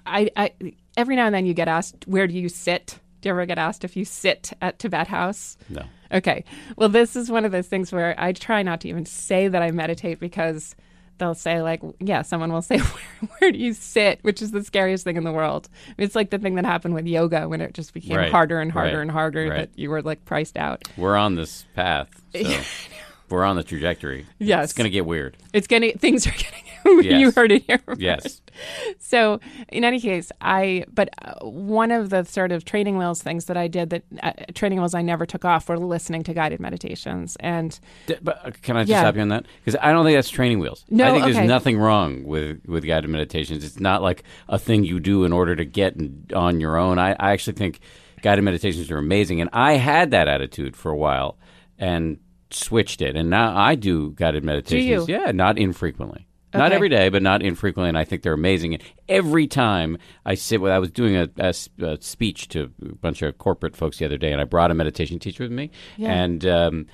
I, 0.05 0.29
I 0.35 0.51
every 0.97 1.15
now 1.15 1.27
and 1.27 1.35
then 1.35 1.45
you 1.45 1.53
get 1.53 1.67
asked, 1.67 2.07
"Where 2.07 2.27
do 2.27 2.33
you 2.33 2.49
sit?" 2.49 2.99
Do 3.21 3.29
you 3.29 3.31
ever 3.31 3.45
get 3.45 3.57
asked 3.57 3.83
if 3.83 3.95
you 3.95 4.05
sit 4.05 4.53
at 4.61 4.77
Tibet 4.77 5.07
House? 5.07 5.57
No. 5.69 5.83
Okay. 6.11 6.43
Well, 6.77 6.89
this 6.89 7.15
is 7.15 7.31
one 7.31 7.43
of 7.43 7.51
those 7.51 7.67
things 7.67 7.91
where 7.91 8.13
I 8.19 8.33
try 8.33 8.61
not 8.61 8.81
to 8.81 8.89
even 8.89 9.05
say 9.05 9.47
that 9.47 9.63
I 9.63 9.71
meditate 9.71 10.19
because 10.19 10.75
they'll 11.17 11.35
say 11.35 11.61
like, 11.61 11.81
yeah, 11.99 12.21
someone 12.21 12.51
will 12.51 12.61
say, 12.61 12.77
where, 13.19 13.29
where, 13.39 13.51
do 13.51 13.57
you 13.57 13.73
sit? 13.73 14.19
Which 14.23 14.41
is 14.41 14.51
the 14.51 14.63
scariest 14.63 15.03
thing 15.03 15.17
in 15.17 15.23
the 15.23 15.31
world. 15.31 15.69
It's 15.97 16.15
like 16.15 16.29
the 16.29 16.39
thing 16.39 16.55
that 16.55 16.65
happened 16.65 16.93
with 16.93 17.05
yoga 17.05 17.47
when 17.47 17.61
it 17.61 17.73
just 17.73 17.93
became 17.93 18.17
right. 18.17 18.31
harder 18.31 18.59
and 18.59 18.71
harder 18.71 18.97
right. 18.97 19.01
and 19.01 19.11
harder 19.11 19.47
right. 19.47 19.57
that 19.57 19.69
you 19.79 19.89
were 19.89 20.01
like 20.01 20.25
priced 20.25 20.57
out. 20.57 20.83
We're 20.97 21.17
on 21.17 21.35
this 21.35 21.65
path. 21.75 22.09
So. 22.35 23.37
we're 23.37 23.45
on 23.45 23.55
the 23.55 23.63
trajectory. 23.63 24.27
Yes. 24.37 24.65
It's 24.65 24.73
going 24.73 24.85
to 24.85 24.91
get 24.91 25.05
weird. 25.05 25.35
It's 25.51 25.67
to, 25.67 25.97
things 25.97 26.27
are 26.27 26.31
getting, 26.37 27.01
yes. 27.01 27.19
you 27.19 27.31
heard 27.31 27.51
it 27.51 27.63
here. 27.65 27.81
Yes. 27.97 28.41
So, 28.99 29.39
in 29.69 29.83
any 29.83 29.99
case, 29.99 30.31
I, 30.41 30.85
but 30.93 31.09
uh, 31.23 31.45
one 31.45 31.91
of 31.91 32.09
the 32.09 32.23
sort 32.23 32.51
of 32.51 32.65
training 32.65 32.97
wheels 32.97 33.21
things 33.21 33.45
that 33.45 33.57
I 33.57 33.67
did 33.67 33.89
that 33.91 34.03
uh, 34.23 34.31
training 34.53 34.79
wheels 34.79 34.93
I 34.93 35.01
never 35.01 35.25
took 35.25 35.45
off 35.45 35.69
were 35.69 35.77
listening 35.77 36.23
to 36.23 36.33
guided 36.33 36.59
meditations. 36.59 37.35
And, 37.39 37.79
D- 38.07 38.15
but 38.21 38.45
uh, 38.45 38.51
can 38.61 38.77
I 38.77 38.81
just 38.81 38.89
Yeah. 38.89 39.01
stop 39.01 39.15
you 39.15 39.21
on 39.21 39.29
that? 39.29 39.45
Because 39.63 39.79
I 39.81 39.91
don't 39.91 40.03
think 40.05 40.17
that's 40.17 40.29
training 40.29 40.59
wheels. 40.59 40.85
No, 40.89 41.05
I 41.05 41.11
think 41.11 41.23
okay. 41.23 41.33
there's 41.33 41.47
nothing 41.47 41.77
wrong 41.77 42.23
with, 42.23 42.65
with 42.65 42.85
guided 42.85 43.09
meditations. 43.09 43.63
It's 43.63 43.79
not 43.79 44.01
like 44.01 44.23
a 44.47 44.57
thing 44.57 44.83
you 44.83 44.99
do 44.99 45.23
in 45.23 45.31
order 45.33 45.55
to 45.55 45.65
get 45.65 45.95
on 46.33 46.59
your 46.59 46.77
own. 46.77 46.97
I, 46.99 47.11
I 47.19 47.31
actually 47.31 47.53
think 47.53 47.79
guided 48.21 48.43
meditations 48.43 48.89
are 48.91 48.97
amazing. 48.97 49.41
And 49.41 49.49
I 49.53 49.73
had 49.73 50.11
that 50.11 50.27
attitude 50.27 50.75
for 50.75 50.91
a 50.91 50.97
while 50.97 51.37
and 51.77 52.17
switched 52.49 53.01
it. 53.01 53.15
And 53.15 53.29
now 53.29 53.55
I 53.55 53.75
do 53.75 54.11
guided 54.11 54.43
meditations. 54.43 55.05
Do 55.05 55.11
you? 55.11 55.19
Yeah, 55.19 55.31
not 55.31 55.57
infrequently. 55.57 56.27
Not 56.57 56.71
every 56.71 56.89
day, 56.89 57.09
but 57.09 57.21
not 57.21 57.41
infrequently, 57.41 57.89
and 57.89 57.97
I 57.97 58.03
think 58.05 58.21
they're 58.23 58.33
amazing. 58.33 58.73
And 58.75 58.83
every 59.09 59.47
time 59.47 59.97
I 60.25 60.35
sit 60.35 60.61
with, 60.61 60.71
I 60.71 60.79
was 60.79 60.91
doing 60.91 61.15
a 61.37 61.53
speech 62.01 62.47
to 62.49 62.71
a 62.81 62.95
bunch 62.95 63.21
of 63.21 63.37
corporate 63.37 63.75
folks 63.75 63.97
the 63.99 64.05
other 64.05 64.17
day, 64.17 64.31
and 64.31 64.41
I 64.41 64.43
brought 64.43 64.71
a 64.71 64.73
meditation 64.73 65.19
teacher 65.19 65.43
with 65.43 65.51
me, 65.51 65.71
Yeah. 65.97 66.11
and 66.13 66.45
um, 66.45 66.85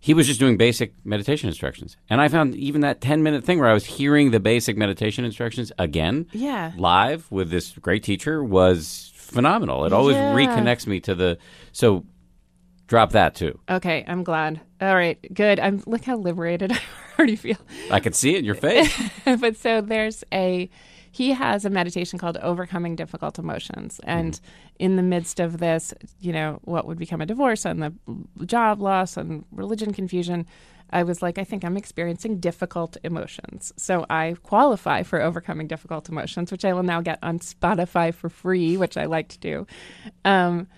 he 0.00 0.14
was 0.14 0.26
just 0.26 0.38
doing 0.38 0.56
basic 0.56 0.92
meditation 1.04 1.48
instructions. 1.48 1.96
And 2.08 2.20
I 2.20 2.28
found 2.28 2.54
even 2.54 2.82
that 2.82 3.00
10 3.00 3.22
minute 3.22 3.44
thing 3.44 3.58
where 3.58 3.68
I 3.68 3.72
was 3.74 3.84
hearing 3.84 4.30
the 4.30 4.40
basic 4.40 4.76
meditation 4.76 5.24
instructions 5.24 5.72
again 5.78 6.26
Yeah. 6.32 6.72
live 6.76 7.30
with 7.32 7.50
this 7.50 7.72
great 7.72 8.04
teacher 8.04 8.42
was 8.44 9.10
phenomenal. 9.16 9.84
It 9.84 9.92
always 9.92 10.16
Yeah. 10.16 10.34
reconnects 10.34 10.86
me 10.86 11.00
to 11.00 11.14
the. 11.16 11.38
So 11.72 12.04
drop 12.86 13.10
that 13.12 13.34
too. 13.34 13.58
Okay, 13.68 14.04
I'm 14.06 14.22
glad. 14.22 14.60
All 14.80 14.94
right, 14.94 15.18
good. 15.34 15.58
I'm 15.60 15.82
look 15.86 16.04
how 16.04 16.16
liberated 16.16 16.72
I 16.72 16.78
already 17.18 17.36
feel. 17.36 17.58
I 17.90 18.00
could 18.00 18.14
see 18.14 18.34
it 18.34 18.38
in 18.38 18.44
your 18.44 18.54
face. 18.54 18.94
but 19.40 19.56
so 19.56 19.80
there's 19.80 20.24
a 20.32 20.70
he 21.10 21.32
has 21.32 21.64
a 21.64 21.70
meditation 21.70 22.18
called 22.18 22.36
overcoming 22.38 22.94
difficult 22.94 23.38
emotions. 23.38 24.00
And 24.04 24.38
in 24.78 24.96
the 24.96 25.02
midst 25.02 25.40
of 25.40 25.58
this 25.58 25.92
you 26.20 26.32
know 26.32 26.60
what 26.62 26.86
would 26.86 26.98
become 26.98 27.20
a 27.20 27.26
divorce 27.26 27.64
and 27.64 27.82
the 27.82 28.46
job 28.46 28.80
loss 28.80 29.16
and 29.16 29.44
religion 29.50 29.92
confusion 29.92 30.46
i 30.90 31.02
was 31.02 31.20
like 31.20 31.36
i 31.36 31.42
think 31.42 31.64
i'm 31.64 31.76
experiencing 31.76 32.38
difficult 32.38 32.96
emotions. 33.02 33.72
So 33.76 34.06
i 34.08 34.36
qualify 34.44 35.02
for 35.02 35.20
overcoming 35.20 35.66
difficult 35.66 36.08
emotions 36.08 36.52
which 36.52 36.64
i 36.64 36.72
will 36.72 36.84
now 36.84 37.00
get 37.00 37.18
on 37.22 37.40
spotify 37.40 38.14
for 38.14 38.28
free 38.28 38.76
which 38.76 38.96
i 38.96 39.06
like 39.06 39.28
to 39.28 39.38
do. 39.38 39.66
Um, 40.24 40.68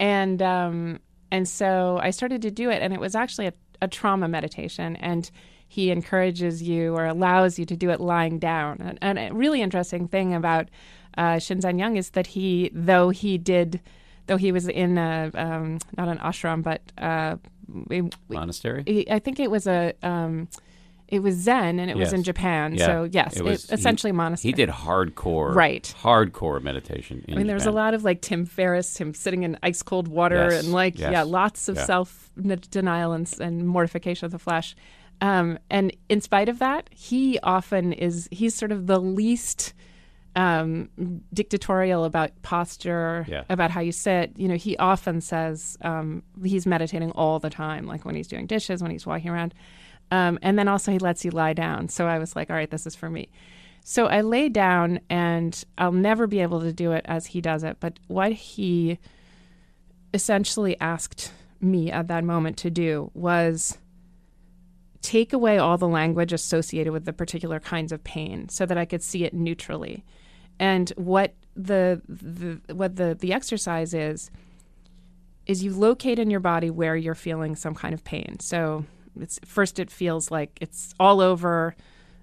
and 0.00 0.40
um, 0.40 1.00
and 1.30 1.48
so 1.48 1.98
I 2.02 2.10
started 2.10 2.42
to 2.42 2.50
do 2.50 2.70
it, 2.70 2.82
and 2.82 2.92
it 2.92 3.00
was 3.00 3.14
actually 3.14 3.48
a, 3.48 3.52
a 3.82 3.88
trauma 3.88 4.28
meditation, 4.28 4.96
and 4.96 5.30
he 5.68 5.90
encourages 5.90 6.62
you 6.62 6.94
or 6.96 7.04
allows 7.04 7.58
you 7.58 7.66
to 7.66 7.76
do 7.76 7.90
it 7.90 8.00
lying 8.00 8.38
down. 8.38 8.78
And, 8.80 8.98
and 9.02 9.18
a 9.18 9.34
really 9.34 9.60
interesting 9.62 10.08
thing 10.08 10.34
about 10.34 10.68
uh, 11.16 11.34
Shinzen 11.36 11.78
Young 11.78 11.96
is 11.96 12.10
that 12.10 12.28
he, 12.28 12.70
though 12.72 13.10
he 13.10 13.36
did, 13.38 13.80
though 14.26 14.38
he 14.38 14.50
was 14.50 14.66
in 14.68 14.96
a 14.98 15.30
um, 15.34 15.78
not 15.96 16.08
an 16.08 16.18
ashram, 16.18 16.62
but 16.62 16.80
uh, 16.96 17.36
we- 17.86 18.08
Monastery. 18.28 19.04
I 19.10 19.18
think 19.18 19.38
it 19.40 19.50
was 19.50 19.66
a. 19.66 19.92
Um, 20.02 20.48
it 21.08 21.22
was 21.22 21.36
Zen, 21.36 21.78
and 21.78 21.90
it 21.90 21.96
was 21.96 22.12
in 22.12 22.22
Japan. 22.22 22.74
Yeah. 22.74 22.84
So 22.84 23.08
yes, 23.10 23.34
It 23.38 23.42
was- 23.42 23.64
it, 23.64 23.72
essentially 23.72 24.10
he- 24.10 24.16
monastery. 24.16 24.50
He 24.50 24.54
did 24.54 24.68
hardcore, 24.68 25.54
Right. 25.54 25.94
Hardcore 26.02 26.62
meditation. 26.62 27.24
In 27.26 27.32
I 27.32 27.36
mean, 27.38 27.46
there 27.46 27.56
was 27.56 27.64
a 27.64 27.70
lot 27.70 27.94
of 27.94 28.04
like 28.04 28.20
Tim 28.20 28.44
Ferriss, 28.44 28.98
him 28.98 29.14
sitting 29.14 29.42
in 29.42 29.56
ice 29.62 29.82
cold 29.82 30.06
water, 30.08 30.48
Yes, 30.50 30.64
and 30.64 30.72
like 30.74 30.98
yes, 30.98 31.10
yeah, 31.10 31.22
lots 31.22 31.70
of 31.70 31.76
yeah. 31.76 31.84
self 31.86 32.30
denial 32.70 33.12
and, 33.12 33.32
and 33.40 33.66
mortification 33.66 34.26
of 34.26 34.32
the 34.32 34.38
flesh. 34.38 34.76
Um, 35.20 35.58
and 35.68 35.94
in 36.08 36.20
spite 36.20 36.48
of 36.48 36.58
that, 36.60 36.88
he 36.92 37.38
often 37.42 37.92
is 37.92 38.28
he's 38.30 38.54
sort 38.54 38.70
of 38.72 38.86
the 38.86 39.00
least 39.00 39.74
um, 40.36 40.88
dictatorial 41.34 42.04
about 42.04 42.30
posture, 42.42 43.26
Yeah. 43.28 43.42
about 43.48 43.72
how 43.72 43.80
you 43.80 43.90
sit. 43.90 44.32
You 44.38 44.46
know, 44.46 44.54
he 44.56 44.76
often 44.76 45.20
says 45.20 45.76
um, 45.82 46.22
he's 46.44 46.66
meditating 46.66 47.10
all 47.12 47.40
the 47.40 47.50
time, 47.50 47.86
like 47.86 48.04
when 48.04 48.14
he's 48.14 48.28
doing 48.28 48.46
dishes, 48.46 48.80
when 48.80 48.92
he's 48.92 49.06
walking 49.06 49.30
around. 49.30 49.54
Um, 50.12 50.38
and 50.40 50.56
then 50.58 50.68
also 50.68 50.92
he 50.92 50.98
lets 50.98 51.24
you 51.24 51.32
lie 51.32 51.52
down. 51.52 51.88
So 51.88 52.06
I 52.06 52.18
was 52.18 52.36
like, 52.36 52.50
all 52.50 52.56
right, 52.56 52.70
this 52.70 52.86
is 52.86 52.94
for 52.94 53.10
me. 53.10 53.28
So 53.84 54.06
I 54.06 54.20
lay 54.20 54.48
down, 54.48 55.00
and 55.10 55.64
I'll 55.78 55.92
never 55.92 56.26
be 56.26 56.40
able 56.40 56.60
to 56.60 56.72
do 56.72 56.92
it 56.92 57.04
as 57.08 57.26
he 57.26 57.40
does 57.40 57.64
it. 57.64 57.78
But 57.80 57.98
what 58.06 58.32
he 58.32 58.98
essentially 60.14 60.78
asked 60.80 61.32
me 61.60 61.90
at 61.90 62.08
that 62.08 62.22
moment 62.24 62.56
to 62.58 62.70
do 62.70 63.10
was 63.14 63.78
take 65.02 65.32
away 65.32 65.58
all 65.58 65.78
the 65.78 65.88
language 65.88 66.32
associated 66.32 66.92
with 66.92 67.04
the 67.04 67.12
particular 67.12 67.60
kinds 67.60 67.92
of 67.92 68.02
pain 68.04 68.48
so 68.48 68.66
that 68.66 68.76
I 68.78 68.84
could 68.84 69.02
see 69.02 69.24
it 69.24 69.32
neutrally. 69.32 70.04
And 70.58 70.90
what 70.96 71.34
the, 71.54 72.02
the 72.08 72.74
what 72.74 72.96
the 72.96 73.16
the 73.18 73.32
exercise 73.32 73.94
is 73.94 74.30
is 75.46 75.62
you 75.64 75.72
locate 75.72 76.18
in 76.18 76.30
your 76.30 76.40
body 76.40 76.70
where 76.70 76.96
you're 76.96 77.14
feeling 77.14 77.56
some 77.56 77.74
kind 77.74 77.94
of 77.94 78.04
pain. 78.04 78.38
So 78.40 78.84
it's 79.18 79.40
first 79.44 79.78
it 79.78 79.90
feels 79.90 80.30
like 80.30 80.58
it's 80.60 80.94
all 81.00 81.20
over 81.20 81.74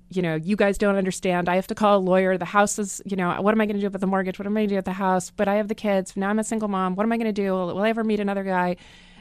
you 0.09 0.21
know, 0.21 0.35
you 0.35 0.55
guys 0.55 0.77
don't 0.77 0.95
understand. 0.95 1.49
I 1.49 1.55
have 1.55 1.67
to 1.67 1.75
call 1.75 1.97
a 1.97 1.99
lawyer. 1.99 2.37
The 2.37 2.45
house 2.45 2.77
is, 2.77 3.01
you 3.05 3.17
know, 3.17 3.41
what 3.41 3.53
am 3.53 3.61
I 3.61 3.65
going 3.65 3.75
to 3.75 3.81
do 3.81 3.87
about 3.87 4.01
the 4.01 4.07
mortgage? 4.07 4.37
What 4.37 4.45
am 4.45 4.55
I 4.55 4.61
going 4.61 4.69
to 4.69 4.73
do 4.73 4.77
with 4.77 4.85
the 4.85 4.93
house? 4.93 5.31
But 5.31 5.47
I 5.47 5.55
have 5.55 5.67
the 5.67 5.75
kids. 5.75 6.15
Now 6.15 6.29
I'm 6.29 6.39
a 6.39 6.43
single 6.43 6.67
mom. 6.67 6.95
What 6.95 7.03
am 7.03 7.11
I 7.11 7.17
going 7.17 7.33
to 7.33 7.33
do? 7.33 7.53
Will 7.53 7.79
I 7.79 7.89
ever 7.89 8.03
meet 8.03 8.19
another 8.19 8.43
guy? 8.43 8.77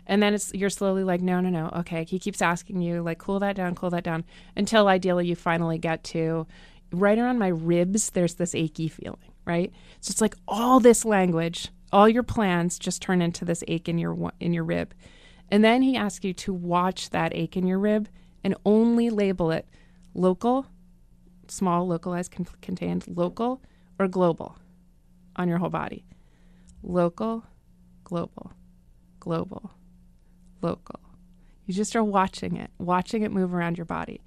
And 0.07 0.23
then 0.23 0.35
it's 0.35 0.53
you're 0.55 0.71
slowly 0.71 1.05
like, 1.05 1.21
no, 1.21 1.41
no, 1.41 1.49
no. 1.49 1.71
Okay. 1.77 2.05
He 2.05 2.19
keeps 2.19 2.43
asking 2.43 2.81
you, 2.81 3.03
like, 3.03 3.19
cool 3.19 3.39
that 3.41 3.57
down, 3.57 3.75
cool 3.75 3.91
that 3.91 4.05
down, 4.05 4.25
until 4.57 4.89
ideally 4.89 5.27
you 5.27 5.37
finally 5.37 5.79
get 5.79 6.05
to 6.05 6.47
right 6.93 7.19
around 7.19 7.39
my 7.39 7.49
ribs. 7.49 8.11
There's 8.11 8.35
this 8.35 8.55
achy 8.55 8.89
feeling, 8.89 9.33
right? 9.45 9.73
So 10.01 10.11
it's 10.11 10.21
like 10.21 10.37
all 10.47 10.81
this 10.81 11.05
language, 11.05 11.69
all 11.93 12.09
your 12.09 12.23
plans 12.23 12.79
just 12.79 13.03
turn 13.03 13.23
into 13.23 13.45
this 13.45 13.65
ache 13.69 13.89
in 13.89 13.99
your 13.99 14.33
in 14.41 14.53
your 14.53 14.65
rib, 14.65 14.95
and 15.51 15.65
then 15.65 15.83
he 15.83 15.97
asks 15.97 16.25
you 16.25 16.35
to 16.35 16.53
watch 16.53 17.11
that 17.11 17.35
ache 17.35 17.57
in 17.57 17.67
your 17.67 17.79
rib 17.79 18.09
and 18.43 18.55
only 18.65 19.11
label 19.11 19.51
it 19.51 19.67
local, 20.13 20.67
small, 21.49 21.87
localized, 21.87 22.31
con- 22.31 22.47
contained, 22.61 23.05
local, 23.09 23.63
or 23.99 24.07
global 24.07 24.59
on 25.37 25.49
your 25.49 25.59
whole 25.59 25.71
body. 25.71 26.05
Local, 26.83 27.45
global, 28.05 28.53
global, 29.19 29.71
local. 30.65 30.99
You 31.67 31.75
just 31.75 31.95
are 31.95 32.05
watching 32.05 32.57
it, 32.57 32.71
watching 32.79 33.23
it 33.23 33.33
move 33.33 33.55
around 33.55 33.79
your 33.79 33.85
body. 33.85 34.23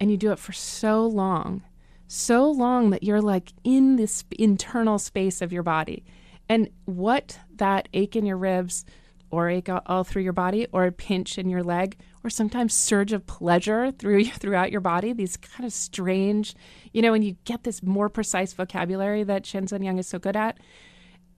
And 0.00 0.10
you 0.10 0.16
do 0.16 0.32
it 0.32 0.38
for 0.38 0.52
so 0.52 1.06
long, 1.06 1.62
so 2.06 2.50
long 2.50 2.90
that 2.90 3.02
you're 3.02 3.20
like 3.20 3.52
in 3.62 3.96
this 3.96 4.24
internal 4.38 4.98
space 4.98 5.42
of 5.42 5.52
your 5.52 5.62
body. 5.62 6.04
And 6.48 6.70
what 6.84 7.38
that 7.56 7.88
ache 7.92 8.16
in 8.16 8.26
your 8.26 8.36
ribs, 8.36 8.84
or 9.30 9.48
ache 9.48 9.68
all- 9.86 10.04
through 10.04 10.22
your 10.22 10.32
body, 10.32 10.66
or 10.72 10.84
a 10.84 10.92
pinch 10.92 11.38
in 11.38 11.48
your 11.48 11.62
leg, 11.62 11.96
or 12.22 12.30
sometimes 12.30 12.74
surge 12.74 13.12
of 13.12 13.26
pleasure 13.26 13.90
through 13.90 14.24
throughout 14.40 14.72
your 14.72 14.80
body. 14.80 15.12
These 15.12 15.36
kind 15.36 15.64
of 15.64 15.72
strange, 15.72 16.54
you 16.92 17.02
know, 17.02 17.14
and 17.14 17.24
you 17.24 17.36
get 17.44 17.64
this 17.64 17.82
more 17.82 18.08
precise 18.08 18.52
vocabulary 18.52 19.24
that 19.24 19.44
Shinzen 19.44 19.84
Young 19.84 19.98
is 19.98 20.06
so 20.06 20.18
good 20.18 20.36
at, 20.36 20.58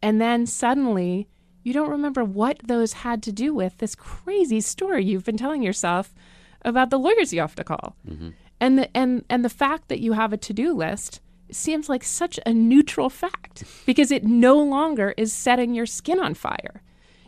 and 0.02 0.20
then 0.20 0.46
suddenly 0.46 1.28
you 1.66 1.72
don't 1.72 1.90
remember 1.90 2.22
what 2.22 2.60
those 2.62 2.92
had 2.92 3.24
to 3.24 3.32
do 3.32 3.52
with 3.52 3.78
this 3.78 3.96
crazy 3.96 4.60
story 4.60 5.04
you've 5.04 5.24
been 5.24 5.36
telling 5.36 5.62
yourself 5.62 6.14
about 6.62 6.90
the 6.90 6.98
lawyers 6.98 7.32
you 7.32 7.40
have 7.40 7.56
to 7.56 7.64
call, 7.64 7.96
mm-hmm. 8.08 8.28
and 8.60 8.78
the 8.78 8.96
and 8.96 9.24
and 9.28 9.44
the 9.44 9.48
fact 9.48 9.88
that 9.88 9.98
you 9.98 10.12
have 10.12 10.32
a 10.32 10.36
to 10.36 10.52
do 10.52 10.72
list 10.72 11.20
seems 11.50 11.88
like 11.88 12.04
such 12.04 12.38
a 12.46 12.54
neutral 12.54 13.10
fact 13.10 13.64
because 13.84 14.12
it 14.12 14.24
no 14.24 14.56
longer 14.56 15.12
is 15.16 15.32
setting 15.32 15.74
your 15.74 15.86
skin 15.86 16.20
on 16.20 16.34
fire. 16.34 16.82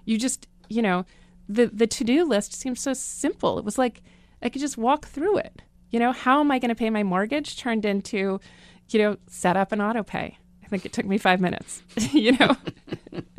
You 0.04 0.16
just, 0.18 0.46
you 0.68 0.82
know, 0.82 1.04
the 1.48 1.66
the 1.66 1.88
to-do 1.88 2.24
list 2.24 2.54
seems 2.54 2.80
so 2.80 2.94
simple. 2.94 3.58
It 3.58 3.64
was 3.64 3.76
like 3.76 4.02
I 4.40 4.50
could 4.50 4.60
just 4.60 4.78
walk 4.78 5.06
through 5.06 5.38
it. 5.38 5.62
You 5.90 5.98
know, 5.98 6.12
how 6.12 6.38
am 6.38 6.52
I 6.52 6.60
going 6.60 6.68
to 6.68 6.76
pay 6.76 6.90
my 6.90 7.02
mortgage 7.02 7.56
turned 7.56 7.84
into, 7.84 8.38
you 8.90 8.98
know, 9.00 9.16
set 9.26 9.56
up 9.56 9.72
an 9.72 9.80
auto 9.80 10.04
pay. 10.04 10.38
I 10.68 10.70
think 10.70 10.84
it 10.84 10.92
took 10.92 11.06
me 11.06 11.16
five 11.16 11.40
minutes, 11.40 11.82
you 12.12 12.32
know. 12.32 12.54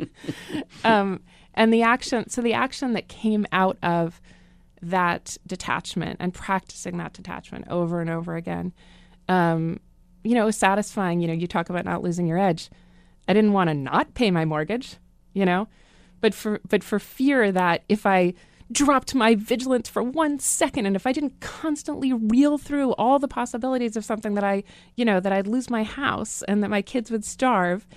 um, 0.84 1.22
and 1.54 1.72
the 1.72 1.84
action, 1.84 2.28
so 2.28 2.42
the 2.42 2.54
action 2.54 2.94
that 2.94 3.08
came 3.08 3.46
out 3.52 3.78
of 3.84 4.20
that 4.82 5.38
detachment 5.46 6.18
and 6.20 6.34
practicing 6.34 6.98
that 6.98 7.14
detachment 7.14 7.68
over 7.70 8.02
and 8.02 8.10
over 8.10 8.36
again, 8.36 8.74
um, 9.28 9.80
you 10.24 10.34
know, 10.34 10.50
satisfying. 10.50 11.20
You 11.20 11.28
know, 11.28 11.34
you 11.34 11.46
talk 11.46 11.70
about 11.70 11.86
not 11.86 12.02
losing 12.02 12.26
your 12.26 12.40
edge. 12.40 12.72
I 13.28 13.34
didn't 13.34 13.54
want 13.54 13.70
to 13.70 13.76
not 13.76 14.16
pay 14.16 14.32
my 14.32 14.44
mortgage, 14.44 14.96
you 15.34 15.46
know, 15.46 15.68
but 16.22 16.34
for 16.34 16.60
but 16.68 16.84
for 16.84 16.98
fear 16.98 17.52
that 17.52 17.84
if 17.90 18.08
I 18.08 18.34
dropped 18.72 19.16
my 19.16 19.36
vigilance 19.36 19.90
for 19.90 20.04
one 20.04 20.38
second 20.38 20.86
and 20.86 20.96
if 20.96 21.08
I 21.08 21.12
didn't 21.12 21.40
constantly 21.40 22.14
reel 22.14 22.58
through 22.58 22.92
all 22.94 23.18
the 23.18 23.28
possibilities 23.28 23.98
of 23.98 24.06
something 24.06 24.36
that 24.36 24.44
I, 24.44 24.64
you 24.96 25.06
know, 25.06 25.20
that 25.20 25.32
I'd 25.32 25.48
lose 25.48 25.70
my 25.70 25.84
house 25.84 26.44
and 26.44 26.62
that 26.62 26.70
my 26.70 26.82
kids 26.82 27.10
would 27.10 27.26
starve, 27.26 27.88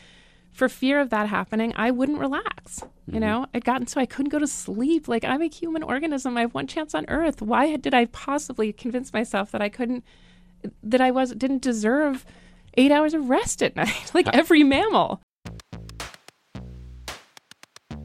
for 0.53 0.69
fear 0.69 1.01
of 1.01 1.11
that 1.11 1.29
happening, 1.29 1.73
I 1.77 1.91
wouldn't 1.91 2.19
relax. 2.19 2.81
Mm-hmm. 2.81 3.15
You 3.15 3.21
know, 3.21 3.47
I'd 3.55 3.65
gotten 3.65 3.87
so 3.87 4.01
I 4.01 4.07
couldn't 4.07 4.31
go 4.31 4.39
to 4.39 4.47
sleep. 4.47 5.09
Like 5.09 5.25
I'm 5.25 5.43
a 5.43 5.49
human 5.49 5.83
organism. 5.83 6.37
I 6.37 6.43
have 6.43 6.55
one 6.55 6.67
chance 6.67 6.95
on 6.95 7.07
earth. 7.09 7.43
Why 7.43 7.77
did 7.77 7.95
I 7.95 8.05
possibly 8.07 8.73
convince 8.73 9.13
myself 9.13 9.51
that 9.51 9.63
I 9.63 9.69
couldn't 9.69 10.05
that 10.83 11.01
I 11.01 11.11
was 11.11 11.33
didn't 11.33 11.63
deserve 11.63 12.25
8 12.75 12.93
hours 12.93 13.15
of 13.15 13.29
rest 13.29 13.63
at 13.63 13.75
night 13.77 14.13
like 14.15 14.29
every 14.29 14.63
mammal? 14.63 15.21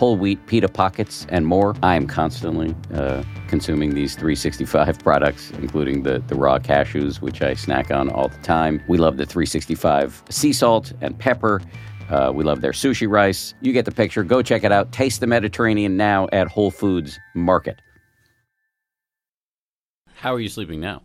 whole 0.00 0.16
wheat 0.16 0.46
pita 0.46 0.66
pockets, 0.66 1.26
and 1.28 1.46
more. 1.46 1.76
I 1.82 1.94
am 1.94 2.06
constantly 2.06 2.74
uh, 2.94 3.22
consuming 3.48 3.92
these 3.92 4.14
365 4.14 4.98
products, 5.04 5.50
including 5.58 6.04
the, 6.04 6.20
the 6.26 6.36
raw 6.36 6.58
cashews, 6.58 7.20
which 7.20 7.42
I 7.42 7.52
snack 7.52 7.90
on 7.90 8.08
all 8.08 8.28
the 8.28 8.38
time. 8.38 8.82
We 8.88 8.96
love 8.96 9.18
the 9.18 9.26
365 9.26 10.22
sea 10.30 10.54
salt 10.54 10.94
and 11.02 11.18
pepper. 11.18 11.60
Uh, 12.08 12.32
we 12.34 12.44
love 12.44 12.62
their 12.62 12.72
sushi 12.72 13.06
rice. 13.10 13.52
You 13.60 13.74
get 13.74 13.84
the 13.84 13.92
picture. 13.92 14.24
Go 14.24 14.40
check 14.40 14.64
it 14.64 14.72
out. 14.72 14.90
Taste 14.90 15.20
the 15.20 15.26
Mediterranean 15.26 15.98
now 15.98 16.28
at 16.32 16.48
Whole 16.48 16.70
Foods 16.70 17.18
Market. 17.34 17.82
How 20.14 20.34
are 20.34 20.40
you 20.40 20.48
sleeping 20.48 20.80
now? 20.80 21.02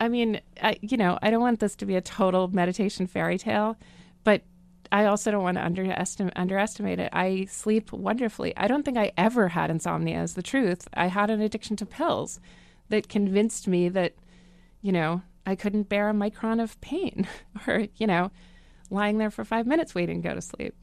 I 0.00 0.08
mean, 0.08 0.40
I, 0.62 0.78
you 0.80 0.96
know, 0.96 1.18
I 1.20 1.30
don't 1.30 1.42
want 1.42 1.60
this 1.60 1.76
to 1.76 1.84
be 1.84 1.96
a 1.96 2.00
total 2.00 2.48
meditation 2.48 3.06
fairy 3.06 3.36
tale, 3.36 3.76
but 4.24 4.40
I 4.92 5.06
also 5.06 5.30
don't 5.30 5.42
want 5.42 5.56
to 5.56 5.64
underestimate 5.64 6.32
underestimate 6.36 6.98
it. 6.98 7.10
I 7.12 7.46
sleep 7.50 7.92
wonderfully. 7.92 8.56
I 8.56 8.66
don't 8.66 8.84
think 8.84 8.96
I 8.96 9.12
ever 9.16 9.48
had 9.48 9.70
insomnia. 9.70 10.22
Is 10.22 10.34
the 10.34 10.42
truth. 10.42 10.88
I 10.94 11.06
had 11.06 11.30
an 11.30 11.40
addiction 11.40 11.76
to 11.76 11.86
pills 11.86 12.40
that 12.88 13.08
convinced 13.08 13.66
me 13.66 13.88
that, 13.90 14.14
you 14.80 14.92
know, 14.92 15.22
I 15.44 15.54
couldn't 15.54 15.88
bear 15.88 16.08
a 16.08 16.12
micron 16.12 16.62
of 16.62 16.80
pain, 16.80 17.26
or 17.66 17.86
you 17.96 18.06
know, 18.06 18.30
lying 18.90 19.18
there 19.18 19.30
for 19.30 19.44
five 19.44 19.66
minutes 19.66 19.94
waiting 19.94 20.22
to 20.22 20.28
go 20.28 20.34
to 20.34 20.42
sleep. 20.42 20.74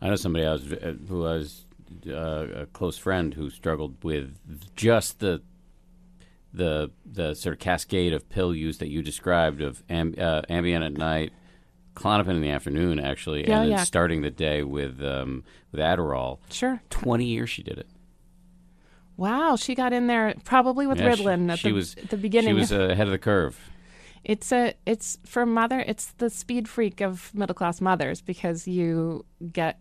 I 0.00 0.08
know 0.08 0.16
somebody 0.16 0.46
I 0.46 0.52
was, 0.52 0.72
uh, 0.72 0.94
who 1.08 1.20
was 1.20 1.66
uh, 2.06 2.46
a 2.54 2.66
close 2.66 2.96
friend 2.96 3.34
who 3.34 3.50
struggled 3.50 4.02
with 4.02 4.36
just 4.76 5.20
the 5.20 5.42
the 6.52 6.90
the 7.04 7.34
sort 7.34 7.54
of 7.54 7.58
cascade 7.60 8.12
of 8.12 8.28
pill 8.28 8.54
use 8.54 8.78
that 8.78 8.88
you 8.88 9.02
described 9.02 9.60
of 9.60 9.86
amb- 9.88 10.18
uh, 10.18 10.42
Ambien 10.48 10.84
at 10.84 10.94
night, 10.94 11.32
Klonopin 12.00 12.30
in 12.30 12.40
the 12.40 12.50
afternoon, 12.50 12.98
actually, 12.98 13.46
yeah, 13.46 13.56
and 13.60 13.64
then 13.64 13.70
yeah. 13.78 13.84
starting 13.84 14.22
the 14.22 14.30
day 14.30 14.62
with 14.62 15.02
um, 15.02 15.44
with 15.70 15.80
Adderall. 15.80 16.38
Sure. 16.50 16.80
Twenty 16.88 17.26
years 17.26 17.50
she 17.50 17.62
did 17.62 17.78
it. 17.78 17.86
Wow, 19.16 19.56
she 19.56 19.74
got 19.74 19.92
in 19.92 20.06
there 20.06 20.34
probably 20.44 20.86
with 20.86 20.98
Yeah, 20.98 21.10
Ritalin 21.14 21.46
she, 21.48 21.52
at, 21.52 21.58
she 21.58 21.68
the, 21.68 21.74
was 21.74 21.94
at 21.96 22.08
the 22.08 22.16
beginning. 22.16 22.54
She 22.54 22.60
was 22.60 22.72
uh, 22.72 22.84
ahead 22.84 23.06
of 23.06 23.10
the 23.12 23.18
curve. 23.18 23.58
It's 24.24 24.50
a 24.50 24.74
it's 24.86 25.18
for 25.26 25.44
mother. 25.44 25.84
It's 25.86 26.12
the 26.12 26.30
speed 26.30 26.68
freak 26.68 27.00
of 27.02 27.34
middle 27.34 27.54
class 27.54 27.80
mothers 27.80 28.22
because 28.22 28.66
you 28.66 29.24
get 29.52 29.78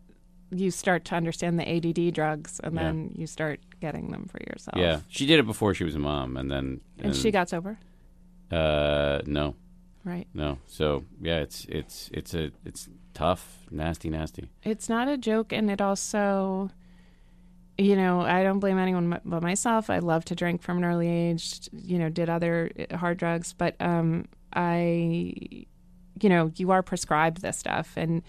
you 0.52 0.72
start 0.72 1.06
to 1.06 1.16
understand 1.16 1.60
the 1.60 1.70
ADD 1.70 2.14
drugs 2.14 2.60
and 2.64 2.74
Yeah. 2.76 2.84
then 2.84 3.12
you 3.16 3.28
start 3.28 3.60
getting 3.80 4.12
them 4.12 4.26
for 4.26 4.40
yourself. 4.50 4.78
Yeah, 4.78 5.02
she 5.08 5.26
did 5.26 5.40
it 5.40 5.46
before 5.46 5.74
she 5.74 5.84
was 5.84 5.96
a 5.96 6.00
mom, 6.00 6.36
and 6.38 6.50
then 6.52 6.82
And 7.00 7.16
she 7.16 7.32
got 7.32 7.50
sober, 7.50 7.78
uh, 8.52 9.20
no, 9.26 9.56
right? 10.10 10.28
no. 10.34 10.58
So 10.68 11.06
yeah, 11.22 11.40
it's 11.40 11.66
it's 11.70 12.10
it's 12.14 12.34
a 12.34 12.52
it's 12.66 12.90
tough, 13.14 13.60
nasty, 13.72 14.10
nasty. 14.10 14.50
It's 14.64 14.90
not 14.90 15.08
a 15.08 15.18
joke, 15.18 15.54
and 15.54 15.70
it 15.70 15.80
also, 15.82 16.70
you 17.78 17.96
know, 17.96 18.22
I 18.22 18.44
don't 18.44 18.60
blame 18.60 18.78
anyone 18.78 19.20
but 19.24 19.42
myself. 19.44 19.90
I 19.90 20.00
love 20.00 20.26
to 20.26 20.36
drink 20.36 20.62
from 20.62 20.78
an 20.80 20.86
early 20.86 21.08
age. 21.08 21.70
You 21.72 22.00
know, 22.00 22.10
did 22.10 22.30
other 22.30 22.72
uh, 22.92 22.98
hard 22.98 23.18
drugs, 23.18 23.54
but 23.54 23.76
um, 23.80 24.26
I, 24.54 25.66
you 26.22 26.30
know, 26.30 26.52
you 26.58 26.72
are 26.72 26.82
prescribed 26.84 27.42
this 27.42 27.58
stuff, 27.58 27.94
and 27.96 28.22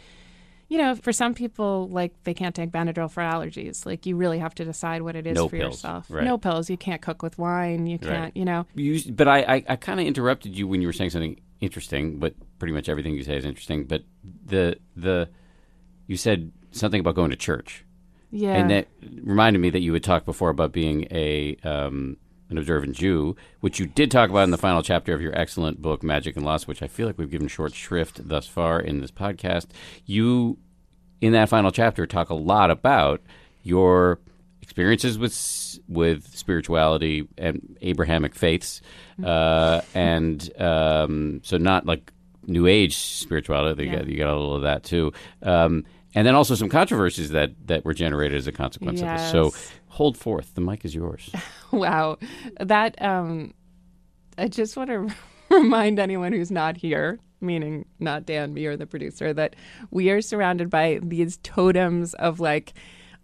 you 0.69 0.79
know, 0.79 0.95
for 0.95 1.13
some 1.13 1.35
people, 1.35 1.89
like 1.89 2.13
they 2.23 2.33
can't 2.35 2.55
take 2.55 2.71
Benadryl 2.71 3.11
for 3.11 3.23
allergies. 3.25 3.85
Like 3.85 4.07
you 4.07 4.15
really 4.15 4.39
have 4.39 4.55
to 4.57 4.65
decide 4.65 5.03
what 5.03 5.17
it 5.17 5.27
is 5.27 5.35
No 5.35 5.49
for 5.49 5.57
pills, 5.57 5.75
yourself. 5.83 6.07
right. 6.09 6.25
No 6.25 6.39
pills. 6.39 6.71
You 6.71 6.77
can't 6.77 7.03
cook 7.03 7.23
with 7.25 7.39
wine. 7.39 7.89
You 7.89 7.99
can't, 7.99 8.11
Right. 8.25 8.33
you 8.37 8.45
know. 8.45 8.67
You, 8.77 9.13
but 9.13 9.27
I, 9.27 9.39
I, 9.57 9.65
I 9.71 9.77
kind 9.77 9.99
of 9.99 10.07
interrupted 10.07 10.57
you 10.57 10.69
when 10.69 10.81
you 10.81 10.87
were 10.87 10.93
saying 10.93 11.11
something 11.11 11.41
interesting, 11.61 12.19
but 12.19 12.35
pretty 12.59 12.73
much 12.73 12.89
everything 12.89 13.15
you 13.15 13.23
say 13.23 13.37
is 13.37 13.45
interesting. 13.45 13.85
But 13.85 14.05
the 14.47 14.79
the 14.97 15.29
you 16.07 16.17
said 16.17 16.53
something 16.73 17.01
about 17.01 17.15
going 17.15 17.31
to 17.31 17.37
church, 17.37 17.85
Yeah. 18.31 18.55
and 18.55 18.71
that 18.71 18.89
reminded 19.23 19.59
me 19.61 19.71
that 19.71 19.81
you 19.81 19.93
had 19.93 20.03
talked 20.03 20.27
before 20.27 20.51
about 20.51 20.73
being 20.73 21.07
a 21.11 21.57
um, 21.65 22.17
an 22.49 22.59
observant 22.59 22.97
Jew, 22.97 23.37
which 23.61 23.79
you 23.79 23.87
did 23.87 24.11
talk 24.11 24.29
about 24.31 24.43
in 24.45 24.51
the 24.51 24.59
final 24.59 24.83
chapter 24.83 25.15
of 25.15 25.21
your 25.23 25.37
excellent 25.39 25.81
book 25.81 26.03
Magic 26.03 26.37
and 26.37 26.45
Loss, 26.45 26.67
which 26.67 26.83
I 26.83 26.89
feel 26.89 27.07
like 27.07 27.17
we've 27.19 27.31
given 27.31 27.47
short 27.49 27.75
shrift 27.75 28.27
thus 28.29 28.47
far 28.47 28.81
in 28.81 29.01
this 29.01 29.11
podcast. 29.13 29.67
You 30.07 30.59
in 31.21 31.33
that 31.33 31.49
final 31.49 31.71
chapter 31.71 32.07
talk 32.07 32.31
a 32.31 32.35
lot 32.35 32.71
about 32.71 33.21
your 33.63 34.19
experiences 34.71 35.19
with 35.19 35.35
with 35.89 36.29
spirituality 36.37 37.27
and 37.37 37.77
Abrahamic 37.83 38.37
faiths, 38.37 38.81
uh, 39.23 39.81
and 39.95 40.49
um, 40.61 41.41
so 41.43 41.57
not 41.57 41.87
like 41.87 42.13
New 42.47 42.69
Age 42.69 42.97
spirituality. 42.97 43.85
You, 43.85 43.91
Yeah. 43.91 43.97
got, 43.99 44.07
you 44.07 44.17
got 44.17 44.29
a 44.29 44.37
little 44.37 44.55
of 44.55 44.63
that 44.63 44.85
too, 44.85 45.13
um, 45.43 45.85
and 46.15 46.25
then 46.25 46.37
also 46.37 46.55
some 46.55 46.69
controversies 46.69 47.31
that 47.31 47.51
that 47.67 47.85
were 47.85 47.95
generated 47.95 48.39
as 48.39 48.47
a 48.47 48.53
consequence 48.53 49.03
of 49.03 49.09
this. 49.09 49.31
So 49.33 49.53
hold 49.89 50.17
forth. 50.17 50.55
The 50.55 50.61
mic 50.61 50.85
is 50.85 50.95
yours. 50.95 51.29
wow. 51.73 52.17
That 52.61 53.01
um 53.03 53.53
I 54.39 54.47
just 54.47 54.77
want 54.77 54.91
to 54.91 55.13
remind 55.51 55.99
anyone 55.99 56.33
who's 56.33 56.53
not 56.53 56.77
here, 56.77 57.19
meaning 57.41 57.87
not 57.99 58.25
Dan, 58.25 58.55
me 58.55 58.67
or 58.67 58.77
the 58.77 58.87
producer, 58.87 59.35
that 59.35 59.57
we 59.91 60.11
are 60.11 60.21
surrounded 60.23 60.71
by 60.71 61.01
these 61.03 61.39
totems 61.39 62.15
of 62.15 62.39
like 62.39 62.73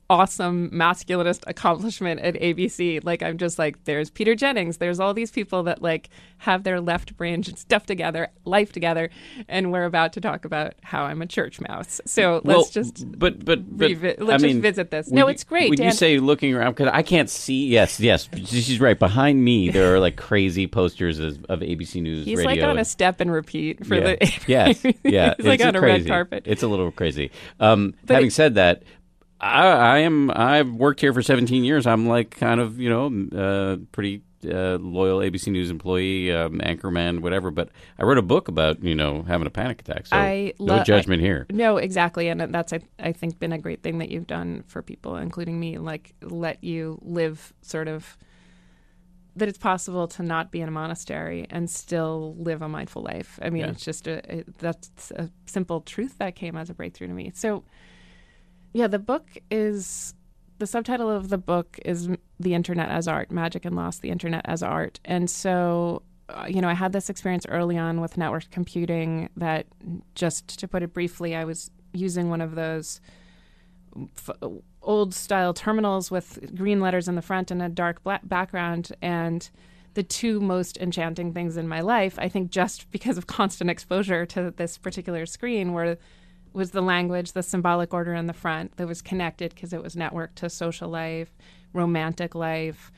awesome 0.08 0.70
masculinist 0.70 1.42
accomplishment 1.46 2.20
at 2.20 2.34
ABC. 2.34 3.04
Like 3.04 3.22
I'm 3.22 3.38
just 3.38 3.58
like, 3.58 3.84
there's 3.84 4.10
Peter 4.10 4.34
Jennings, 4.34 4.78
there's 4.78 5.00
all 5.00 5.14
these 5.14 5.30
people 5.30 5.64
that 5.64 5.82
like 5.82 6.08
have 6.38 6.62
their 6.64 6.80
left 6.80 7.16
brain 7.16 7.42
stuff 7.56 7.86
together, 7.86 8.28
life 8.44 8.72
together, 8.72 9.10
and 9.48 9.72
we're 9.72 9.84
about 9.84 10.12
to 10.14 10.20
talk 10.20 10.44
about 10.44 10.74
how 10.82 11.04
I'm 11.04 11.22
a 11.22 11.26
church 11.26 11.60
mouse. 11.60 12.00
So 12.06 12.40
let's 12.44 12.70
just 12.70 13.18
but 13.18 13.44
but, 13.44 13.76
but 13.76 13.90
revi- 13.90 14.20
let's 14.20 14.42
just 14.42 14.54
mean, 14.54 14.62
visit 14.62 14.90
this. 14.90 15.10
No, 15.10 15.26
you- 15.26 15.32
it's 15.32 15.44
great, 15.44 15.70
When 15.70 15.82
you 15.82 15.92
say 15.92 16.18
looking 16.18 16.54
around, 16.54 16.76
because 16.76 16.92
I 16.92 17.02
can't 17.02 17.28
see. 17.30 17.66
Yes, 17.66 17.98
yes, 17.98 18.28
she's 18.44 18.80
right. 18.80 18.98
Behind 18.98 19.44
me, 19.44 19.70
there 19.70 19.94
are 19.94 20.00
like 20.00 20.16
crazy 20.16 20.66
posters 20.66 21.18
of, 21.18 21.44
of 21.48 21.60
ABC 21.60 22.00
News. 22.02 22.24
He's 22.24 22.38
radio. 22.38 22.64
like 22.64 22.70
on 22.70 22.78
a 22.78 22.84
step 22.84 23.20
and 23.20 23.32
repeat 23.32 23.84
for 23.84 23.96
yeah. 23.96 24.00
the 24.00 24.40
yes, 24.46 24.84
yeah. 25.02 25.34
He's 25.36 25.46
like 25.46 25.64
on 25.64 25.74
a 25.74 25.80
crazy. 25.80 26.04
red 26.04 26.08
carpet. 26.08 26.42
It's 26.46 26.62
a 26.62 26.68
little 26.68 26.92
crazy. 26.92 27.30
Um, 27.58 27.94
having 28.08 28.30
said 28.30 28.54
that, 28.54 28.82
I, 29.40 29.66
I 29.68 29.98
am. 29.98 30.30
I've 30.30 30.72
worked 30.72 31.00
here 31.00 31.12
for 31.12 31.22
17 31.22 31.64
years. 31.64 31.86
I'm 31.86 32.06
like 32.08 32.30
kind 32.30 32.60
of 32.60 32.78
you 32.80 32.88
know 32.88 33.38
uh, 33.38 33.76
pretty 33.92 34.22
uh, 34.44 34.76
loyal 34.80 35.18
ABC 35.18 35.48
News 35.48 35.70
employee, 35.70 36.32
um, 36.32 36.60
anchorman, 36.60 37.20
whatever. 37.20 37.50
But 37.50 37.68
I 37.98 38.04
wrote 38.04 38.18
a 38.18 38.22
book 38.22 38.48
about 38.48 38.82
you 38.82 38.94
know 38.94 39.22
having 39.22 39.46
a 39.46 39.50
panic 39.50 39.80
attack. 39.80 40.06
So 40.06 40.16
I 40.16 40.54
no 40.58 40.76
lo- 40.76 40.82
judgment 40.84 41.20
here. 41.22 41.46
No, 41.50 41.76
exactly, 41.76 42.28
and 42.28 42.40
that's 42.54 42.72
I, 42.72 42.80
I 42.98 43.12
think 43.12 43.38
been 43.38 43.52
a 43.52 43.58
great 43.58 43.82
thing 43.82 43.98
that 43.98 44.10
you've 44.10 44.26
done 44.26 44.64
for 44.66 44.82
people, 44.82 45.16
including 45.16 45.60
me. 45.60 45.78
Like 45.78 46.14
let 46.22 46.64
you 46.64 46.98
live 47.02 47.52
sort 47.62 47.88
of 47.88 48.16
that 49.36 49.48
it's 49.48 49.58
possible 49.58 50.08
to 50.08 50.22
not 50.22 50.50
be 50.50 50.62
in 50.62 50.68
a 50.68 50.72
monastery 50.72 51.46
and 51.50 51.68
still 51.68 52.34
live 52.38 52.62
a 52.62 52.68
mindful 52.70 53.02
life. 53.02 53.38
I 53.42 53.50
mean, 53.50 53.64
Yeah. 53.64 53.70
it's 53.72 53.84
just 53.84 54.06
a, 54.06 54.38
it, 54.38 54.58
that's 54.58 55.10
a 55.10 55.28
simple 55.44 55.82
truth 55.82 56.16
that 56.20 56.36
came 56.36 56.56
as 56.56 56.70
a 56.70 56.74
breakthrough 56.74 57.08
to 57.08 57.12
me. 57.12 57.32
So, 57.34 57.62
yeah, 58.72 58.86
the 58.86 58.98
book 58.98 59.28
is 59.50 60.14
the 60.58 60.66
subtitle 60.66 61.10
of 61.10 61.28
the 61.28 61.38
book 61.38 61.78
is 61.84 62.08
the 62.40 62.54
internet 62.54 62.88
as 62.88 63.06
art, 63.08 63.30
magic 63.30 63.64
and 63.64 63.76
loss, 63.76 63.98
the 63.98 64.10
internet 64.10 64.42
as 64.44 64.62
art, 64.62 65.00
and 65.04 65.28
so. 65.30 66.02
Uh, 66.28 66.44
you 66.48 66.60
know, 66.60 66.68
I 66.68 66.74
had 66.74 66.92
this 66.92 67.08
experience 67.08 67.46
early 67.46 67.78
on 67.78 68.00
with 68.00 68.18
network 68.18 68.50
computing 68.50 69.28
that, 69.36 69.64
just 70.16 70.58
to 70.58 70.66
put 70.66 70.82
it 70.82 70.92
briefly, 70.92 71.36
I 71.36 71.44
was 71.44 71.70
using 71.92 72.30
one 72.30 72.40
of 72.40 72.56
those 72.56 73.00
f- 74.16 74.36
old 74.82 75.14
style 75.14 75.54
terminals 75.54 76.10
with 76.10 76.54
green 76.56 76.80
letters 76.80 77.06
in 77.08 77.14
the 77.14 77.22
front 77.22 77.52
and 77.52 77.62
a 77.62 77.68
dark 77.68 78.02
black 78.02 78.22
background. 78.28 78.92
And 79.00 79.48
the 79.94 80.02
two 80.02 80.40
most 80.40 80.76
enchanting 80.78 81.32
things 81.32 81.56
in 81.56 81.68
my 81.68 81.80
life, 81.80 82.18
I 82.18 82.28
think, 82.28 82.50
just 82.50 82.90
because 82.90 83.16
of 83.16 83.26
constant 83.26 83.70
exposure 83.70 84.26
to 84.26 84.50
this 84.50 84.78
particular 84.78 85.26
screen, 85.26 85.72
were 85.72 85.96
was 86.56 86.70
the 86.70 86.80
language, 86.80 87.32
the 87.32 87.42
symbolic 87.42 87.92
order 87.92 88.14
in 88.14 88.26
the 88.26 88.32
front 88.32 88.76
that 88.78 88.88
was 88.88 89.02
connected 89.02 89.54
because 89.54 89.74
it 89.74 89.82
was 89.82 89.94
networked 89.94 90.36
to 90.36 90.48
social 90.48 90.88
life, 90.88 91.28
romantic 91.74 92.34
life, 92.34 92.90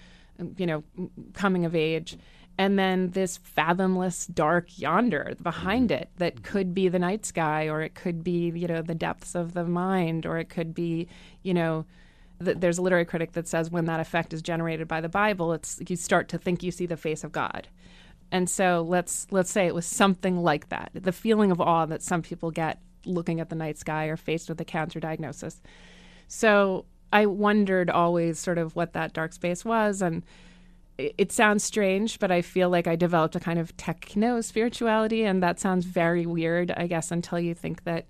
you 0.57 0.65
know, 0.65 0.85
coming 1.35 1.65
of 1.65 1.75
age. 1.75 2.17
And 2.57 2.79
then 2.79 3.11
this 3.11 3.37
fathomless 3.37 4.27
dark 4.27 4.79
yonder 4.79 5.35
behind 5.43 5.91
it 5.91 6.09
that 6.17 6.37
mm-hmm. 6.37 6.45
could 6.45 6.75
be 6.75 6.89
the 6.89 7.01
night 7.01 7.27
sky, 7.27 7.69
or 7.69 7.83
it 7.83 7.95
could 7.95 8.23
be, 8.23 8.51
you 8.51 8.69
know, 8.69 8.81
the 8.81 8.95
depths 8.95 9.35
of 9.35 9.55
the 9.55 9.65
mind, 9.65 10.25
or 10.25 10.39
it 10.39 10.49
could 10.49 10.73
be, 10.73 11.09
you 11.43 11.53
know, 11.53 11.85
th- 12.45 12.59
there's 12.59 12.79
a 12.79 12.83
literary 12.83 13.05
critic 13.05 13.33
that 13.33 13.49
says 13.49 13.71
when 13.71 13.87
that 13.87 14.01
effect 14.01 14.33
is 14.33 14.41
generated 14.41 14.87
by 14.87 15.01
the 15.01 15.09
Bible, 15.09 15.53
it's 15.53 15.81
you 15.89 15.97
start 15.97 16.29
to 16.29 16.39
think 16.39 16.63
you 16.63 16.71
see 16.71 16.87
the 16.87 16.97
face 16.97 17.25
of 17.25 17.33
God. 17.33 17.69
And 18.31 18.49
so 18.49 18.85
let's 18.87 19.27
let's 19.31 19.51
say 19.51 19.67
it 19.67 19.75
was 19.75 19.87
something 19.87 20.43
like 20.43 20.69
that. 20.69 20.91
The 20.95 21.13
feeling 21.13 21.51
of 21.51 21.61
awe 21.61 21.87
that 21.87 22.03
some 22.03 22.23
people 22.23 22.51
get 22.51 22.81
looking 23.09 23.41
at 23.41 23.49
the 23.49 23.57
night 23.57 23.79
sky 23.79 24.07
or 24.07 24.17
faced 24.17 24.49
with 24.49 24.61
a 24.61 24.65
cancer 24.65 25.01
diagnosis. 25.01 25.61
So 26.29 26.85
I 27.13 27.27
wondered 27.27 27.91
always 27.91 28.39
sort 28.39 28.59
of 28.59 28.77
what 28.77 28.93
that 28.93 29.13
dark 29.13 29.33
space 29.33 29.65
was 29.65 30.03
and 30.03 30.23
it 30.99 31.15
it 31.17 31.33
sounds 31.33 31.65
strange, 31.65 32.19
but 32.19 32.31
I 32.31 32.43
feel 32.43 32.69
like 32.69 32.87
I 32.87 32.97
developed 32.97 33.37
a 33.37 33.41
kind 33.41 33.59
of 33.59 33.77
techno 33.77 34.41
spirituality, 34.41 35.25
and 35.25 35.43
that 35.43 35.61
sounds 35.61 35.85
very 35.87 36.27
weird, 36.27 36.73
I 36.73 36.89
guess, 36.89 37.11
until 37.11 37.39
you 37.39 37.55
think 37.55 37.85
that, 37.85 38.07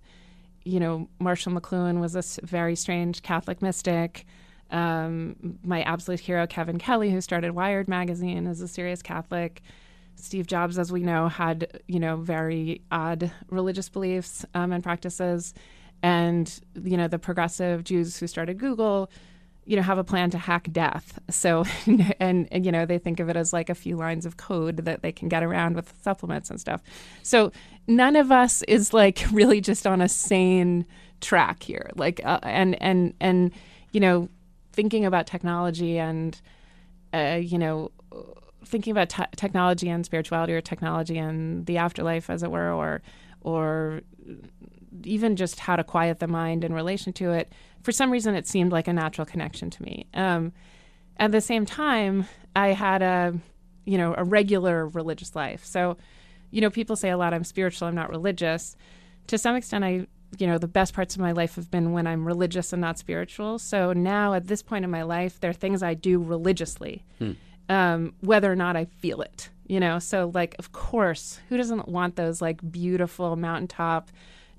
you 0.65 0.81
know, 0.81 1.09
Marshall 1.19 1.53
McLuhan 1.53 2.01
was 2.01 2.17
a 2.17 2.47
very 2.47 2.75
strange 2.75 3.23
Catholic 3.23 3.61
mystic. 3.63 4.25
Um, 4.71 5.59
my 5.63 5.83
absolute 5.83 6.21
hero, 6.21 6.47
Kevin 6.47 6.79
Kelly, 6.79 7.11
who 7.11 7.21
started 7.21 7.53
Wired 7.53 7.89
magazine, 7.89 8.47
is 8.47 8.61
a 8.61 8.69
serious 8.69 9.03
Catholic. 9.03 9.63
Steve 10.19 10.47
Jobs, 10.47 10.79
as 10.79 10.91
we 10.91 11.01
know, 11.01 11.29
had 11.29 11.81
you 11.87 12.01
know 12.01 12.17
very 12.17 12.83
odd 12.91 13.31
religious 13.51 13.89
beliefs 13.89 14.45
um, 14.55 14.73
and 14.73 14.83
practices, 14.83 15.55
and 16.03 16.61
you 16.83 16.97
know 16.97 17.09
the 17.09 17.19
progressive 17.19 17.85
Jews 17.85 18.19
who 18.19 18.27
started 18.27 18.59
Google, 18.59 19.11
you 19.65 19.77
know, 19.77 19.83
have 19.83 19.99
a 19.99 20.05
plan 20.05 20.31
to 20.31 20.39
hack 20.39 20.69
death. 20.73 21.19
So, 21.31 21.65
and, 22.21 22.49
and 22.51 22.67
you 22.67 22.73
know 22.73 22.87
they 22.87 22.99
think 22.99 23.21
of 23.21 23.29
it 23.29 23.37
as 23.37 23.53
like 23.53 23.69
a 23.69 23.75
few 23.75 23.97
lines 23.97 24.27
of 24.27 24.37
code 24.37 24.79
that 24.79 25.03
they 25.03 25.13
can 25.13 25.29
get 25.29 25.43
around 25.43 25.77
with 25.77 25.93
supplements 26.03 26.51
and 26.51 26.61
stuff. 26.61 26.83
So 27.23 27.53
none 27.87 28.17
of 28.17 28.33
us 28.33 28.63
is 28.63 28.93
like 28.93 29.25
really 29.33 29.61
just 29.61 29.87
on 29.87 30.01
a 30.01 30.09
sane 30.09 30.87
track 31.21 31.63
here. 31.63 31.91
Like 31.95 32.21
uh, 32.25 32.41
and 32.43 32.81
and 32.83 33.15
and 33.21 33.53
you 33.93 34.01
know 34.01 34.29
thinking 34.73 35.05
about 35.05 35.27
technology 35.27 35.99
and 35.99 36.41
uh, 37.13 37.39
you 37.41 37.59
know 37.59 37.91
thinking 38.69 38.91
about 38.91 39.09
te- 39.09 39.25
technology 39.37 39.89
and 39.89 40.05
spirituality 40.05 40.53
or 40.53 40.61
technology 40.61 41.19
and 41.19 41.67
the 41.67 41.79
afterlife 41.79 42.31
as 42.31 42.43
it 42.43 42.51
were 42.51 42.71
or 42.73 43.03
or 43.41 44.03
even 45.05 45.37
just 45.37 45.61
how 45.61 45.77
to 45.77 45.85
quiet 45.85 46.19
the 46.19 46.27
mind 46.27 46.65
in 46.65 46.73
relation 46.73 47.13
to 47.13 47.33
it 47.33 47.53
for 47.83 47.93
some 47.93 48.11
reason 48.11 48.35
it 48.35 48.47
seemed 48.47 48.73
like 48.73 48.89
a 48.89 48.93
natural 48.93 49.25
connection 49.25 49.71
to 49.71 49.83
me. 49.83 50.07
Um, 50.15 50.53
at 51.19 51.33
the 51.33 51.41
same 51.41 51.67
time 51.67 52.27
i 52.55 52.69
had 52.69 53.03
a 53.03 53.35
you 53.85 53.99
know 53.99 54.15
a 54.17 54.25
regular 54.25 54.87
religious 54.87 55.35
life. 55.35 55.65
So 55.65 55.97
you 56.51 56.61
know 56.61 56.71
people 56.71 56.97
say 56.97 57.11
a 57.11 57.17
lot 57.17 57.33
i'm 57.35 57.45
spiritual 57.45 57.89
i'm 57.89 57.95
not 57.95 58.11
religious. 58.11 58.77
To 59.29 59.39
some 59.39 59.57
extent 59.57 59.85
i 59.85 60.07
you 60.39 60.47
know 60.47 60.59
the 60.59 60.69
best 60.69 60.93
parts 60.93 61.15
of 61.15 61.23
my 61.23 61.33
life 61.33 61.55
have 61.55 61.71
been 61.71 61.93
when 61.93 62.07
i'm 62.07 62.27
religious 62.27 62.73
and 62.73 62.83
not 62.83 62.99
spiritual. 62.99 63.59
So 63.59 63.93
now 63.95 64.35
at 64.35 64.47
this 64.47 64.63
point 64.63 64.85
in 64.85 64.91
my 64.91 65.03
life 65.03 65.41
there 65.41 65.51
are 65.51 65.55
things 65.55 65.83
i 65.83 65.95
do 65.95 66.19
religiously 66.23 67.05
um, 67.69 68.15
whether 68.21 68.51
or 68.51 68.57
not 68.57 68.77
I 68.77 68.87
feel 68.87 69.21
it. 69.21 69.51
You 69.67 69.81
know, 69.81 69.99
so 69.99 70.31
like, 70.33 70.57
of 70.59 70.73
course, 70.73 71.41
who 71.49 71.59
doesn't 71.59 71.89
want 71.89 72.17
those 72.17 72.41
like 72.41 72.59
beautiful 72.71 73.37
mountaintop 73.37 74.11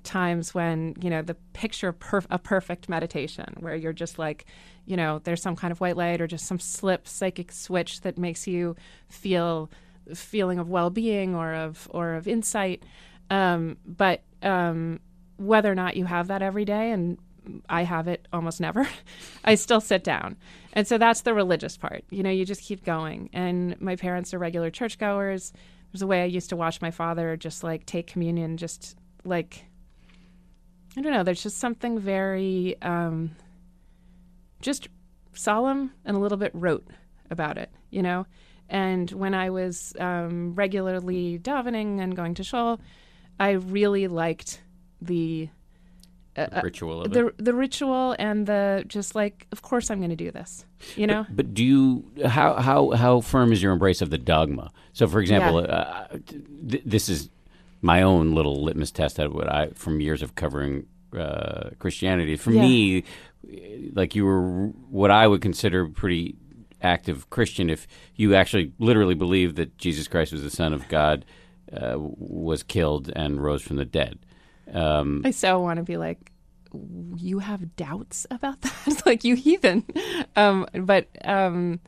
times 0.02 0.54
when 0.54 0.94
you 1.02 1.10
know 1.10 1.20
the 1.20 1.34
picture 1.52 1.92
perf- 1.92 2.26
a 2.30 2.38
perfect 2.38 2.88
meditation 2.88 3.56
where 3.58 3.74
you're 3.74 3.92
just 3.92 4.18
like, 4.18 4.46
you 4.86 4.96
know, 4.96 5.20
there's 5.24 5.42
some 5.42 5.56
kind 5.56 5.72
of 5.72 5.80
white 5.80 5.96
light 5.96 6.20
or 6.20 6.26
just 6.26 6.46
some 6.46 6.60
slip 6.60 7.08
psychic 7.08 7.50
switch 7.52 8.02
that 8.02 8.18
makes 8.18 8.46
you 8.46 8.76
feel 9.08 9.68
feeling 10.14 10.58
of 10.58 10.68
well-being 10.68 11.34
or 11.34 11.54
of 11.54 11.88
or 11.90 12.14
of 12.14 12.28
insight. 12.28 12.84
Um, 13.30 13.76
but 13.84 14.22
um, 14.42 15.00
whether 15.36 15.70
or 15.70 15.74
not 15.74 15.96
you 15.96 16.04
have 16.04 16.28
that 16.28 16.42
every 16.42 16.64
day 16.64 16.92
and 16.92 17.18
I 17.68 17.82
have 17.82 18.08
it 18.08 18.26
almost 18.32 18.60
never. 18.60 18.88
I 19.44 19.54
still 19.54 19.80
sit 19.80 20.04
down. 20.04 20.36
And 20.72 20.86
so 20.86 20.98
that's 20.98 21.22
the 21.22 21.34
religious 21.34 21.76
part. 21.76 22.04
You 22.10 22.22
know, 22.22 22.30
you 22.30 22.44
just 22.44 22.62
keep 22.62 22.84
going. 22.84 23.30
And 23.32 23.80
my 23.80 23.96
parents 23.96 24.32
are 24.34 24.38
regular 24.38 24.70
churchgoers. 24.70 25.52
There's 25.92 26.02
a 26.02 26.06
way 26.06 26.22
I 26.22 26.26
used 26.26 26.50
to 26.50 26.56
watch 26.56 26.80
my 26.80 26.90
father 26.90 27.36
just 27.36 27.64
like 27.64 27.86
take 27.86 28.06
communion, 28.06 28.56
just 28.56 28.96
like 29.24 29.64
I 30.96 31.02
don't 31.02 31.12
know. 31.12 31.22
There's 31.22 31.42
just 31.42 31.58
something 31.58 31.98
very 31.98 32.76
um, 32.82 33.36
just 34.60 34.88
solemn 35.34 35.92
and 36.04 36.16
a 36.16 36.20
little 36.20 36.38
bit 36.38 36.50
rote 36.54 36.86
about 37.30 37.58
it, 37.58 37.70
you 37.90 38.02
know. 38.02 38.26
And 38.68 39.10
when 39.10 39.34
I 39.34 39.50
was 39.50 39.94
um, 39.98 40.54
regularly 40.54 41.38
davening 41.38 42.00
and 42.00 42.14
going 42.14 42.34
to 42.34 42.44
shul, 42.44 42.80
I 43.38 43.50
really 43.52 44.06
liked 44.06 44.62
the 45.00 45.48
uh, 46.36 46.60
ritual 46.62 47.02
of 47.02 47.12
the 47.12 47.26
it. 47.28 47.44
the 47.44 47.54
ritual 47.54 48.14
and 48.18 48.46
the 48.46 48.84
just 48.86 49.14
like 49.14 49.46
of 49.52 49.62
course 49.62 49.90
I'm 49.90 49.98
going 49.98 50.10
to 50.10 50.16
do 50.16 50.30
this 50.30 50.64
you 50.96 51.06
know 51.06 51.24
but, 51.28 51.36
but, 51.36 51.54
do 51.54 51.64
you 51.64 52.04
how 52.26 52.54
how 52.54 52.90
how 52.90 53.20
firm 53.20 53.52
is 53.52 53.62
your 53.62 53.72
embrace 53.72 54.00
of 54.00 54.10
the 54.10 54.18
dogma 54.18 54.70
so 54.92 55.06
for 55.08 55.20
example 55.20 55.62
yeah. 55.62 55.68
uh, 55.68 56.18
th- 56.68 56.82
this 56.86 57.08
is 57.08 57.30
my 57.82 58.02
own 58.02 58.34
little 58.34 58.62
litmus 58.62 58.90
test 58.90 59.18
of 59.18 59.34
what 59.34 59.52
I 59.52 59.68
from 59.74 60.00
years 60.00 60.22
of 60.22 60.34
covering 60.34 60.86
uh, 61.16 61.70
Christianity 61.78 62.36
for 62.36 62.52
yeah. 62.52 62.62
me 62.62 63.04
like 63.92 64.14
you 64.14 64.24
were 64.24 64.68
what 64.68 65.10
I 65.10 65.26
would 65.26 65.40
consider 65.40 65.88
pretty 65.88 66.36
active 66.82 67.28
Christian 67.30 67.68
if 67.68 67.86
you 68.14 68.34
actually 68.34 68.72
literally 68.78 69.14
believe 69.14 69.56
that 69.56 69.76
Jesus 69.78 70.08
Christ 70.08 70.32
was 70.32 70.42
the 70.42 70.50
son 70.50 70.72
of 70.72 70.88
God 70.88 71.24
uh, 71.72 71.94
was 71.98 72.62
killed 72.62 73.12
and 73.14 73.42
rose 73.42 73.62
from 73.62 73.76
the 73.76 73.84
dead 73.84 74.18
um, 74.72 75.22
I 75.24 75.30
so 75.30 75.60
want 75.60 75.78
to 75.78 75.82
be 75.82 75.96
like, 75.96 76.32
you 77.16 77.40
have 77.40 77.76
doubts 77.76 78.26
about 78.30 78.60
that, 78.62 79.02
like 79.06 79.24
you 79.24 79.36
heathen. 79.36 79.84
Um, 80.36 80.66
but 80.74 81.08
um, 81.24 81.80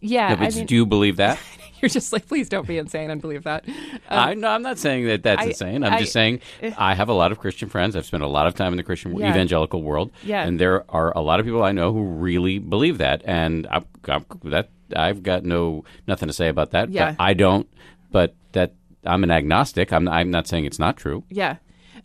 yeah, 0.00 0.30
no, 0.30 0.36
but 0.36 0.52
I 0.52 0.56
mean, 0.56 0.66
do 0.66 0.74
you 0.74 0.86
believe 0.86 1.16
that? 1.16 1.38
you're 1.80 1.88
just 1.88 2.12
like, 2.12 2.26
please 2.26 2.48
don't 2.48 2.66
be 2.66 2.78
insane 2.78 3.10
and 3.10 3.20
believe 3.20 3.44
that. 3.44 3.68
Um, 3.68 3.74
I, 4.08 4.34
no, 4.34 4.48
I'm 4.48 4.62
not 4.62 4.78
saying 4.78 5.06
that 5.06 5.22
that's 5.22 5.42
I, 5.42 5.46
insane. 5.46 5.84
I'm 5.84 5.94
I, 5.94 6.00
just 6.00 6.12
saying 6.12 6.40
eh. 6.62 6.72
I 6.76 6.94
have 6.94 7.08
a 7.08 7.12
lot 7.12 7.32
of 7.32 7.38
Christian 7.38 7.68
friends. 7.68 7.96
I've 7.96 8.06
spent 8.06 8.22
a 8.22 8.28
lot 8.28 8.46
of 8.46 8.54
time 8.54 8.72
in 8.72 8.76
the 8.76 8.82
Christian 8.82 9.16
yeah. 9.16 9.30
evangelical 9.30 9.82
world, 9.82 10.10
yeah. 10.22 10.42
and 10.44 10.58
there 10.58 10.84
are 10.90 11.16
a 11.16 11.20
lot 11.20 11.40
of 11.40 11.46
people 11.46 11.62
I 11.62 11.72
know 11.72 11.92
who 11.92 12.02
really 12.02 12.58
believe 12.58 12.98
that, 12.98 13.22
and 13.24 13.66
I, 13.68 13.82
I, 14.08 14.20
that 14.44 14.68
I've 14.94 15.22
got 15.22 15.44
no 15.44 15.84
nothing 16.06 16.28
to 16.28 16.32
say 16.32 16.48
about 16.48 16.72
that. 16.72 16.90
Yeah. 16.90 17.14
I 17.18 17.34
don't. 17.34 17.68
But 18.10 18.34
that 18.52 18.74
I'm 19.04 19.22
an 19.24 19.30
agnostic. 19.30 19.92
I'm 19.92 20.08
I'm 20.08 20.30
not 20.30 20.46
saying 20.46 20.64
it's 20.64 20.78
not 20.78 20.96
true. 20.96 21.24
Yeah. 21.28 21.56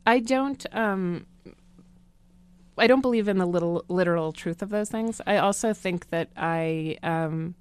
I 0.06 0.20
don't. 0.20 0.66
Um, 0.72 1.26
I 2.78 2.88
don't 2.88 3.02
believe 3.02 3.28
in 3.28 3.38
the 3.38 3.46
little 3.46 3.86
literal 3.88 4.32
truth 4.32 4.62
of 4.62 4.70
those 4.70 4.90
things. 4.90 5.22
I 5.26 5.38
also 5.38 5.74
think 5.74 6.10
that 6.10 6.30
I. 6.36 6.98
Um, 7.04 7.56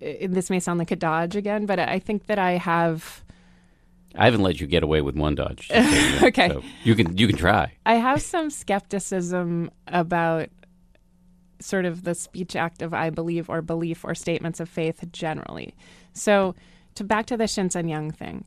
this 0.00 0.50
may 0.50 0.58
sound 0.58 0.78
like 0.78 0.90
a 0.90 0.96
dodge 0.96 1.36
again, 1.36 1.66
but 1.66 1.78
I 1.78 1.98
think 1.98 2.26
that 2.26 2.38
I 2.38 2.52
have. 2.52 3.22
I 4.14 4.26
haven't 4.26 4.42
let 4.42 4.60
you 4.60 4.66
get 4.66 4.82
away 4.82 5.00
with 5.00 5.16
one 5.16 5.34
dodge. 5.34 5.70
okay, 6.22 6.48
so 6.48 6.62
you 6.84 6.94
can 6.94 7.16
you 7.16 7.26
can 7.26 7.36
try. 7.36 7.72
I 7.86 7.94
have 7.94 8.20
some 8.20 8.50
skepticism 8.50 9.70
about 9.86 10.48
sort 11.60 11.84
of 11.84 12.02
the 12.02 12.14
speech 12.14 12.56
act 12.56 12.82
of 12.82 12.92
I 12.92 13.10
believe 13.10 13.48
or 13.48 13.62
belief 13.62 14.04
or 14.04 14.14
statements 14.14 14.58
of 14.58 14.68
faith 14.68 15.04
generally. 15.12 15.74
So, 16.12 16.54
to 16.96 17.04
back 17.04 17.26
to 17.26 17.36
the 17.36 17.44
Shinzen 17.44 17.88
Young 17.88 18.10
thing 18.10 18.44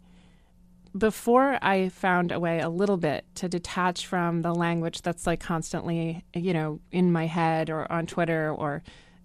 before 0.98 1.58
I 1.62 1.90
found 1.90 2.32
a 2.32 2.40
way 2.40 2.60
a 2.60 2.70
little 2.70 2.98
bit 2.98 3.26
to 3.36 3.50
detach 3.50 4.06
from 4.06 4.42
the 4.42 4.54
language 4.54 5.02
that's 5.02 5.28
like 5.28 5.40
constantly, 5.40 6.24
you 6.34 6.54
know, 6.54 6.80
in 6.92 7.12
my 7.12 7.28
head 7.28 7.70
or 7.70 7.92
on 7.92 8.06
Twitter 8.06 8.54
or, 8.54 8.82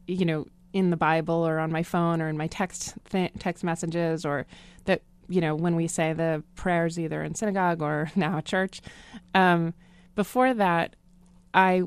you 0.06 0.24
know, 0.24 0.46
in 0.72 0.90
the 0.90 0.96
Bible 0.96 1.46
or 1.46 1.58
on 1.58 1.70
my 1.70 1.82
phone 1.82 2.20
or 2.20 2.28
in 2.28 2.36
my 2.36 2.46
text 2.46 2.94
th- 3.10 3.32
text 3.38 3.64
messages 3.64 4.24
or 4.24 4.46
that 4.84 5.02
you 5.28 5.40
know 5.40 5.54
when 5.54 5.74
we 5.74 5.88
say 5.88 6.12
the 6.12 6.42
prayers 6.54 6.98
either 6.98 7.22
in 7.22 7.34
synagogue 7.34 7.82
or 7.82 8.10
now 8.16 8.38
at 8.38 8.44
church. 8.44 8.80
Um, 9.34 9.74
before 10.14 10.54
that, 10.54 10.96
I 11.54 11.82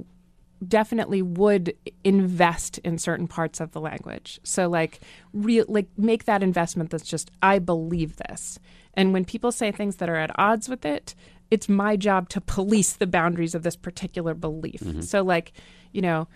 definitely 0.66 1.22
would 1.22 1.76
invest 2.04 2.78
in 2.80 2.98
certain 2.98 3.28
parts 3.28 3.60
of 3.60 3.72
the 3.72 3.82
language. 3.82 4.40
So 4.44 4.70
like 4.70 5.02
real 5.34 5.66
like 5.68 5.88
make 5.98 6.26
that 6.26 6.44
investment 6.44 6.90
that's 6.90 7.08
just 7.08 7.32
I 7.42 7.60
believe 7.60 8.16
this. 8.18 8.60
And 8.94 9.14
when 9.14 9.26
people 9.26 9.52
say 9.52 9.72
things 9.72 9.98
that 9.98 10.10
are 10.10 10.16
at 10.16 10.38
odds 10.40 10.70
with 10.70 10.86
it, 10.86 11.16
it's 11.52 11.70
my 11.70 11.96
job 11.96 12.30
to 12.30 12.42
police 12.42 12.94
the 12.94 13.08
boundaries 13.08 13.56
of 13.56 13.64
this 13.64 13.76
particular 13.76 14.34
belief. 14.34 14.82
Mm-hmm. 14.82 15.02
So 15.02 15.24
like, 15.24 15.54
you 15.92 16.02
know, 16.02 16.28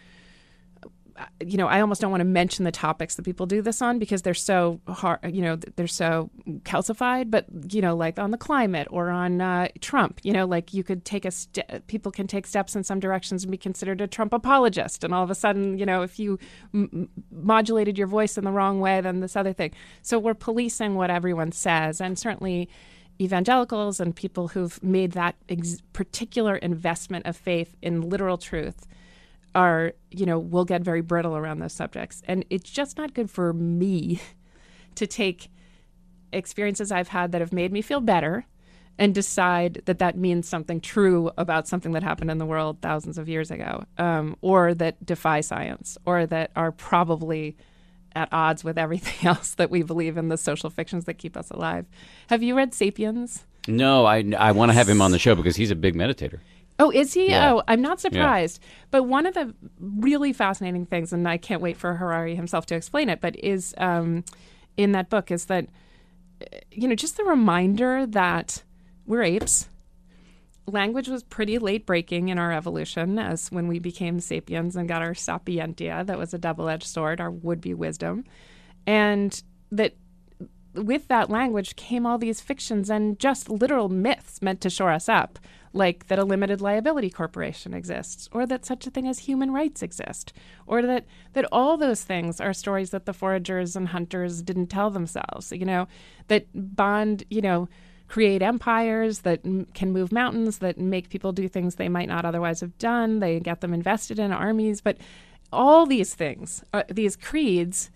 you 1.39 1.57
know, 1.57 1.67
I 1.67 1.81
almost 1.81 2.01
don't 2.01 2.11
want 2.11 2.21
to 2.21 2.25
mention 2.25 2.65
the 2.65 2.71
topics 2.71 3.15
that 3.15 3.23
people 3.23 3.45
do 3.45 3.61
this 3.61 3.81
on 3.81 3.99
because 3.99 4.21
they're 4.21 4.33
so 4.33 4.79
hard, 4.87 5.19
you 5.33 5.41
know, 5.41 5.55
they're 5.75 5.87
so 5.87 6.29
calcified. 6.63 7.31
But 7.31 7.45
you 7.71 7.81
know, 7.81 7.95
like 7.95 8.19
on 8.19 8.31
the 8.31 8.37
climate 8.37 8.87
or 8.91 9.09
on 9.09 9.41
uh, 9.41 9.69
Trump, 9.81 10.19
you 10.23 10.33
know, 10.33 10.45
like 10.45 10.73
you 10.73 10.83
could 10.83 11.05
take 11.05 11.25
a 11.25 11.31
step, 11.31 11.87
people 11.87 12.11
can 12.11 12.27
take 12.27 12.45
steps 12.45 12.75
in 12.75 12.83
some 12.83 12.99
directions 12.99 13.43
and 13.43 13.51
be 13.51 13.57
considered 13.57 14.01
a 14.01 14.07
Trump 14.07 14.33
apologist, 14.33 15.03
and 15.03 15.13
all 15.13 15.23
of 15.23 15.31
a 15.31 15.35
sudden, 15.35 15.77
you 15.77 15.85
know, 15.85 16.01
if 16.01 16.19
you 16.19 16.37
m- 16.73 17.09
modulated 17.31 17.97
your 17.97 18.07
voice 18.07 18.37
in 18.37 18.43
the 18.43 18.51
wrong 18.51 18.79
way, 18.79 19.01
then 19.01 19.19
this 19.19 19.35
other 19.35 19.53
thing. 19.53 19.71
So 20.01 20.19
we're 20.19 20.33
policing 20.33 20.95
what 20.95 21.09
everyone 21.09 21.51
says, 21.51 21.99
and 21.99 22.17
certainly 22.17 22.69
evangelicals 23.19 23.99
and 23.99 24.15
people 24.15 24.49
who've 24.49 24.81
made 24.83 25.13
that 25.13 25.35
ex- 25.49 25.81
particular 25.93 26.55
investment 26.55 27.25
of 27.25 27.35
faith 27.35 27.75
in 27.81 28.09
literal 28.09 28.37
truth 28.37 28.85
are, 29.55 29.93
you 30.11 30.25
know, 30.25 30.39
will 30.39 30.65
get 30.65 30.81
very 30.81 31.01
brittle 31.01 31.35
around 31.35 31.59
those 31.59 31.73
subjects. 31.73 32.21
And 32.27 32.45
it's 32.49 32.69
just 32.69 32.97
not 32.97 33.13
good 33.13 33.29
for 33.29 33.53
me 33.53 34.21
to 34.95 35.07
take 35.07 35.49
experiences 36.33 36.91
I've 36.91 37.07
had 37.07 37.31
that 37.31 37.41
have 37.41 37.53
made 37.53 37.71
me 37.71 37.81
feel 37.81 38.01
better 38.01 38.45
and 38.99 39.13
decide 39.13 39.81
that 39.85 39.99
that 39.99 40.17
means 40.17 40.47
something 40.47 40.81
true 40.81 41.31
about 41.37 41.67
something 41.67 41.91
that 41.91 42.03
happened 42.03 42.31
in 42.31 42.39
the 42.39 42.45
world 42.45 42.81
thousands 42.81 43.17
of 43.17 43.29
years 43.29 43.51
ago, 43.51 43.83
um, 43.97 44.35
or 44.41 44.73
that 44.73 45.05
defy 45.05 45.41
science, 45.41 45.97
or 46.05 46.25
that 46.25 46.51
are 46.55 46.71
probably 46.71 47.55
at 48.15 48.27
odds 48.31 48.63
with 48.63 48.77
everything 48.77 49.27
else 49.27 49.53
that 49.55 49.69
we 49.69 49.83
believe 49.83 50.17
in 50.17 50.29
the 50.29 50.37
social 50.37 50.69
fictions 50.69 51.05
that 51.05 51.15
keep 51.15 51.37
us 51.37 51.51
alive. 51.51 51.85
Have 52.27 52.41
you 52.41 52.55
read 52.55 52.73
*Sapiens*? 52.73 53.45
No, 53.67 54.05
I, 54.05 54.23
I 54.37 54.53
want 54.53 54.69
to 54.69 54.73
have 54.73 54.87
him 54.89 55.01
on 55.01 55.11
the 55.11 55.19
show 55.19 55.35
because 55.35 55.57
he's 55.57 55.71
a 55.71 55.75
big 55.75 55.93
meditator. 55.93 56.39
Oh, 56.79 56.91
is 56.91 57.13
he? 57.13 57.29
Yeah. 57.29 57.53
Oh, 57.53 57.63
I'm 57.67 57.81
not 57.81 57.99
surprised. 57.99 58.61
Yeah. 58.61 58.69
But 58.91 59.03
one 59.03 59.25
of 59.25 59.33
the 59.33 59.53
really 59.79 60.31
fascinating 60.31 60.85
things, 60.85 61.11
and 61.11 61.27
I 61.27 61.37
can't 61.37 61.61
wait 61.61 61.77
for 61.77 61.95
Harari 61.95 62.35
himself 62.35 62.65
to 62.67 62.75
explain 62.75 63.09
it, 63.09 63.19
but 63.19 63.35
is 63.43 63.73
um, 63.77 64.23
in 64.75 64.91
that 64.91 65.09
book 65.09 65.31
is 65.31 65.45
that, 65.45 65.67
you 66.71 66.87
know, 66.87 66.95
just 66.95 67.17
the 67.17 67.23
reminder 67.23 68.05
that 68.05 68.63
we're 69.05 69.23
apes. 69.23 69.69
Language 70.67 71.07
was 71.07 71.23
pretty 71.23 71.57
late 71.59 71.85
breaking 71.85 72.27
in 72.27 72.37
our 72.37 72.51
evolution, 72.51 73.17
as 73.17 73.49
when 73.51 73.67
we 73.67 73.79
became 73.79 74.19
sapiens 74.19 74.75
and 74.75 74.87
got 74.87 75.01
our 75.01 75.13
sapientia, 75.13 76.03
that 76.05 76.17
was 76.17 76.33
a 76.33 76.37
double 76.37 76.67
edged 76.67 76.87
sword, 76.87 77.21
our 77.21 77.31
would 77.31 77.61
be 77.61 77.73
wisdom. 77.73 78.25
And 78.85 79.41
that 79.71 79.95
with 80.75 81.07
that 81.07 81.29
language 81.29 81.75
came 81.75 82.05
all 82.05 82.17
these 82.17 82.41
fictions 82.41 82.89
and 82.89 83.17
just 83.17 83.49
literal 83.49 83.89
myths 83.89 84.41
meant 84.41 84.61
to 84.61 84.69
shore 84.69 84.91
us 84.91 85.09
up 85.09 85.39
like 85.73 86.07
that 86.07 86.19
a 86.19 86.23
limited 86.23 86.61
liability 86.61 87.09
corporation 87.09 87.73
exists, 87.73 88.29
or 88.31 88.45
that 88.45 88.65
such 88.65 88.87
a 88.87 88.89
thing 88.89 89.07
as 89.07 89.19
human 89.19 89.51
rights 89.51 89.81
exist, 89.81 90.33
or 90.65 90.81
that 90.81 91.05
that 91.33 91.45
all 91.51 91.77
those 91.77 92.03
things 92.03 92.39
are 92.39 92.53
stories 92.53 92.89
that 92.91 93.05
the 93.05 93.13
foragers 93.13 93.75
and 93.75 93.89
hunters 93.89 94.41
didn't 94.41 94.67
tell 94.67 94.89
themselves. 94.89 95.51
You 95.51 95.65
know, 95.65 95.87
that 96.27 96.47
bond, 96.53 97.23
you 97.29 97.41
know, 97.41 97.69
create 98.07 98.41
empires 98.41 99.19
that 99.19 99.41
m- 99.45 99.67
can 99.73 99.91
move 99.91 100.11
mountains, 100.11 100.59
that 100.59 100.77
make 100.77 101.09
people 101.09 101.31
do 101.31 101.47
things 101.47 101.75
they 101.75 101.89
might 101.89 102.07
not 102.07 102.25
otherwise 102.25 102.61
have 102.61 102.77
done. 102.77 103.19
They 103.19 103.39
get 103.39 103.61
them 103.61 103.73
invested 103.73 104.19
in 104.19 104.31
armies, 104.31 104.81
but 104.81 104.97
all 105.51 105.85
these 105.85 106.13
things, 106.13 106.63
uh, 106.73 106.83
these 106.89 107.15
creeds, 107.15 107.89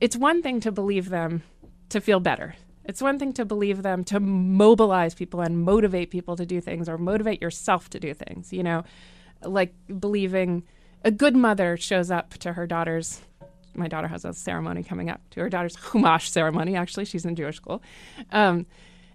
it's 0.00 0.16
one 0.16 0.42
thing 0.42 0.60
to 0.60 0.72
believe 0.72 1.10
them 1.10 1.42
to 1.90 2.00
feel 2.00 2.20
better 2.20 2.54
it's 2.84 3.02
one 3.02 3.18
thing 3.18 3.32
to 3.34 3.44
believe 3.44 3.82
them, 3.82 4.04
to 4.04 4.20
mobilize 4.20 5.14
people 5.14 5.40
and 5.40 5.62
motivate 5.62 6.10
people 6.10 6.36
to 6.36 6.46
do 6.46 6.60
things 6.60 6.88
or 6.88 6.98
motivate 6.98 7.40
yourself 7.42 7.90
to 7.90 8.00
do 8.00 8.14
things, 8.14 8.52
you 8.52 8.62
know, 8.62 8.84
like 9.42 9.74
believing 9.98 10.64
a 11.04 11.10
good 11.10 11.36
mother 11.36 11.76
shows 11.76 12.10
up 12.10 12.34
to 12.38 12.52
her 12.54 12.66
daughter's. 12.66 13.20
My 13.74 13.86
daughter 13.86 14.08
has 14.08 14.24
a 14.24 14.32
ceremony 14.32 14.82
coming 14.82 15.08
up 15.08 15.20
to 15.30 15.40
her 15.40 15.48
daughter's 15.48 15.76
Chumash 15.76 16.28
ceremony. 16.28 16.74
Actually, 16.74 17.04
she's 17.04 17.24
in 17.24 17.36
Jewish 17.36 17.56
school. 17.56 17.82
Um, 18.32 18.66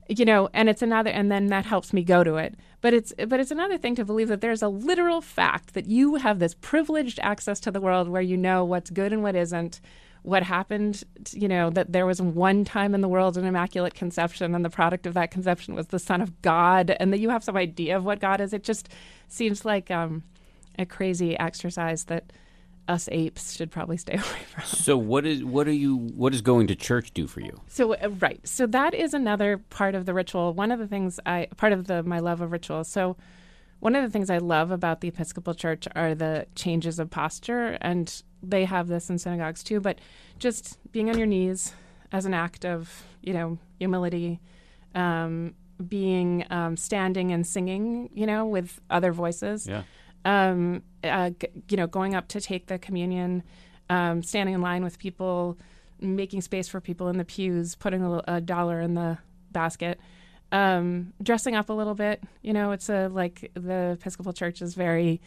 you 0.08 0.26
know 0.26 0.50
and 0.54 0.70
it's 0.70 0.82
another 0.82 1.10
and 1.10 1.32
then 1.32 1.48
that 1.48 1.66
helps 1.66 1.92
me 1.94 2.04
go 2.04 2.24
to 2.24 2.36
it 2.36 2.56
but 2.82 2.94
it's 2.94 3.14
but 3.28 3.40
it's 3.40 3.52
another 3.52 3.78
thing 3.78 3.96
to 3.96 4.06
believe 4.06 4.28
that 4.28 4.42
there's 4.42 4.62
a 4.62 4.68
literal 4.68 5.22
fact 5.22 5.74
that 5.74 5.88
you 5.88 6.16
have 6.16 6.40
this 6.40 6.56
privileged 6.62 7.20
access 7.22 7.60
to 7.60 7.72
the 7.72 7.82
world 7.82 8.08
where 8.08 8.22
you 8.22 8.38
know 8.38 8.64
what's 8.64 8.90
good 8.90 9.12
and 9.12 9.24
what 9.24 9.36
isn't 9.36 9.82
what 10.26 10.42
happened, 10.42 11.04
you 11.34 11.48
know, 11.48 11.70
that 11.70 11.92
there 11.92 12.08
was 12.08 12.20
one 12.20 12.66
time 12.66 12.96
in 12.96 13.02
the 13.02 13.08
world 13.08 13.38
an 13.38 13.46
immaculate 13.46 13.94
conception 13.94 14.56
and 14.56 14.66
the 14.66 14.72
product 14.72 15.06
of 15.06 15.14
that 15.14 15.30
conception 15.30 15.76
was 15.76 15.88
the 15.88 16.00
Son 16.00 16.20
of 16.20 16.42
God, 16.42 16.96
and 17.00 17.14
that 17.14 17.20
you 17.20 17.30
have 17.30 17.44
some 17.44 17.56
idea 17.56 17.96
of 17.96 18.04
what 18.04 18.20
God 18.20 18.42
is. 18.42 18.52
It 18.52 18.64
just 18.64 18.90
seems 19.28 19.66
like 19.66 19.92
um, 19.92 20.24
a 20.80 20.86
crazy 20.86 21.38
exercise 21.38 22.06
that 22.06 22.34
us 22.88 23.08
apes 23.12 23.54
should 23.54 23.70
probably 23.70 23.98
stay 23.98 24.14
away 24.16 24.44
from. 24.52 24.64
So 24.66 24.98
what 24.98 25.28
is 25.28 25.44
what 25.44 25.68
are 25.68 25.74
you 25.74 25.96
what 25.96 26.32
does 26.32 26.42
going 26.42 26.66
to 26.68 26.76
church 26.76 27.14
do 27.14 27.28
for 27.28 27.42
you? 27.42 27.62
So 27.68 27.94
uh, 27.94 28.10
right. 28.20 28.40
So 28.48 28.66
that 28.66 28.96
is 28.96 29.14
another 29.14 29.60
part 29.70 29.94
of 29.94 30.08
the 30.08 30.14
ritual. 30.16 30.54
One 30.54 30.72
of 30.72 30.80
the 30.80 30.88
things 30.88 31.20
I 31.26 31.50
part 31.56 31.72
of 31.72 31.86
the 31.86 32.02
my 32.02 32.18
love 32.18 32.42
of 32.42 32.52
ritual. 32.52 32.84
So 32.84 33.16
one 33.80 33.96
of 33.96 34.04
the 34.04 34.10
things 34.10 34.32
I 34.32 34.40
love 34.40 34.72
about 34.72 35.02
the 35.02 35.10
Episcopal 35.10 35.54
Church 35.54 35.88
are 35.96 36.16
the 36.16 36.48
changes 36.56 36.98
of 36.98 37.12
posture, 37.12 37.78
and 37.82 38.24
they 38.50 38.66
have 38.66 38.88
this 38.88 39.10
in 39.10 39.18
synagogues 39.18 39.64
too. 39.64 39.80
But 39.80 40.00
just 40.40 40.80
being 40.92 41.10
on 41.10 41.18
your 41.18 41.28
knees 41.28 41.74
as 42.12 42.26
an 42.26 42.34
act 42.34 42.66
of, 42.66 43.04
you 43.22 43.34
know, 43.34 43.58
humility, 43.80 44.40
um, 44.94 45.54
being 45.88 46.46
um, 46.50 46.78
standing 46.78 47.32
and 47.32 47.46
singing, 47.46 48.10
you 48.14 48.26
know, 48.26 48.46
with 48.46 48.80
other 48.90 49.12
voices. 49.12 49.68
Yeah. 49.68 49.84
Um, 50.24 50.82
uh, 51.04 51.32
g- 51.32 51.48
you 51.70 51.78
know, 51.78 51.88
going 51.88 52.16
up 52.16 52.28
to 52.30 52.42
take 52.42 52.68
the 52.68 52.80
communion, 52.80 53.44
um, 53.90 54.24
standing 54.24 54.56
in 54.56 54.62
line 54.62 54.84
with 54.84 54.98
people, 54.98 55.58
making 56.00 56.42
space 56.42 56.68
for 56.68 56.82
people 56.82 57.10
in 57.10 57.18
the 57.18 57.26
pews, 57.26 57.76
putting 57.76 58.04
a, 58.04 58.22
a 58.28 58.42
dollar 58.42 58.80
in 58.80 58.96
the 58.96 59.18
basket, 59.52 60.00
um, 60.52 61.14
dressing 61.22 61.56
up 61.56 61.70
a 61.70 61.74
little 61.74 61.94
bit. 61.94 62.24
You 62.42 62.54
know, 62.54 62.72
it's 62.72 62.90
a 62.90 63.08
like 63.08 63.52
the 63.54 63.98
Episcopal 64.00 64.34
Church 64.34 64.62
is 64.62 64.74
very 64.74 65.22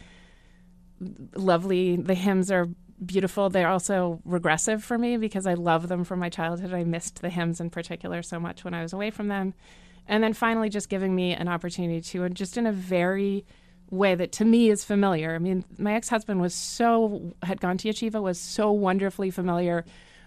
lovely. 1.35 1.95
The 1.95 2.15
hymns 2.15 2.51
are 2.51 2.67
beautiful. 3.03 3.49
They're 3.49 3.69
also 3.69 4.21
regressive 4.25 4.83
for 4.83 4.97
me 4.97 5.17
because 5.17 5.47
I 5.47 5.53
love 5.53 5.87
them 5.87 6.03
from 6.03 6.19
my 6.19 6.29
childhood. 6.29 6.73
I 6.73 6.83
missed 6.83 7.21
the 7.21 7.29
hymns 7.29 7.59
in 7.59 7.69
particular 7.69 8.21
so 8.21 8.39
much 8.39 8.63
when 8.63 8.73
I 8.73 8.81
was 8.81 8.93
away 8.93 9.09
from 9.11 9.27
them. 9.27 9.53
And 10.07 10.23
then 10.23 10.33
finally, 10.33 10.69
just 10.69 10.89
giving 10.89 11.15
me 11.15 11.33
an 11.33 11.47
opportunity 11.47 12.01
to, 12.01 12.23
and 12.23 12.35
just 12.35 12.57
in 12.57 12.65
a 12.65 12.71
very 12.71 13.45
way 13.91 14.15
that 14.15 14.31
to 14.33 14.45
me 14.45 14.69
is 14.69 14.83
familiar. 14.83 15.35
I 15.35 15.39
mean, 15.39 15.65
my 15.77 15.93
ex 15.93 16.09
husband 16.09 16.41
was 16.41 16.53
so, 16.53 17.33
had 17.43 17.61
gone 17.61 17.77
to 17.79 17.89
Yeshiva, 17.89 18.21
was 18.21 18.39
so 18.39 18.71
wonderfully 18.71 19.31
familiar 19.31 19.85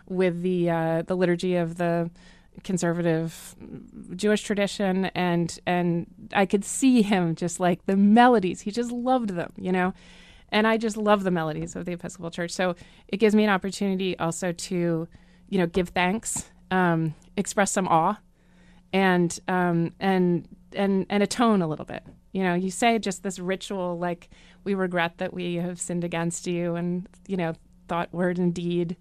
with 0.09 0.43
the, 0.43 0.71
uh, 0.71 1.03
the 1.03 1.17
liturgy 1.17 1.57
of 1.57 1.77
the 1.77 2.11
conservative 2.63 3.57
Jewish 4.15 4.43
tradition. 4.43 5.07
And, 5.07 5.59
and 5.67 6.07
I 6.33 6.47
could 6.47 6.65
see 6.65 7.03
him 7.03 7.35
just 7.35 7.61
like 7.61 7.87
the 7.87 7.97
melodies, 7.97 8.61
he 8.61 8.71
just 8.71 8.93
loved 8.93 9.31
them, 9.31 9.53
you 9.57 9.73
know? 9.73 9.95
And 10.53 10.67
I 10.67 10.77
just 10.77 10.97
love 10.97 11.25
the 11.25 11.31
melodies 11.31 11.75
of 11.75 11.87
the 11.87 11.93
Episcopal 11.93 12.31
Church. 12.31 12.53
So 12.53 12.77
it 13.09 13.17
gives 13.17 13.35
me 13.35 13.43
an 13.43 13.51
opportunity 13.51 14.17
also 14.19 14.53
to, 14.53 15.09
you 15.49 15.59
know, 15.59 15.67
give 15.67 15.89
thanks, 15.89 16.51
um, 16.71 17.15
express 17.37 17.73
some 17.73 17.89
awe, 17.89 18.19
and 18.93 19.37
um, 19.49 19.95
and 19.99 20.47
and 20.75 21.07
and 21.09 21.23
atone 21.23 21.63
a 21.63 21.67
little 21.67 21.87
bit. 21.87 22.05
You 22.33 22.45
know, 22.45 22.55
you 22.55 22.71
say 22.71 22.99
just 22.99 23.23
this 23.23 23.39
ritual 23.39 23.99
like 23.99 24.29
we 24.65 24.75
regret 24.75 25.19
that 25.19 25.35
we 25.35 25.57
have 25.57 25.81
sinned 25.81 26.05
against 26.05 26.47
you, 26.47 26.77
and 26.77 27.09
you 27.27 27.37
know, 27.37 27.55
thought, 27.89 28.13
word, 28.13 28.39
and 28.39 28.55
deed, 28.55 28.97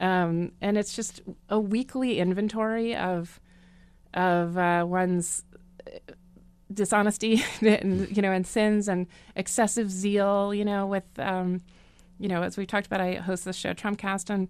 um, 0.00 0.52
and 0.60 0.78
it's 0.78 0.96
just 0.96 1.20
a 1.50 1.60
weekly 1.60 2.18
inventory 2.18 2.96
of 2.96 3.40
of 4.14 4.56
uh, 4.56 4.84
one's 4.88 5.44
dishonesty 6.74 7.42
and 7.60 8.14
you 8.16 8.20
know 8.22 8.32
and 8.32 8.46
sins 8.46 8.88
and 8.88 9.06
excessive 9.36 9.90
zeal 9.90 10.52
you 10.52 10.64
know 10.64 10.86
with 10.86 11.04
um 11.18 11.62
you 12.18 12.28
know 12.28 12.42
as 12.42 12.56
we've 12.56 12.66
talked 12.66 12.86
about 12.86 13.00
i 13.00 13.14
host 13.14 13.44
this 13.44 13.56
show 13.56 13.72
trumpcast 13.72 14.30
and 14.30 14.48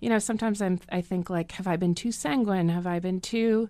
you 0.00 0.08
know 0.08 0.18
sometimes 0.18 0.60
i'm 0.62 0.78
i 0.90 1.00
think 1.00 1.28
like 1.30 1.52
have 1.52 1.66
i 1.66 1.76
been 1.76 1.94
too 1.94 2.10
sanguine? 2.12 2.68
Have 2.68 2.86
i 2.86 2.98
been 2.98 3.20
too 3.20 3.68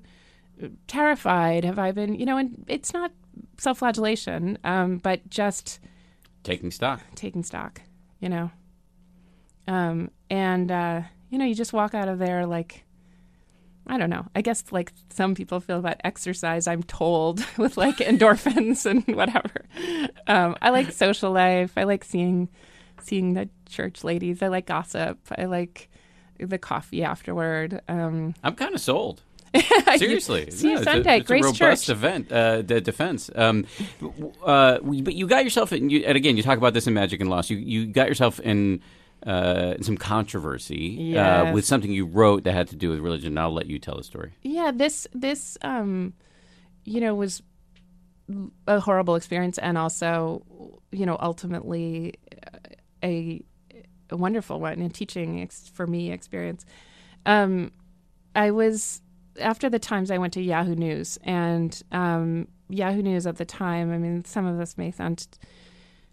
terrified? 0.86 1.64
Have 1.64 1.78
i 1.78 1.90
been 1.92 2.14
you 2.14 2.26
know 2.26 2.36
and 2.36 2.64
it's 2.68 2.92
not 2.92 3.10
self-flagellation 3.58 4.58
um 4.64 4.98
but 4.98 5.28
just 5.30 5.80
Taking 6.42 6.70
stock. 6.70 7.00
taking 7.14 7.42
stock 7.42 7.82
you 8.20 8.28
know? 8.28 8.50
Um 9.66 10.10
and 10.30 10.70
uh 10.70 11.02
you 11.30 11.38
know 11.38 11.44
you 11.44 11.54
just 11.54 11.72
walk 11.72 11.94
out 11.94 12.08
of 12.08 12.18
there 12.18 12.46
like 12.46 12.84
I 13.90 13.98
don't 13.98 14.08
know. 14.08 14.24
I 14.36 14.40
guess 14.40 14.62
like 14.70 14.92
some 15.10 15.34
people 15.34 15.58
feel 15.58 15.80
about 15.80 15.96
exercise, 16.04 16.68
I'm 16.68 16.84
told, 16.84 17.44
with 17.58 17.76
like 17.76 17.96
endorphins 17.96 18.86
and 18.86 19.04
whatever. 19.16 19.64
Um, 20.28 20.56
I 20.62 20.70
like 20.70 20.92
social 20.92 21.32
life. 21.32 21.72
I 21.76 21.82
like 21.84 22.04
seeing 22.04 22.48
seeing 23.02 23.34
the 23.34 23.48
church 23.68 24.04
ladies. 24.04 24.42
I 24.42 24.48
like 24.48 24.66
gossip. 24.66 25.18
I 25.36 25.46
like 25.46 25.90
the 26.38 26.56
coffee 26.56 27.02
afterward. 27.02 27.80
Um, 27.88 28.34
I'm 28.44 28.54
kind 28.54 28.74
of 28.76 28.80
sold. 28.80 29.22
Seriously, 29.96 30.48
see 30.52 30.70
you 30.70 30.76
it's 30.76 30.84
Sunday, 30.84 31.14
a, 31.14 31.16
it's 31.16 31.26
Grace 31.26 31.42
a 31.42 31.46
robust 31.46 31.86
Church. 31.86 31.88
event, 31.88 32.30
uh, 32.30 32.62
the 32.62 32.80
defense. 32.80 33.28
Um, 33.34 33.66
uh, 34.44 34.78
but 34.78 35.14
you 35.14 35.26
got 35.26 35.42
yourself, 35.42 35.72
in, 35.72 35.90
you, 35.90 36.04
and 36.06 36.16
again, 36.16 36.36
you 36.36 36.44
talk 36.44 36.56
about 36.56 36.72
this 36.72 36.86
in 36.86 36.94
Magic 36.94 37.20
and 37.20 37.28
Loss. 37.28 37.50
You 37.50 37.56
you 37.56 37.86
got 37.86 38.06
yourself 38.06 38.38
in 38.38 38.80
uh, 39.26 39.74
some 39.80 39.96
controversy 39.96 41.16
uh, 41.16 41.52
with 41.52 41.64
something 41.64 41.92
you 41.92 42.06
wrote 42.06 42.44
that 42.44 42.52
had 42.52 42.68
to 42.68 42.76
do 42.76 42.90
with 42.90 43.00
religion. 43.00 43.36
I'll 43.38 43.52
let 43.52 43.66
you 43.66 43.78
tell 43.78 43.96
the 43.96 44.04
story. 44.04 44.32
yeah, 44.42 44.70
this 44.74 45.06
this 45.12 45.58
um, 45.62 46.14
you 46.84 47.00
know 47.00 47.14
was 47.14 47.42
a 48.66 48.80
horrible 48.80 49.16
experience, 49.16 49.58
and 49.58 49.76
also 49.76 50.42
you 50.92 51.04
know 51.06 51.16
ultimately 51.20 52.14
uh, 52.54 52.58
a, 53.02 53.42
a 54.10 54.16
wonderful 54.16 54.60
one, 54.60 54.80
and 54.80 54.94
teaching 54.94 55.42
ex- 55.42 55.68
for 55.68 55.86
me 55.86 56.10
experience. 56.12 56.64
Um, 57.26 57.72
I 58.34 58.50
was 58.52 59.02
after 59.40 59.68
the 59.68 59.78
Times. 59.78 60.10
I 60.10 60.18
went 60.18 60.32
to 60.34 60.40
Yahoo 60.40 60.74
News, 60.74 61.18
and 61.24 61.82
um, 61.92 62.48
Yahoo 62.68 63.02
News 63.02 63.26
at 63.26 63.36
the 63.36 63.44
time. 63.44 63.92
I 63.92 63.98
mean, 63.98 64.24
some 64.24 64.46
of 64.46 64.58
this 64.58 64.78
may 64.78 64.90
sound. 64.90 65.26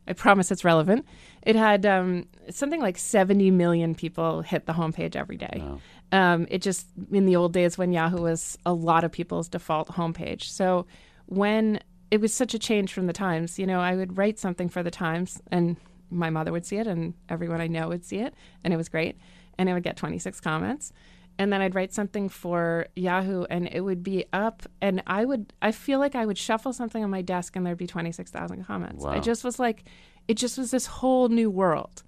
I 0.10 0.14
promise 0.14 0.52
it's 0.52 0.64
relevant. 0.64 1.06
It 1.48 1.56
had 1.56 1.86
um, 1.86 2.28
something 2.50 2.82
like 2.82 2.98
70 2.98 3.52
million 3.52 3.96
people 3.96 4.42
hit 4.42 4.66
the 4.66 4.74
homepage 4.74 5.16
every 5.16 5.38
day. 5.38 5.64
Wow. 5.64 5.80
Um, 6.12 6.48
it 6.50 6.62
just 6.62 6.88
in 7.10 7.26
the 7.26 7.38
old 7.38 7.54
days 7.54 7.78
when 7.78 7.94
Yahoo 7.94 8.22
was 8.22 8.58
a 8.66 8.74
lot 8.74 9.06
of 9.06 9.14
people's 9.14 9.48
default 9.48 9.88
homepage. 9.88 10.44
So 10.44 10.88
when 11.28 11.80
it 12.12 12.20
was 12.20 12.34
such 12.34 12.54
a 12.54 12.60
change 12.60 12.92
from 12.92 13.08
the 13.08 13.14
Times, 13.14 13.58
you 13.58 13.66
know, 13.66 13.80
I 13.80 13.96
would 13.96 14.18
write 14.18 14.40
something 14.40 14.68
for 14.68 14.84
the 14.84 14.92
Times, 14.92 15.42
and 15.50 15.78
my 16.10 16.30
mother 16.30 16.52
would 16.52 16.66
see 16.66 16.80
it, 16.80 16.88
and 16.88 17.14
everyone 17.30 17.62
I 17.62 17.68
know 17.68 17.88
would 17.88 18.04
see 18.04 18.18
it, 18.18 18.34
and 18.66 18.74
it 18.74 18.78
was 18.78 18.90
great, 18.90 19.18
and 19.58 19.70
I 19.70 19.74
would 19.74 19.84
get 19.84 19.96
26 19.96 20.42
comments. 20.42 20.92
And 21.40 21.54
then 21.54 21.62
I'd 21.62 21.76
write 21.76 21.94
something 21.94 22.28
for 22.28 22.88
Yahoo, 22.98 23.46
and 23.50 23.70
it 23.72 23.82
would 23.82 24.04
be 24.04 24.26
up, 24.34 24.64
and 24.82 25.02
I 25.08 25.24
would, 25.24 25.54
I 25.62 25.72
feel 25.72 26.00
like 26.00 26.14
I 26.16 26.26
would 26.26 26.38
shuffle 26.38 26.74
something 26.74 27.06
on 27.06 27.10
my 27.10 27.22
desk, 27.22 27.56
and 27.56 27.66
there'd 27.66 27.78
be 27.78 27.88
26,000 27.88 28.66
comments. 28.66 29.06
I 29.06 29.20
just 29.20 29.46
was 29.46 29.60
like, 29.60 29.86
it 30.28 30.36
just 30.36 30.58
was 30.58 30.72
this 30.72 30.86
whole 30.86 31.30
new 31.30 31.50
world 31.50 32.04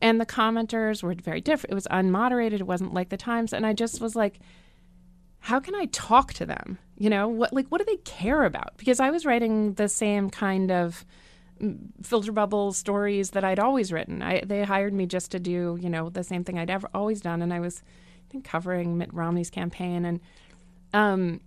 and 0.00 0.20
the 0.20 0.26
commenters 0.26 1.02
were 1.02 1.14
very 1.14 1.40
different. 1.40 1.72
It 1.72 1.74
was 1.74 1.86
unmoderated. 1.90 2.54
It 2.60 2.66
wasn't 2.66 2.94
like 2.94 3.08
the 3.08 3.16
Times, 3.16 3.52
and 3.52 3.66
I 3.66 3.72
just 3.72 4.00
was 4.00 4.14
like, 4.14 4.38
how 5.40 5.60
can 5.60 5.74
I 5.74 5.86
talk 5.86 6.32
to 6.34 6.46
them? 6.46 6.78
You 6.98 7.10
know, 7.10 7.28
what 7.28 7.52
like 7.52 7.68
what 7.68 7.78
do 7.78 7.84
they 7.84 7.98
care 7.98 8.44
about? 8.44 8.76
Because 8.76 9.00
I 9.00 9.10
was 9.10 9.24
writing 9.24 9.74
the 9.74 9.88
same 9.88 10.30
kind 10.30 10.70
of 10.70 11.04
filter 12.02 12.32
bubble 12.32 12.72
stories 12.72 13.30
that 13.30 13.44
I'd 13.44 13.58
always 13.58 13.92
written. 13.92 14.22
I 14.22 14.42
they 14.44 14.64
hired 14.64 14.92
me 14.92 15.06
just 15.06 15.30
to 15.32 15.38
do 15.38 15.78
you 15.80 15.88
know 15.88 16.10
the 16.10 16.24
same 16.24 16.44
thing 16.44 16.58
I'd 16.58 16.70
ever 16.70 16.88
always 16.94 17.20
done, 17.20 17.42
and 17.42 17.52
I 17.52 17.60
was 17.60 17.82
I 18.28 18.32
think 18.32 18.44
covering 18.44 18.98
Mitt 18.98 19.12
Romney's 19.14 19.50
campaign 19.50 20.04
and 20.04 20.20
um 20.92 21.40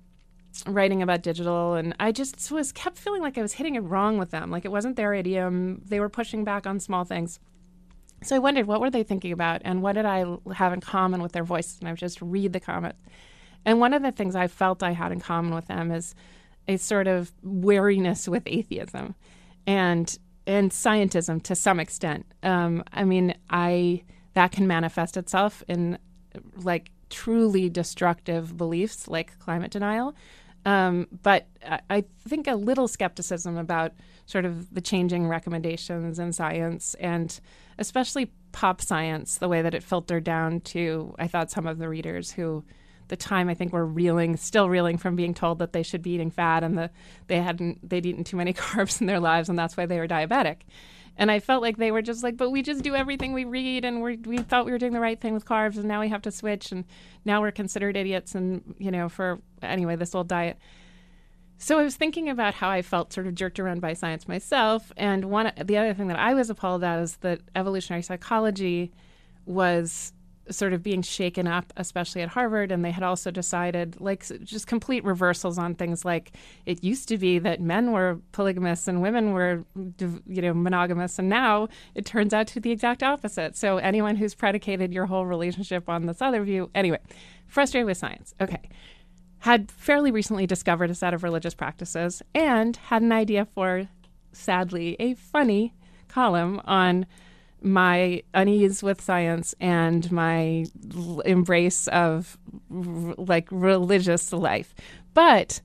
writing 0.65 1.01
about 1.01 1.21
digital 1.21 1.75
and 1.75 1.95
I 1.99 2.11
just 2.11 2.51
was 2.51 2.71
kept 2.71 2.97
feeling 2.97 3.21
like 3.21 3.37
I 3.37 3.41
was 3.41 3.53
hitting 3.53 3.75
it 3.75 3.81
wrong 3.81 4.17
with 4.17 4.31
them. 4.31 4.51
Like 4.51 4.65
it 4.65 4.71
wasn't 4.71 4.95
their 4.95 5.13
idiom. 5.13 5.81
They 5.85 5.99
were 5.99 6.09
pushing 6.09 6.43
back 6.43 6.65
on 6.65 6.79
small 6.79 7.03
things. 7.03 7.39
So 8.23 8.35
I 8.35 8.39
wondered 8.39 8.67
what 8.67 8.81
were 8.81 8.89
they 8.89 9.03
thinking 9.03 9.31
about 9.31 9.61
and 9.63 9.81
what 9.81 9.93
did 9.93 10.05
I 10.05 10.25
have 10.53 10.73
in 10.73 10.81
common 10.81 11.21
with 11.21 11.31
their 11.31 11.43
voices? 11.43 11.79
And 11.79 11.87
I 11.87 11.91
would 11.91 11.99
just 11.99 12.21
read 12.21 12.53
the 12.53 12.59
comments 12.59 12.99
and 13.65 13.79
one 13.79 13.93
of 13.93 14.01
the 14.01 14.11
things 14.11 14.35
I 14.35 14.47
felt 14.47 14.83
I 14.83 14.91
had 14.91 15.11
in 15.11 15.19
common 15.19 15.53
with 15.53 15.67
them 15.67 15.91
is 15.91 16.15
a 16.67 16.77
sort 16.77 17.07
of 17.07 17.31
wariness 17.43 18.27
with 18.27 18.43
atheism 18.45 19.15
and 19.65 20.17
and 20.47 20.71
scientism 20.71 21.43
to 21.43 21.55
some 21.55 21.79
extent. 21.79 22.25
Um, 22.43 22.83
I 22.93 23.03
mean 23.03 23.35
I 23.49 24.03
that 24.33 24.51
can 24.51 24.67
manifest 24.67 25.17
itself 25.17 25.63
in 25.67 25.97
like 26.55 26.91
truly 27.09 27.69
destructive 27.69 28.55
beliefs 28.55 29.07
like 29.07 29.37
climate 29.39 29.71
denial. 29.71 30.15
Um, 30.65 31.07
but 31.23 31.47
I, 31.89 32.03
think 32.27 32.47
a 32.47 32.55
little 32.55 32.87
skepticism 32.87 33.57
about 33.57 33.93
sort 34.25 34.45
of 34.45 34.73
the 34.73 34.81
changing 34.81 35.27
recommendations 35.27 36.19
in 36.19 36.33
science 36.33 36.95
and 36.95 37.39
especially 37.77 38.31
pop 38.51 38.81
science, 38.81 39.37
the 39.37 39.47
way 39.47 39.61
that 39.61 39.73
it 39.73 39.83
filtered 39.83 40.23
down 40.23 40.59
to, 40.61 41.15
I 41.17 41.27
thought, 41.27 41.49
some 41.49 41.65
of 41.65 41.77
the 41.77 41.87
readers 41.87 42.31
who 42.31 42.63
the 43.07 43.15
time 43.15 43.49
I 43.49 43.55
think 43.55 43.73
were 43.73 43.85
reeling, 43.85 44.37
still 44.37 44.69
reeling 44.69 44.97
from 44.97 45.15
being 45.15 45.33
told 45.33 45.59
that 45.59 45.73
they 45.73 45.81
should 45.81 46.03
be 46.03 46.11
eating 46.11 46.29
fat 46.29 46.63
and 46.63 46.77
the, 46.77 46.91
they 47.27 47.41
hadn't, 47.41 47.87
they'd 47.87 48.05
eaten 48.05 48.23
too 48.23 48.37
many 48.37 48.53
carbs 48.53 49.01
in 49.01 49.07
their 49.07 49.19
lives 49.19 49.49
and 49.49 49.57
that's 49.57 49.75
why 49.75 49.85
they 49.85 49.99
were 49.99 50.07
diabetic. 50.07 50.57
And 51.19 51.29
I 51.29 51.39
felt 51.39 51.61
like 51.61 51.75
they 51.75 51.91
were 51.91 52.01
just 52.01 52.23
like, 52.23 52.37
but 52.37 52.49
we 52.49 52.61
just 52.61 52.81
do 52.81 52.95
everything 52.95 53.33
we 53.33 53.43
read, 53.43 53.83
and 53.83 54.01
we 54.01 54.15
we 54.15 54.37
thought 54.37 54.65
we 54.65 54.71
were 54.71 54.77
doing 54.77 54.93
the 54.93 55.01
right 55.01 55.19
thing 55.19 55.33
with 55.33 55.45
carbs, 55.45 55.75
and 55.75 55.83
now 55.83 55.99
we 55.99 56.07
have 56.07 56.21
to 56.21 56.31
switch, 56.31 56.71
and 56.71 56.85
now 57.25 57.41
we're 57.41 57.51
considered 57.51 57.97
idiots, 57.97 58.35
and 58.35 58.73
you 58.79 58.89
know, 58.89 59.09
for 59.09 59.41
anyway, 59.61 59.97
this 59.97 60.15
old 60.15 60.29
diet. 60.29 60.57
So 61.57 61.77
I 61.77 61.83
was 61.83 61.97
thinking 61.97 62.29
about 62.29 62.53
how 62.53 62.69
I 62.69 62.81
felt 62.81 63.11
sort 63.11 63.27
of 63.27 63.35
jerked 63.35 63.59
around 63.59 63.81
by 63.81 63.93
science 63.93 64.29
myself, 64.29 64.93
and 64.95 65.25
one 65.25 65.51
the 65.61 65.77
other 65.77 65.93
thing 65.93 66.07
that 66.07 66.17
I 66.17 66.33
was 66.33 66.49
appalled 66.49 66.85
at 66.85 66.99
is 66.99 67.17
that 67.17 67.41
evolutionary 67.53 68.01
psychology 68.01 68.93
was 69.45 70.13
sort 70.49 70.73
of 70.73 70.83
being 70.83 71.01
shaken 71.01 71.47
up, 71.47 71.71
especially 71.77 72.21
at 72.21 72.29
Harvard. 72.29 72.71
And 72.71 72.83
they 72.83 72.91
had 72.91 73.03
also 73.03 73.31
decided, 73.31 73.99
like, 73.99 74.25
just 74.43 74.67
complete 74.67 75.03
reversals 75.03 75.57
on 75.57 75.75
things 75.75 76.05
like 76.05 76.31
it 76.65 76.83
used 76.83 77.07
to 77.09 77.17
be 77.17 77.39
that 77.39 77.61
men 77.61 77.91
were 77.91 78.19
polygamous 78.31 78.87
and 78.87 79.01
women 79.01 79.33
were, 79.33 79.63
you 79.75 80.41
know, 80.41 80.53
monogamous. 80.53 81.19
And 81.19 81.29
now 81.29 81.69
it 81.95 82.05
turns 82.05 82.33
out 82.33 82.47
to 82.47 82.59
the 82.59 82.71
exact 82.71 83.03
opposite. 83.03 83.55
So 83.55 83.77
anyone 83.77 84.15
who's 84.15 84.35
predicated 84.35 84.93
your 84.93 85.05
whole 85.05 85.25
relationship 85.25 85.89
on 85.89 86.05
this 86.05 86.21
other 86.21 86.43
view, 86.43 86.69
anyway, 86.73 86.99
frustrated 87.47 87.85
with 87.85 87.97
science. 87.97 88.33
Okay. 88.41 88.69
Had 89.39 89.71
fairly 89.71 90.11
recently 90.11 90.45
discovered 90.45 90.89
a 90.89 90.95
set 90.95 91.13
of 91.13 91.23
religious 91.23 91.53
practices 91.53 92.21
and 92.35 92.75
had 92.75 93.01
an 93.01 93.11
idea 93.11 93.45
for, 93.45 93.87
sadly, 94.33 94.97
a 94.99 95.13
funny 95.13 95.73
column 96.09 96.59
on 96.65 97.05
my 97.61 98.23
unease 98.33 98.81
with 98.81 99.01
science 99.01 99.53
and 99.59 100.11
my 100.11 100.65
l- 100.95 101.19
embrace 101.21 101.87
of 101.89 102.37
r- 102.71 103.15
like 103.17 103.47
religious 103.51 104.31
life. 104.31 104.73
But 105.13 105.61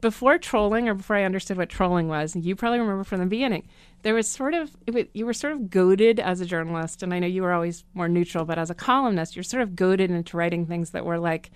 before 0.00 0.38
trolling 0.38 0.88
or 0.88 0.94
before 0.94 1.16
I 1.16 1.24
understood 1.24 1.56
what 1.56 1.68
trolling 1.68 2.08
was, 2.08 2.36
you 2.36 2.54
probably 2.56 2.78
remember 2.78 3.04
from 3.04 3.20
the 3.20 3.26
beginning, 3.26 3.66
there 4.02 4.14
was 4.14 4.28
sort 4.28 4.54
of 4.54 4.76
you 5.12 5.26
were 5.26 5.32
sort 5.32 5.52
of 5.52 5.70
goaded 5.70 6.20
as 6.20 6.40
a 6.40 6.46
journalist, 6.46 7.02
and 7.02 7.12
I 7.12 7.18
know 7.18 7.26
you 7.26 7.42
were 7.42 7.52
always 7.52 7.84
more 7.94 8.08
neutral, 8.08 8.44
but 8.44 8.58
as 8.58 8.70
a 8.70 8.74
columnist, 8.74 9.34
you're 9.34 9.42
sort 9.42 9.62
of 9.62 9.74
goaded 9.74 10.10
into 10.10 10.36
writing 10.36 10.66
things 10.66 10.90
that 10.90 11.04
were 11.04 11.18
like 11.18 11.50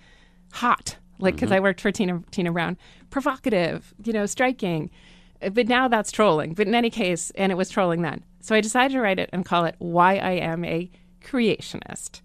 hot, 0.51 0.97
like 1.19 1.35
because 1.35 1.47
mm-hmm. 1.47 1.55
I 1.55 1.61
worked 1.61 1.81
for 1.81 1.91
Tina 1.91 2.21
Tina 2.31 2.51
Brown, 2.51 2.77
provocative, 3.09 3.93
you 4.03 4.13
know, 4.13 4.25
striking. 4.25 4.89
But 5.51 5.67
now 5.67 5.87
that's 5.87 6.11
trolling. 6.11 6.53
But 6.53 6.67
in 6.67 6.75
any 6.75 6.89
case, 6.89 7.31
and 7.35 7.51
it 7.51 7.55
was 7.55 7.69
trolling 7.69 8.01
then. 8.01 8.23
So 8.41 8.55
I 8.55 8.61
decided 8.61 8.93
to 8.93 9.01
write 9.01 9.19
it 9.19 9.29
and 9.31 9.45
call 9.45 9.65
it 9.65 9.75
Why 9.79 10.17
I 10.17 10.31
Am 10.31 10.65
a 10.65 10.89
Creationist. 11.23 12.21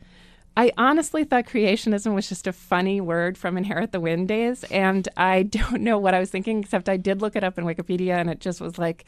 I 0.57 0.73
honestly 0.77 1.23
thought 1.23 1.47
creationism 1.47 2.17
was 2.17 2.29
just 2.29 2.49
a 2.49 2.53
funny 2.53 3.01
word 3.01 3.39
from 3.39 3.57
Inherit 3.57 3.93
the 3.93 4.01
Wind 4.01 4.27
days. 4.27 4.65
And 4.65 5.09
I 5.17 5.43
don't 5.45 5.83
know 5.83 5.99
what 5.99 6.15
I 6.15 6.19
was 6.19 6.31
thinking, 6.31 6.59
except 6.59 6.89
I 6.89 6.97
did 6.97 7.23
look 7.23 7.37
it 7.37 7.45
up 7.45 7.59
in 7.59 7.65
Wikipedia 7.65 8.15
and 8.15 8.29
it 8.29 8.41
just 8.41 8.61
was 8.61 8.77
like 8.77 9.05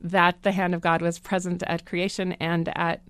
that 0.00 0.42
the 0.42 0.52
hand 0.52 0.74
of 0.74 0.80
God 0.80 1.02
was 1.02 1.18
present 1.18 1.62
at 1.66 1.84
creation 1.84 2.32
and 2.40 2.70
at, 2.74 3.02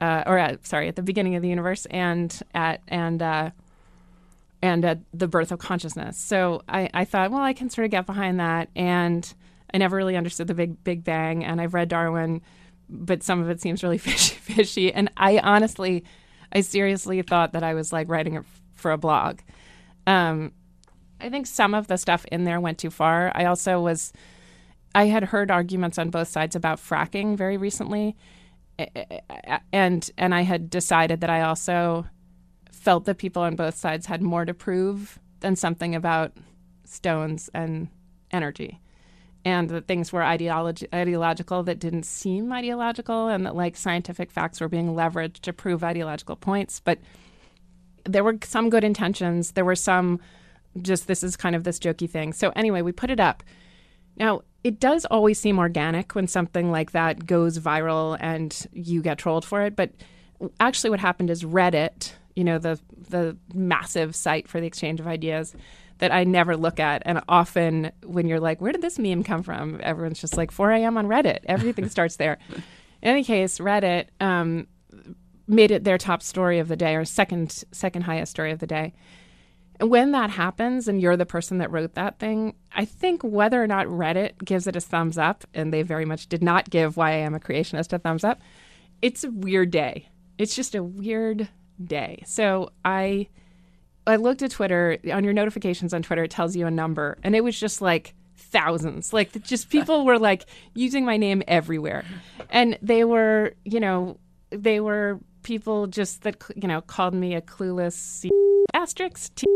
uh, 0.00 0.22
or 0.26 0.38
at, 0.38 0.64
sorry, 0.64 0.86
at 0.86 0.94
the 0.94 1.02
beginning 1.02 1.34
of 1.34 1.42
the 1.42 1.48
universe 1.48 1.86
and 1.86 2.40
at, 2.54 2.82
and, 2.86 3.20
uh, 3.20 3.50
and 4.62 4.84
at 4.84 5.00
the 5.12 5.26
birth 5.26 5.50
of 5.50 5.58
consciousness. 5.58 6.16
So 6.18 6.62
I, 6.68 6.88
I 6.94 7.04
thought, 7.04 7.32
well, 7.32 7.42
I 7.42 7.52
can 7.52 7.68
sort 7.68 7.84
of 7.84 7.90
get 7.90 8.06
behind 8.06 8.38
that. 8.38 8.68
And 8.76 9.32
I 9.72 9.78
never 9.78 9.96
really 9.96 10.16
understood 10.16 10.48
the 10.48 10.54
big 10.54 10.82
Big 10.84 11.04
Bang. 11.04 11.44
And 11.44 11.60
I've 11.60 11.74
read 11.74 11.88
Darwin, 11.88 12.42
but 12.88 13.22
some 13.22 13.40
of 13.40 13.48
it 13.50 13.60
seems 13.60 13.82
really 13.82 13.98
fishy. 13.98 14.34
fishy. 14.34 14.92
And 14.92 15.10
I 15.16 15.38
honestly, 15.38 16.04
I 16.52 16.60
seriously 16.60 17.22
thought 17.22 17.52
that 17.52 17.62
I 17.62 17.74
was 17.74 17.92
like 17.92 18.08
writing 18.08 18.34
it 18.34 18.44
for 18.74 18.90
a 18.90 18.98
blog. 18.98 19.40
Um, 20.06 20.52
I 21.20 21.28
think 21.28 21.46
some 21.46 21.74
of 21.74 21.86
the 21.86 21.98
stuff 21.98 22.24
in 22.32 22.44
there 22.44 22.60
went 22.60 22.78
too 22.78 22.90
far. 22.90 23.30
I 23.34 23.44
also 23.44 23.80
was, 23.80 24.12
I 24.94 25.06
had 25.06 25.24
heard 25.24 25.50
arguments 25.50 25.98
on 25.98 26.10
both 26.10 26.28
sides 26.28 26.56
about 26.56 26.78
fracking 26.78 27.36
very 27.36 27.56
recently, 27.56 28.16
and 29.72 30.10
and 30.16 30.34
I 30.34 30.40
had 30.40 30.70
decided 30.70 31.20
that 31.20 31.28
I 31.28 31.42
also 31.42 32.06
felt 32.72 33.04
that 33.04 33.18
people 33.18 33.42
on 33.42 33.54
both 33.54 33.76
sides 33.76 34.06
had 34.06 34.22
more 34.22 34.46
to 34.46 34.54
prove 34.54 35.18
than 35.40 35.54
something 35.54 35.94
about 35.94 36.32
stones 36.84 37.50
and 37.52 37.88
energy 38.32 38.80
and 39.44 39.70
that 39.70 39.86
things 39.86 40.12
were 40.12 40.22
ideology, 40.22 40.86
ideological 40.94 41.62
that 41.62 41.78
didn't 41.78 42.04
seem 42.04 42.52
ideological 42.52 43.28
and 43.28 43.46
that 43.46 43.56
like 43.56 43.76
scientific 43.76 44.30
facts 44.30 44.60
were 44.60 44.68
being 44.68 44.94
leveraged 44.94 45.40
to 45.40 45.52
prove 45.52 45.82
ideological 45.82 46.36
points. 46.36 46.80
But 46.80 46.98
there 48.04 48.24
were 48.24 48.38
some 48.44 48.70
good 48.70 48.84
intentions. 48.84 49.52
There 49.52 49.64
were 49.64 49.76
some 49.76 50.20
just 50.82 51.06
this 51.06 51.22
is 51.22 51.36
kind 51.36 51.56
of 51.56 51.64
this 51.64 51.78
jokey 51.78 52.08
thing. 52.08 52.32
So 52.32 52.52
anyway 52.54 52.82
we 52.82 52.92
put 52.92 53.10
it 53.10 53.20
up. 53.20 53.42
Now 54.16 54.42
it 54.62 54.78
does 54.78 55.06
always 55.06 55.38
seem 55.38 55.58
organic 55.58 56.14
when 56.14 56.26
something 56.26 56.70
like 56.70 56.92
that 56.92 57.26
goes 57.26 57.58
viral 57.58 58.18
and 58.20 58.66
you 58.72 59.00
get 59.00 59.18
trolled 59.18 59.44
for 59.44 59.62
it. 59.62 59.74
But 59.74 59.90
actually 60.58 60.90
what 60.90 61.00
happened 61.00 61.30
is 61.30 61.44
reddit 61.44 62.12
you 62.36 62.44
know 62.44 62.58
the 62.58 62.78
the 63.08 63.36
massive 63.54 64.14
site 64.14 64.48
for 64.48 64.60
the 64.60 64.66
exchange 64.66 65.00
of 65.00 65.06
ideas 65.06 65.54
that 66.00 66.12
I 66.12 66.24
never 66.24 66.56
look 66.56 66.80
at. 66.80 67.02
And 67.06 67.22
often 67.28 67.92
when 68.04 68.26
you're 68.26 68.40
like, 68.40 68.60
where 68.60 68.72
did 68.72 68.82
this 68.82 68.98
meme 68.98 69.22
come 69.22 69.42
from? 69.42 69.80
Everyone's 69.82 70.20
just 70.20 70.36
like, 70.36 70.50
4 70.50 70.72
a.m. 70.72 70.98
on 70.98 71.06
Reddit. 71.06 71.38
Everything 71.44 71.88
starts 71.90 72.16
there. 72.16 72.38
In 72.50 72.62
any 73.02 73.24
case, 73.24 73.58
Reddit 73.58 74.06
um, 74.20 74.66
made 75.46 75.70
it 75.70 75.84
their 75.84 75.98
top 75.98 76.22
story 76.22 76.58
of 76.58 76.68
the 76.68 76.76
day 76.76 76.96
or 76.96 77.04
second 77.04 77.64
second 77.72 78.02
highest 78.02 78.30
story 78.30 78.50
of 78.50 78.58
the 78.58 78.66
day. 78.66 78.92
And 79.78 79.90
when 79.90 80.12
that 80.12 80.30
happens 80.30 80.88
and 80.88 81.00
you're 81.00 81.16
the 81.16 81.24
person 81.24 81.58
that 81.58 81.70
wrote 81.70 81.94
that 81.94 82.18
thing, 82.18 82.54
I 82.72 82.84
think 82.84 83.22
whether 83.22 83.62
or 83.62 83.66
not 83.66 83.86
Reddit 83.86 84.44
gives 84.44 84.66
it 84.66 84.76
a 84.76 84.80
thumbs 84.80 85.16
up, 85.16 85.44
and 85.54 85.72
they 85.72 85.82
very 85.82 86.04
much 86.04 86.28
did 86.28 86.42
not 86.42 86.68
give 86.68 86.98
Why 86.98 87.12
I 87.12 87.16
Am 87.16 87.34
a 87.34 87.40
Creationist 87.40 87.92
a 87.94 87.98
thumbs 87.98 88.22
up, 88.22 88.40
it's 89.00 89.24
a 89.24 89.30
weird 89.30 89.70
day. 89.70 90.10
It's 90.36 90.54
just 90.54 90.74
a 90.74 90.82
weird 90.82 91.48
day. 91.82 92.22
So 92.26 92.72
I 92.84 93.28
I 94.10 94.16
looked 94.16 94.42
at 94.42 94.50
Twitter 94.50 94.98
on 95.12 95.24
your 95.24 95.32
notifications 95.32 95.94
on 95.94 96.02
Twitter. 96.02 96.24
It 96.24 96.30
tells 96.30 96.56
you 96.56 96.66
a 96.66 96.70
number, 96.70 97.18
and 97.22 97.34
it 97.34 97.42
was 97.42 97.58
just 97.58 97.80
like 97.80 98.14
thousands. 98.36 99.12
Like 99.12 99.42
just 99.42 99.70
people 99.70 100.04
were 100.04 100.18
like 100.18 100.46
using 100.74 101.04
my 101.04 101.16
name 101.16 101.42
everywhere, 101.46 102.04
and 102.50 102.78
they 102.82 103.04
were, 103.04 103.54
you 103.64 103.80
know, 103.80 104.18
they 104.50 104.80
were 104.80 105.20
people 105.42 105.86
just 105.86 106.22
that 106.22 106.36
you 106.56 106.68
know 106.68 106.80
called 106.80 107.14
me 107.14 107.34
a 107.34 107.40
clueless 107.40 108.28
asterisk. 108.74 109.42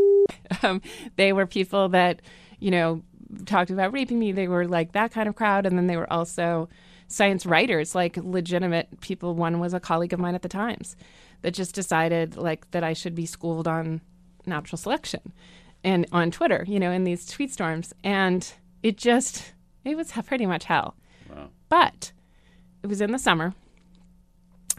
Um, 0.63 0.81
they 1.17 1.33
were 1.33 1.45
people 1.45 1.89
that 1.89 2.21
you 2.59 2.71
know 2.71 3.03
talked 3.45 3.69
about 3.69 3.93
raping 3.93 4.17
me. 4.17 4.31
They 4.31 4.47
were 4.47 4.67
like 4.67 4.93
that 4.93 5.11
kind 5.11 5.29
of 5.29 5.35
crowd, 5.35 5.65
and 5.65 5.77
then 5.77 5.85
they 5.87 5.97
were 5.97 6.11
also 6.11 6.67
science 7.07 7.45
writers, 7.45 7.93
like 7.93 8.17
legitimate 8.17 9.01
people. 9.01 9.35
One 9.35 9.59
was 9.59 9.73
a 9.73 9.79
colleague 9.79 10.13
of 10.13 10.19
mine 10.19 10.33
at 10.33 10.41
the 10.41 10.49
Times 10.49 10.95
that 11.41 11.51
just 11.51 11.75
decided 11.75 12.37
like 12.37 12.69
that 12.71 12.83
I 12.83 12.93
should 12.93 13.13
be 13.13 13.25
schooled 13.27 13.67
on 13.67 14.01
natural 14.47 14.77
selection 14.77 15.33
and 15.83 16.05
on 16.11 16.31
Twitter, 16.31 16.65
you 16.67 16.79
know, 16.79 16.91
in 16.91 17.03
these 17.03 17.25
tweet 17.25 17.51
storms. 17.53 17.93
And 18.03 18.51
it 18.83 18.97
just, 18.97 19.53
it 19.83 19.95
was 19.95 20.11
pretty 20.11 20.45
much 20.45 20.65
hell. 20.65 20.95
Wow. 21.29 21.49
But 21.69 22.11
it 22.83 22.87
was 22.87 23.01
in 23.01 23.11
the 23.11 23.19
summer. 23.19 23.53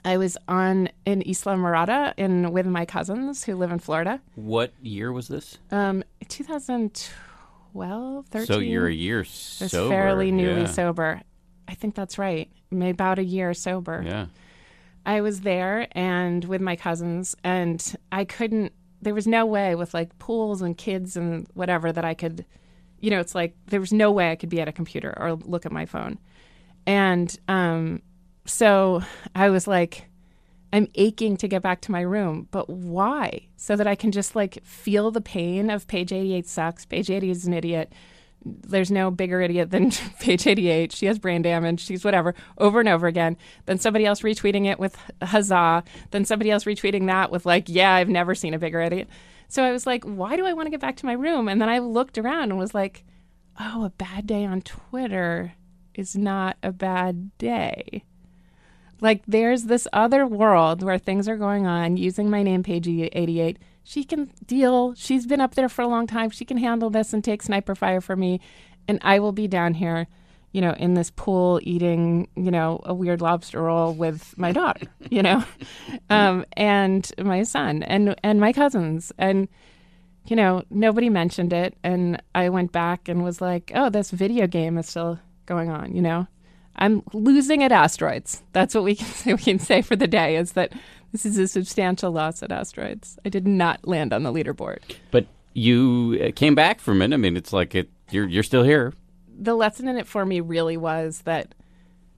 I 0.05 0.17
was 0.19 0.37
on 0.47 0.89
in 1.05 1.23
Islamorada 1.23 2.14
in 2.17 2.53
with 2.53 2.67
my 2.67 2.85
cousins 2.85 3.43
who 3.43 3.57
live 3.57 3.73
in 3.73 3.81
Florida. 3.81 4.21
What 4.37 4.73
year 4.81 5.11
was 5.12 5.27
this? 5.27 5.59
Um, 5.73 6.05
2012, 6.29 8.27
13. 8.27 8.47
So 8.47 8.61
you're 8.61 8.87
a 8.87 8.93
year 8.93 9.19
I 9.19 9.64
was 9.64 9.71
fairly 9.71 10.31
newly 10.31 10.61
yeah. 10.62 10.67
sober. 10.69 11.23
I 11.67 11.75
think 11.75 11.97
that's 11.97 12.19
right. 12.19 12.49
Maybe 12.71 12.91
about 12.91 13.19
a 13.19 13.25
year 13.25 13.53
sober. 13.55 14.05
Yeah. 14.07 14.27
I 15.05 15.21
was 15.21 15.41
there 15.41 15.89
and 15.93 16.45
with 16.45 16.61
my 16.61 16.77
cousins, 16.77 17.37
and 17.45 17.95
I 18.11 18.25
couldn't. 18.25 18.73
There 19.07 19.15
was 19.15 19.29
no 19.29 19.47
way 19.47 19.77
with 19.77 19.95
like 19.95 20.19
pools 20.19 20.63
and 20.63 20.77
kids 20.77 21.17
and 21.17 21.47
whatever 21.55 21.93
that 21.93 22.05
I 22.05 22.13
could, 22.13 22.45
you 22.99 23.09
know, 23.09 23.21
it's 23.21 23.37
like 23.37 23.55
there 23.67 23.79
was 23.79 23.93
no 23.93 24.11
way 24.11 24.33
I 24.33 24.35
could 24.35 24.49
be 24.49 24.61
at 24.61 24.67
a 24.67 24.73
computer 24.73 25.15
or 25.17 25.37
look 25.37 25.65
at 25.65 25.71
my 25.71 25.87
phone, 25.87 26.19
and 26.89 27.39
um, 27.47 28.03
so 28.47 29.03
I 29.33 29.51
was 29.51 29.69
like, 29.69 30.09
I'm 30.73 30.89
aching 30.97 31.37
to 31.37 31.47
get 31.47 31.63
back 31.63 31.83
to 31.83 31.93
my 31.93 32.01
room, 32.01 32.49
but 32.51 32.69
why? 32.69 33.47
So 33.55 33.77
that 33.77 33.87
I 33.87 33.95
can 33.95 34.11
just 34.11 34.35
like 34.35 34.59
feel 34.65 35.13
the 35.13 35.21
pain 35.21 35.71
of 35.71 35.87
page 35.87 36.13
88 36.13 36.45
sucks. 36.49 36.85
Page 36.85 37.09
88 37.09 37.31
is 37.31 37.47
an 37.47 37.53
idiot. 37.55 37.93
There's 38.45 38.91
no 38.91 39.11
bigger 39.11 39.41
idiot 39.41 39.70
than 39.70 39.91
page 40.20 40.47
88. 40.47 40.93
She 40.93 41.07
has 41.07 41.18
brain 41.18 41.43
damage. 41.43 41.80
She's 41.80 42.05
whatever, 42.05 42.34
over 42.59 42.80
and 42.80 42.89
over 42.89 43.07
again. 43.07 43.37
Then 43.66 43.78
somebody 43.78 44.07
else 44.07 44.20
retweeting 44.22 44.66
it 44.66 44.78
with 44.78 44.97
huzzah. 45.22 45.84
Then 46.11 46.24
somebody 46.24 46.51
else 46.51 46.64
retweeting 46.64 47.07
that 47.07 47.30
with 47.30 47.47
like, 47.47 47.68
yeah, 47.68 47.95
I've 47.95 48.09
never 48.09 48.34
seen 48.34 48.55
a 48.55 48.59
bigger 48.59 48.80
idiot. 48.80 49.09
So 49.49 49.64
I 49.64 49.72
was 49.72 49.87
like, 49.87 50.05
why 50.05 50.37
do 50.37 50.45
I 50.47 50.53
want 50.53 50.66
to 50.66 50.70
get 50.70 50.80
back 50.80 50.97
to 50.97 51.07
my 51.07 51.12
room? 51.12 51.49
And 51.49 51.61
then 51.61 51.68
I 51.68 51.78
looked 51.78 52.18
around 52.18 52.51
and 52.51 52.59
was 52.59 52.74
like, 52.74 53.05
oh, 53.59 53.84
a 53.84 53.91
bad 53.91 54.26
day 54.26 54.45
on 54.45 54.62
Twitter 54.62 55.55
is 55.95 56.16
not 56.16 56.57
a 56.62 56.72
bad 56.72 57.37
day. 57.39 58.05
Like 59.01 59.22
there's 59.26 59.64
this 59.64 59.87
other 59.93 60.26
world 60.26 60.82
where 60.82 60.99
things 60.99 61.28
are 61.28 61.37
going 61.37 61.66
on 61.66 61.97
using 61.97 62.30
my 62.30 62.43
name 62.43 62.62
page 62.62 62.89
88. 62.89 63.59
She 63.89 64.03
can 64.03 64.32
deal. 64.45 64.95
She's 64.97 65.26
been 65.26 65.41
up 65.41 65.55
there 65.55 65.68
for 65.68 65.82
a 65.82 65.87
long 65.87 66.09
time. 66.09 66.30
She 66.30 66.45
can 66.45 66.57
handle 66.57 66.91
this 66.91 67.12
and 67.12 67.22
take 67.22 67.41
sniper 67.41 67.76
fire 67.76 68.01
for 68.01 68.16
me. 68.16 68.41
And 68.89 68.99
I 69.03 69.20
will 69.20 69.30
be 69.30 69.47
down 69.47 69.74
here, 69.74 70.09
you 70.51 70.61
know, 70.61 70.72
in 70.72 70.95
this 70.95 71.12
pool 71.12 71.61
eating, 71.62 72.26
you 72.34 72.51
know, 72.51 72.80
a 72.84 72.93
weird 72.93 73.20
lobster 73.20 73.62
roll 73.62 73.95
with 73.95 74.37
my 74.37 74.51
daughter, 74.51 74.89
you 75.09 75.22
know, 75.22 75.45
um, 76.11 76.45
and 76.57 77.09
my 77.22 77.45
son 77.45 77.84
and 77.84 78.16
and 78.24 78.41
my 78.41 78.53
cousins. 78.53 79.12
And 79.18 79.47
you 80.26 80.34
know, 80.34 80.64
nobody 80.68 81.09
mentioned 81.09 81.53
it. 81.53 81.76
And 81.84 82.20
I 82.34 82.49
went 82.49 82.72
back 82.72 83.09
and 83.09 83.22
was 83.22 83.41
like, 83.41 83.70
oh, 83.72 83.89
this 83.89 84.11
video 84.11 84.49
game 84.49 84.78
is 84.78 84.89
still 84.89 85.20
going 85.47 85.70
on, 85.70 85.95
you 85.95 86.03
know? 86.03 86.26
I'm 86.78 87.03
losing 87.12 87.62
at 87.62 87.72
asteroids. 87.72 88.43
That's 88.53 88.74
what 88.74 88.84
we 88.84 88.97
can 88.97 89.07
say, 89.07 89.32
we 89.32 89.43
can 89.43 89.59
say 89.61 89.80
for 89.80 89.95
the 89.95 90.09
day 90.09 90.37
is 90.37 90.53
that 90.53 90.72
This 91.13 91.25
is 91.25 91.39
a 91.39 91.49
substantial 91.49 92.11
loss 92.11 92.43
at 92.43 92.53
asteroids. 92.53 93.19
I 93.25 93.29
did 93.29 93.47
not 93.47 93.87
land 93.87 94.13
on 94.13 94.23
the 94.23 94.33
leaderboard. 94.33 94.81
But 95.11 95.27
you 95.55 96.21
uh, 96.23 96.33
came 96.35 96.55
back 96.55 96.81
from 96.81 97.01
it. 97.03 97.13
I 97.13 97.17
mean, 97.17 97.37
it's 97.37 97.53
like 97.53 97.75
it. 97.75 97.89
You're 98.11 98.29
you're 98.29 98.43
still 98.43 98.63
here. 98.63 98.93
The 99.39 99.55
lesson 99.55 99.89
in 99.89 99.97
it 99.97 100.07
for 100.07 100.25
me 100.25 100.41
really 100.41 100.77
was 100.77 101.23
that 101.23 101.55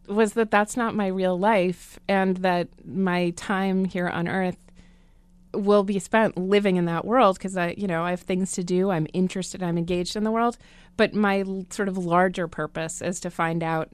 was 0.08 0.32
that 0.34 0.50
that's 0.50 0.76
not 0.76 0.94
my 0.94 1.06
real 1.06 1.38
life, 1.38 1.98
and 2.08 2.38
that 2.38 2.68
my 2.84 3.30
time 3.30 3.84
here 3.84 4.08
on 4.08 4.26
Earth 4.28 4.58
will 5.54 5.82
be 5.82 5.98
spent 5.98 6.36
living 6.36 6.76
in 6.76 6.84
that 6.86 7.04
world 7.04 7.38
because 7.38 7.56
I, 7.56 7.74
you 7.76 7.86
know, 7.86 8.02
I 8.02 8.10
have 8.10 8.20
things 8.20 8.52
to 8.52 8.64
do. 8.64 8.90
I'm 8.90 9.06
interested. 9.12 9.62
I'm 9.62 9.78
engaged 9.78 10.16
in 10.16 10.24
the 10.24 10.30
world. 10.30 10.58
But 10.96 11.14
my 11.14 11.40
l- 11.40 11.66
sort 11.70 11.88
of 11.88 11.96
larger 11.96 12.48
purpose 12.48 13.00
is 13.00 13.18
to 13.20 13.30
find 13.30 13.62
out, 13.62 13.90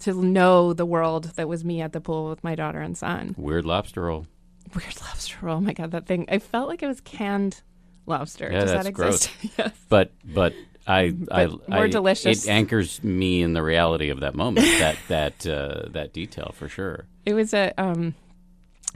to 0.00 0.12
know 0.22 0.72
the 0.72 0.86
world 0.86 1.32
that 1.36 1.48
was 1.48 1.64
me 1.64 1.80
at 1.80 1.92
the 1.92 2.00
pool 2.00 2.28
with 2.28 2.44
my 2.44 2.54
daughter 2.54 2.80
and 2.80 2.96
son. 2.96 3.34
Weird 3.38 3.64
lobster 3.64 4.02
roll. 4.02 4.26
Weird 4.74 5.00
lobster 5.00 5.36
roll. 5.42 5.56
Oh 5.56 5.60
my 5.60 5.72
god, 5.72 5.90
that 5.92 6.06
thing! 6.06 6.26
I 6.28 6.38
felt 6.38 6.68
like 6.68 6.82
it 6.82 6.86
was 6.86 7.00
canned 7.00 7.62
lobster. 8.06 8.48
Yeah, 8.50 8.60
Does 8.60 8.72
that's 8.72 8.84
that 8.84 8.88
exist? 8.90 9.30
yes. 9.58 9.72
But 9.88 10.12
but 10.24 10.54
I 10.86 11.14
I, 11.30 11.46
more 11.46 11.60
I- 11.70 11.88
delicious. 11.88 12.46
It 12.46 12.50
anchors 12.50 13.02
me 13.02 13.42
in 13.42 13.52
the 13.52 13.62
reality 13.62 14.10
of 14.10 14.20
that 14.20 14.34
moment. 14.34 14.66
that 14.78 14.96
that 15.08 15.46
uh, 15.46 15.88
that 15.90 16.12
detail 16.12 16.52
for 16.54 16.68
sure. 16.68 17.06
It 17.24 17.34
was 17.34 17.52
a 17.54 17.72
um, 17.78 18.14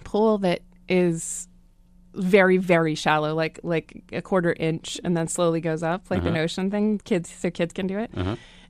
pool 0.05 0.39
that 0.39 0.61
is 0.89 1.49
very 2.15 2.59
very 2.59 2.95
shallow, 2.95 3.35
like 3.35 3.61
like 3.63 4.05
a 4.13 4.23
quarter 4.23 4.55
inch, 4.59 5.01
and 5.05 5.17
then 5.17 5.29
slowly 5.29 5.61
goes 5.61 5.83
up, 5.83 6.11
like 6.11 6.25
an 6.25 6.37
ocean 6.37 6.71
thing. 6.71 6.99
Kids, 6.99 7.31
so 7.31 7.51
kids 7.51 7.73
can 7.73 7.87
do 7.87 7.99
it. 7.99 8.11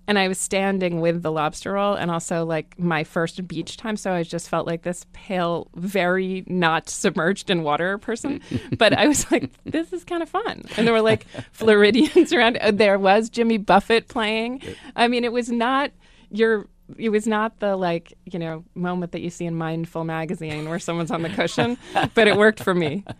And 0.08 0.18
I 0.18 0.28
was 0.28 0.38
standing 0.38 1.00
with 1.00 1.22
the 1.22 1.30
lobster 1.30 1.72
roll, 1.72 1.94
and 1.94 2.10
also 2.10 2.44
like 2.44 2.78
my 2.78 3.04
first 3.04 3.46
beach 3.46 3.76
time, 3.76 3.96
so 3.96 4.12
I 4.12 4.22
just 4.24 4.48
felt 4.48 4.66
like 4.66 4.82
this 4.82 5.06
pale, 5.12 5.68
very 5.76 6.44
not 6.48 6.88
submerged 6.88 7.50
in 7.50 7.62
water 7.62 7.98
person. 7.98 8.40
but 8.78 8.92
I 8.92 9.06
was 9.06 9.30
like, 9.30 9.50
this 9.64 9.92
is 9.92 10.04
kind 10.04 10.22
of 10.22 10.28
fun, 10.28 10.64
and 10.76 10.86
there 10.86 10.94
were 10.94 11.02
like 11.02 11.26
Floridians 11.52 12.32
around. 12.32 12.58
There 12.72 12.98
was 12.98 13.30
Jimmy 13.30 13.58
Buffett 13.58 14.08
playing. 14.08 14.62
I 14.96 15.08
mean, 15.08 15.24
it 15.24 15.32
was 15.32 15.50
not 15.50 15.92
your 16.30 16.66
it 16.98 17.08
was 17.10 17.26
not 17.26 17.58
the 17.60 17.76
like 17.76 18.12
you 18.24 18.38
know 18.38 18.64
moment 18.74 19.12
that 19.12 19.20
you 19.20 19.30
see 19.30 19.44
in 19.44 19.54
mindful 19.54 20.04
magazine 20.04 20.68
where 20.68 20.78
someone's 20.78 21.10
on 21.10 21.22
the 21.22 21.28
cushion 21.30 21.76
but 22.14 22.26
it 22.28 22.36
worked 22.36 22.62
for 22.62 22.74
me 22.74 23.04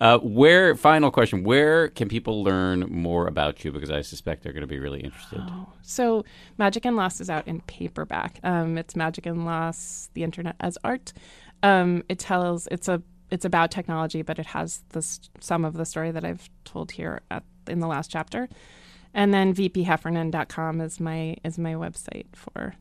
Uh, 0.00 0.18
where 0.18 0.74
final 0.74 1.10
question? 1.10 1.42
Where 1.42 1.88
can 1.88 2.08
people 2.08 2.44
learn 2.44 2.80
more 2.90 3.26
about 3.26 3.64
you? 3.64 3.72
Because 3.72 3.90
I 3.90 4.02
suspect 4.02 4.42
they're 4.42 4.52
going 4.52 4.60
to 4.60 4.66
be 4.66 4.78
really 4.78 5.00
interested. 5.00 5.40
so 5.82 6.24
magic 6.58 6.84
and 6.84 6.96
loss 6.96 7.20
is 7.20 7.30
out 7.30 7.46
in 7.48 7.60
paperback 7.62 8.38
um, 8.44 8.76
it's 8.76 8.94
magic 8.94 9.24
and 9.26 9.44
loss 9.46 10.10
the 10.14 10.22
internet 10.22 10.56
as 10.60 10.76
art 10.84 11.12
um, 11.62 12.02
it 12.08 12.18
tells 12.18 12.66
it's 12.70 12.88
a 12.88 13.02
it's 13.30 13.44
about 13.44 13.70
technology 13.70 14.22
but 14.22 14.38
it 14.38 14.46
has 14.46 14.82
this 14.90 15.20
some 15.40 15.64
of 15.64 15.74
the 15.74 15.84
story 15.84 16.10
that 16.10 16.24
i've 16.24 16.48
told 16.64 16.92
here 16.92 17.22
at, 17.30 17.42
in 17.68 17.80
the 17.80 17.86
last 17.88 18.10
chapter 18.10 18.48
and 19.14 19.32
then 19.32 19.54
vpheffernan.com 19.54 20.80
is 20.80 21.00
my 21.00 21.36
is 21.44 21.58
my 21.58 21.72
website 21.74 22.26
for 22.34 22.74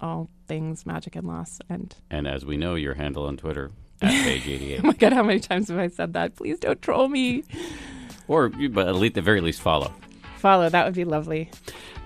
all 0.00 0.30
things 0.46 0.86
magic 0.86 1.16
and 1.16 1.26
loss 1.26 1.60
and 1.68 1.94
And 2.10 2.26
as 2.26 2.44
we 2.44 2.56
know, 2.56 2.74
your 2.74 2.94
handle 2.94 3.26
on 3.26 3.36
Twitter 3.36 3.70
at 4.02 4.10
page88, 4.10 4.80
Oh 4.82 4.86
my 4.86 4.92
god, 4.94 5.12
how 5.12 5.22
many 5.22 5.40
times 5.40 5.68
have 5.68 5.78
I 5.78 5.88
said 5.88 6.14
that? 6.14 6.36
Please 6.36 6.58
don't 6.58 6.80
troll 6.80 7.08
me. 7.08 7.44
or 8.28 8.48
but 8.48 8.88
at 8.88 8.94
least 8.94 9.14
the 9.14 9.22
very 9.22 9.40
least 9.40 9.60
follow. 9.60 9.92
Follow, 10.38 10.68
that 10.68 10.84
would 10.84 10.94
be 10.94 11.04
lovely. 11.04 11.50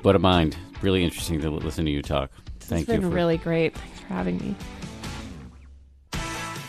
But 0.03 0.17
a 0.17 0.19
mind, 0.19 0.57
really 0.83 1.05
interesting 1.05 1.41
to 1.41 1.51
listen 1.51 1.85
to 1.85 1.91
you 1.91 2.03
talk. 2.03 2.31
Thank 2.61 2.89
you. 2.89 2.95
it's 2.95 3.03
been. 3.03 3.11
Really 3.11 3.37
great. 3.37 3.75
Thanks 3.77 4.01
for 4.01 4.07
having 4.09 4.39
me. 4.39 4.57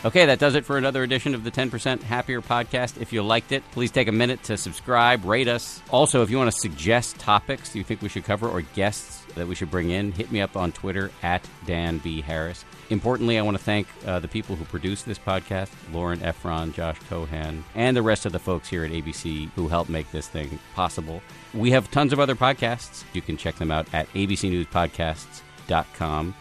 Okay, 0.06 0.28
that 0.28 0.38
does 0.38 0.54
it 0.54 0.66
for 0.66 0.78
another 0.78 1.02
edition 1.02 1.34
of 1.34 1.44
the 1.44 1.50
10% 1.50 2.04
Happier 2.04 2.40
podcast. 2.40 3.02
If 3.02 3.12
you 3.12 3.24
liked 3.24 3.52
it, 3.52 3.64
please 3.72 3.90
take 3.90 4.08
a 4.08 4.12
minute 4.12 4.44
to 4.44 4.56
subscribe, 4.56 5.26
rate 5.26 5.48
us. 5.48 5.82
Also, 5.90 6.22
if 6.22 6.30
you 6.30 6.38
want 6.38 6.52
to 6.52 6.60
suggest 6.60 7.18
topics 7.18 7.76
you 7.76 7.84
think 7.84 8.04
we 8.04 8.10
should 8.10 8.24
cover 8.24 8.48
or 8.48 8.62
guests 8.62 9.26
that 9.34 9.48
we 9.48 9.56
should 9.56 9.72
bring 9.72 9.90
in, 9.90 10.12
hit 10.12 10.32
me 10.32 10.42
up 10.42 10.56
on 10.56 10.72
Twitter 10.72 11.10
at 11.24 11.44
Dan 11.66 11.98
B. 11.98 12.22
Harris. 12.22 12.66
Importantly, 12.92 13.40
I 13.40 13.42
want 13.42 13.58
to 13.58 13.64
thank 13.64 13.88
uh, 14.06 14.20
the 14.20 14.28
people 14.28 14.56
who 14.56 14.64
produce 14.66 15.02
this 15.02 15.18
podcast 15.18 15.72
Lauren 15.92 16.20
Efron, 16.20 16.72
Josh 16.72 17.00
Cohan, 17.10 17.64
and 17.74 17.98
the 17.98 18.04
rest 18.04 18.28
of 18.28 18.32
the 18.32 18.38
folks 18.38 18.70
here 18.70 18.86
at 18.86 18.92
ABC 18.92 19.50
who 19.56 19.70
help 19.70 19.90
make 19.90 20.12
this 20.12 20.28
thing 20.28 20.60
possible. 20.76 21.24
We 21.52 21.72
have 21.72 21.90
tons 21.90 22.14
of 22.14 22.20
other 22.20 22.36
podcasts. 22.36 23.04
You 23.14 23.24
can 23.24 23.38
check 23.38 23.56
them 23.56 23.72
out 23.72 23.88
at 23.92 24.08
abcnewspodcasts.com. 24.14 26.36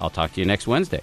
I'll 0.00 0.10
talk 0.10 0.32
to 0.32 0.40
you 0.40 0.46
next 0.46 0.66
Wednesday. 0.66 1.02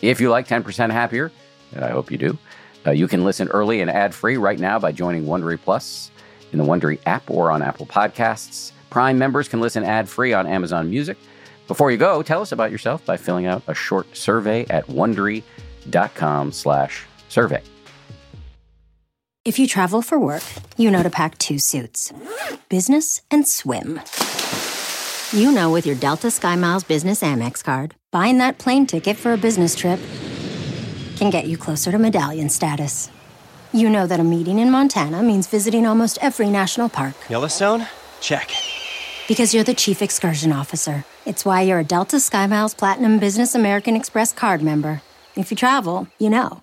If 0.00 0.20
you 0.20 0.30
like 0.30 0.46
10% 0.46 0.90
Happier, 0.90 1.32
and 1.72 1.84
I 1.84 1.90
hope 1.90 2.10
you 2.10 2.18
do, 2.18 2.38
uh, 2.86 2.92
you 2.92 3.08
can 3.08 3.24
listen 3.24 3.48
early 3.48 3.80
and 3.80 3.90
ad 3.90 4.14
free 4.14 4.36
right 4.36 4.58
now 4.58 4.78
by 4.78 4.92
joining 4.92 5.24
Wondery 5.24 5.60
Plus 5.60 6.10
in 6.52 6.58
the 6.58 6.64
Wondery 6.64 6.98
app 7.06 7.30
or 7.30 7.50
on 7.50 7.62
Apple 7.62 7.86
Podcasts. 7.86 8.72
Prime 8.90 9.18
members 9.18 9.48
can 9.48 9.60
listen 9.60 9.84
ad 9.84 10.08
free 10.08 10.32
on 10.32 10.46
Amazon 10.46 10.88
Music. 10.88 11.18
Before 11.66 11.90
you 11.90 11.96
go, 11.96 12.22
tell 12.22 12.40
us 12.40 12.52
about 12.52 12.70
yourself 12.70 13.04
by 13.04 13.16
filling 13.16 13.46
out 13.46 13.62
a 13.66 13.74
short 13.74 14.16
survey 14.16 14.64
at 14.70 14.86
wondery.com/slash 14.86 17.04
survey. 17.28 17.62
If 19.44 19.58
you 19.58 19.66
travel 19.66 20.02
for 20.02 20.18
work, 20.18 20.42
you 20.76 20.90
know 20.90 21.02
to 21.02 21.10
pack 21.10 21.38
two 21.38 21.58
suits 21.58 22.12
business 22.68 23.22
and 23.30 23.48
swim. 23.48 24.00
You 25.36 25.52
know 25.52 25.70
with 25.70 25.84
your 25.84 25.96
Delta 25.96 26.28
SkyMiles 26.28 26.88
Business 26.88 27.20
Amex 27.20 27.62
card, 27.62 27.94
buying 28.10 28.38
that 28.38 28.56
plane 28.56 28.86
ticket 28.86 29.18
for 29.18 29.34
a 29.34 29.36
business 29.36 29.74
trip 29.74 30.00
can 31.16 31.28
get 31.28 31.46
you 31.46 31.58
closer 31.58 31.92
to 31.92 31.98
medallion 31.98 32.48
status. 32.48 33.10
You 33.70 33.90
know 33.90 34.06
that 34.06 34.18
a 34.18 34.24
meeting 34.24 34.58
in 34.58 34.70
Montana 34.70 35.22
means 35.22 35.46
visiting 35.46 35.86
almost 35.86 36.16
every 36.22 36.48
national 36.48 36.88
park 36.88 37.14
Yellowstone? 37.28 37.86
Check. 38.22 38.50
because 39.28 39.52
you're 39.52 39.62
the 39.62 39.74
chief 39.74 40.00
excursion 40.00 40.52
officer. 40.52 41.04
It's 41.26 41.44
why 41.44 41.60
you're 41.60 41.80
a 41.80 41.84
Delta 41.84 42.16
SkyMiles 42.16 42.74
Platinum 42.74 43.18
Business 43.18 43.54
American 43.54 43.94
Express 43.94 44.32
card 44.32 44.62
member. 44.62 45.02
If 45.34 45.50
you 45.50 45.56
travel, 45.58 46.08
you 46.18 46.30
know. 46.30 46.62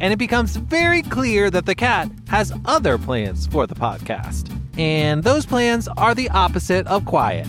and 0.00 0.12
it 0.12 0.18
becomes 0.18 0.56
very 0.56 1.02
clear 1.02 1.50
that 1.50 1.66
the 1.66 1.74
cat 1.74 2.10
has 2.28 2.52
other 2.64 2.98
plans 2.98 3.46
for 3.46 3.66
the 3.66 3.74
podcast. 3.74 4.50
And 4.78 5.24
those 5.24 5.44
plans 5.44 5.88
are 5.96 6.14
the 6.14 6.30
opposite 6.30 6.86
of 6.86 7.04
quiet. 7.04 7.48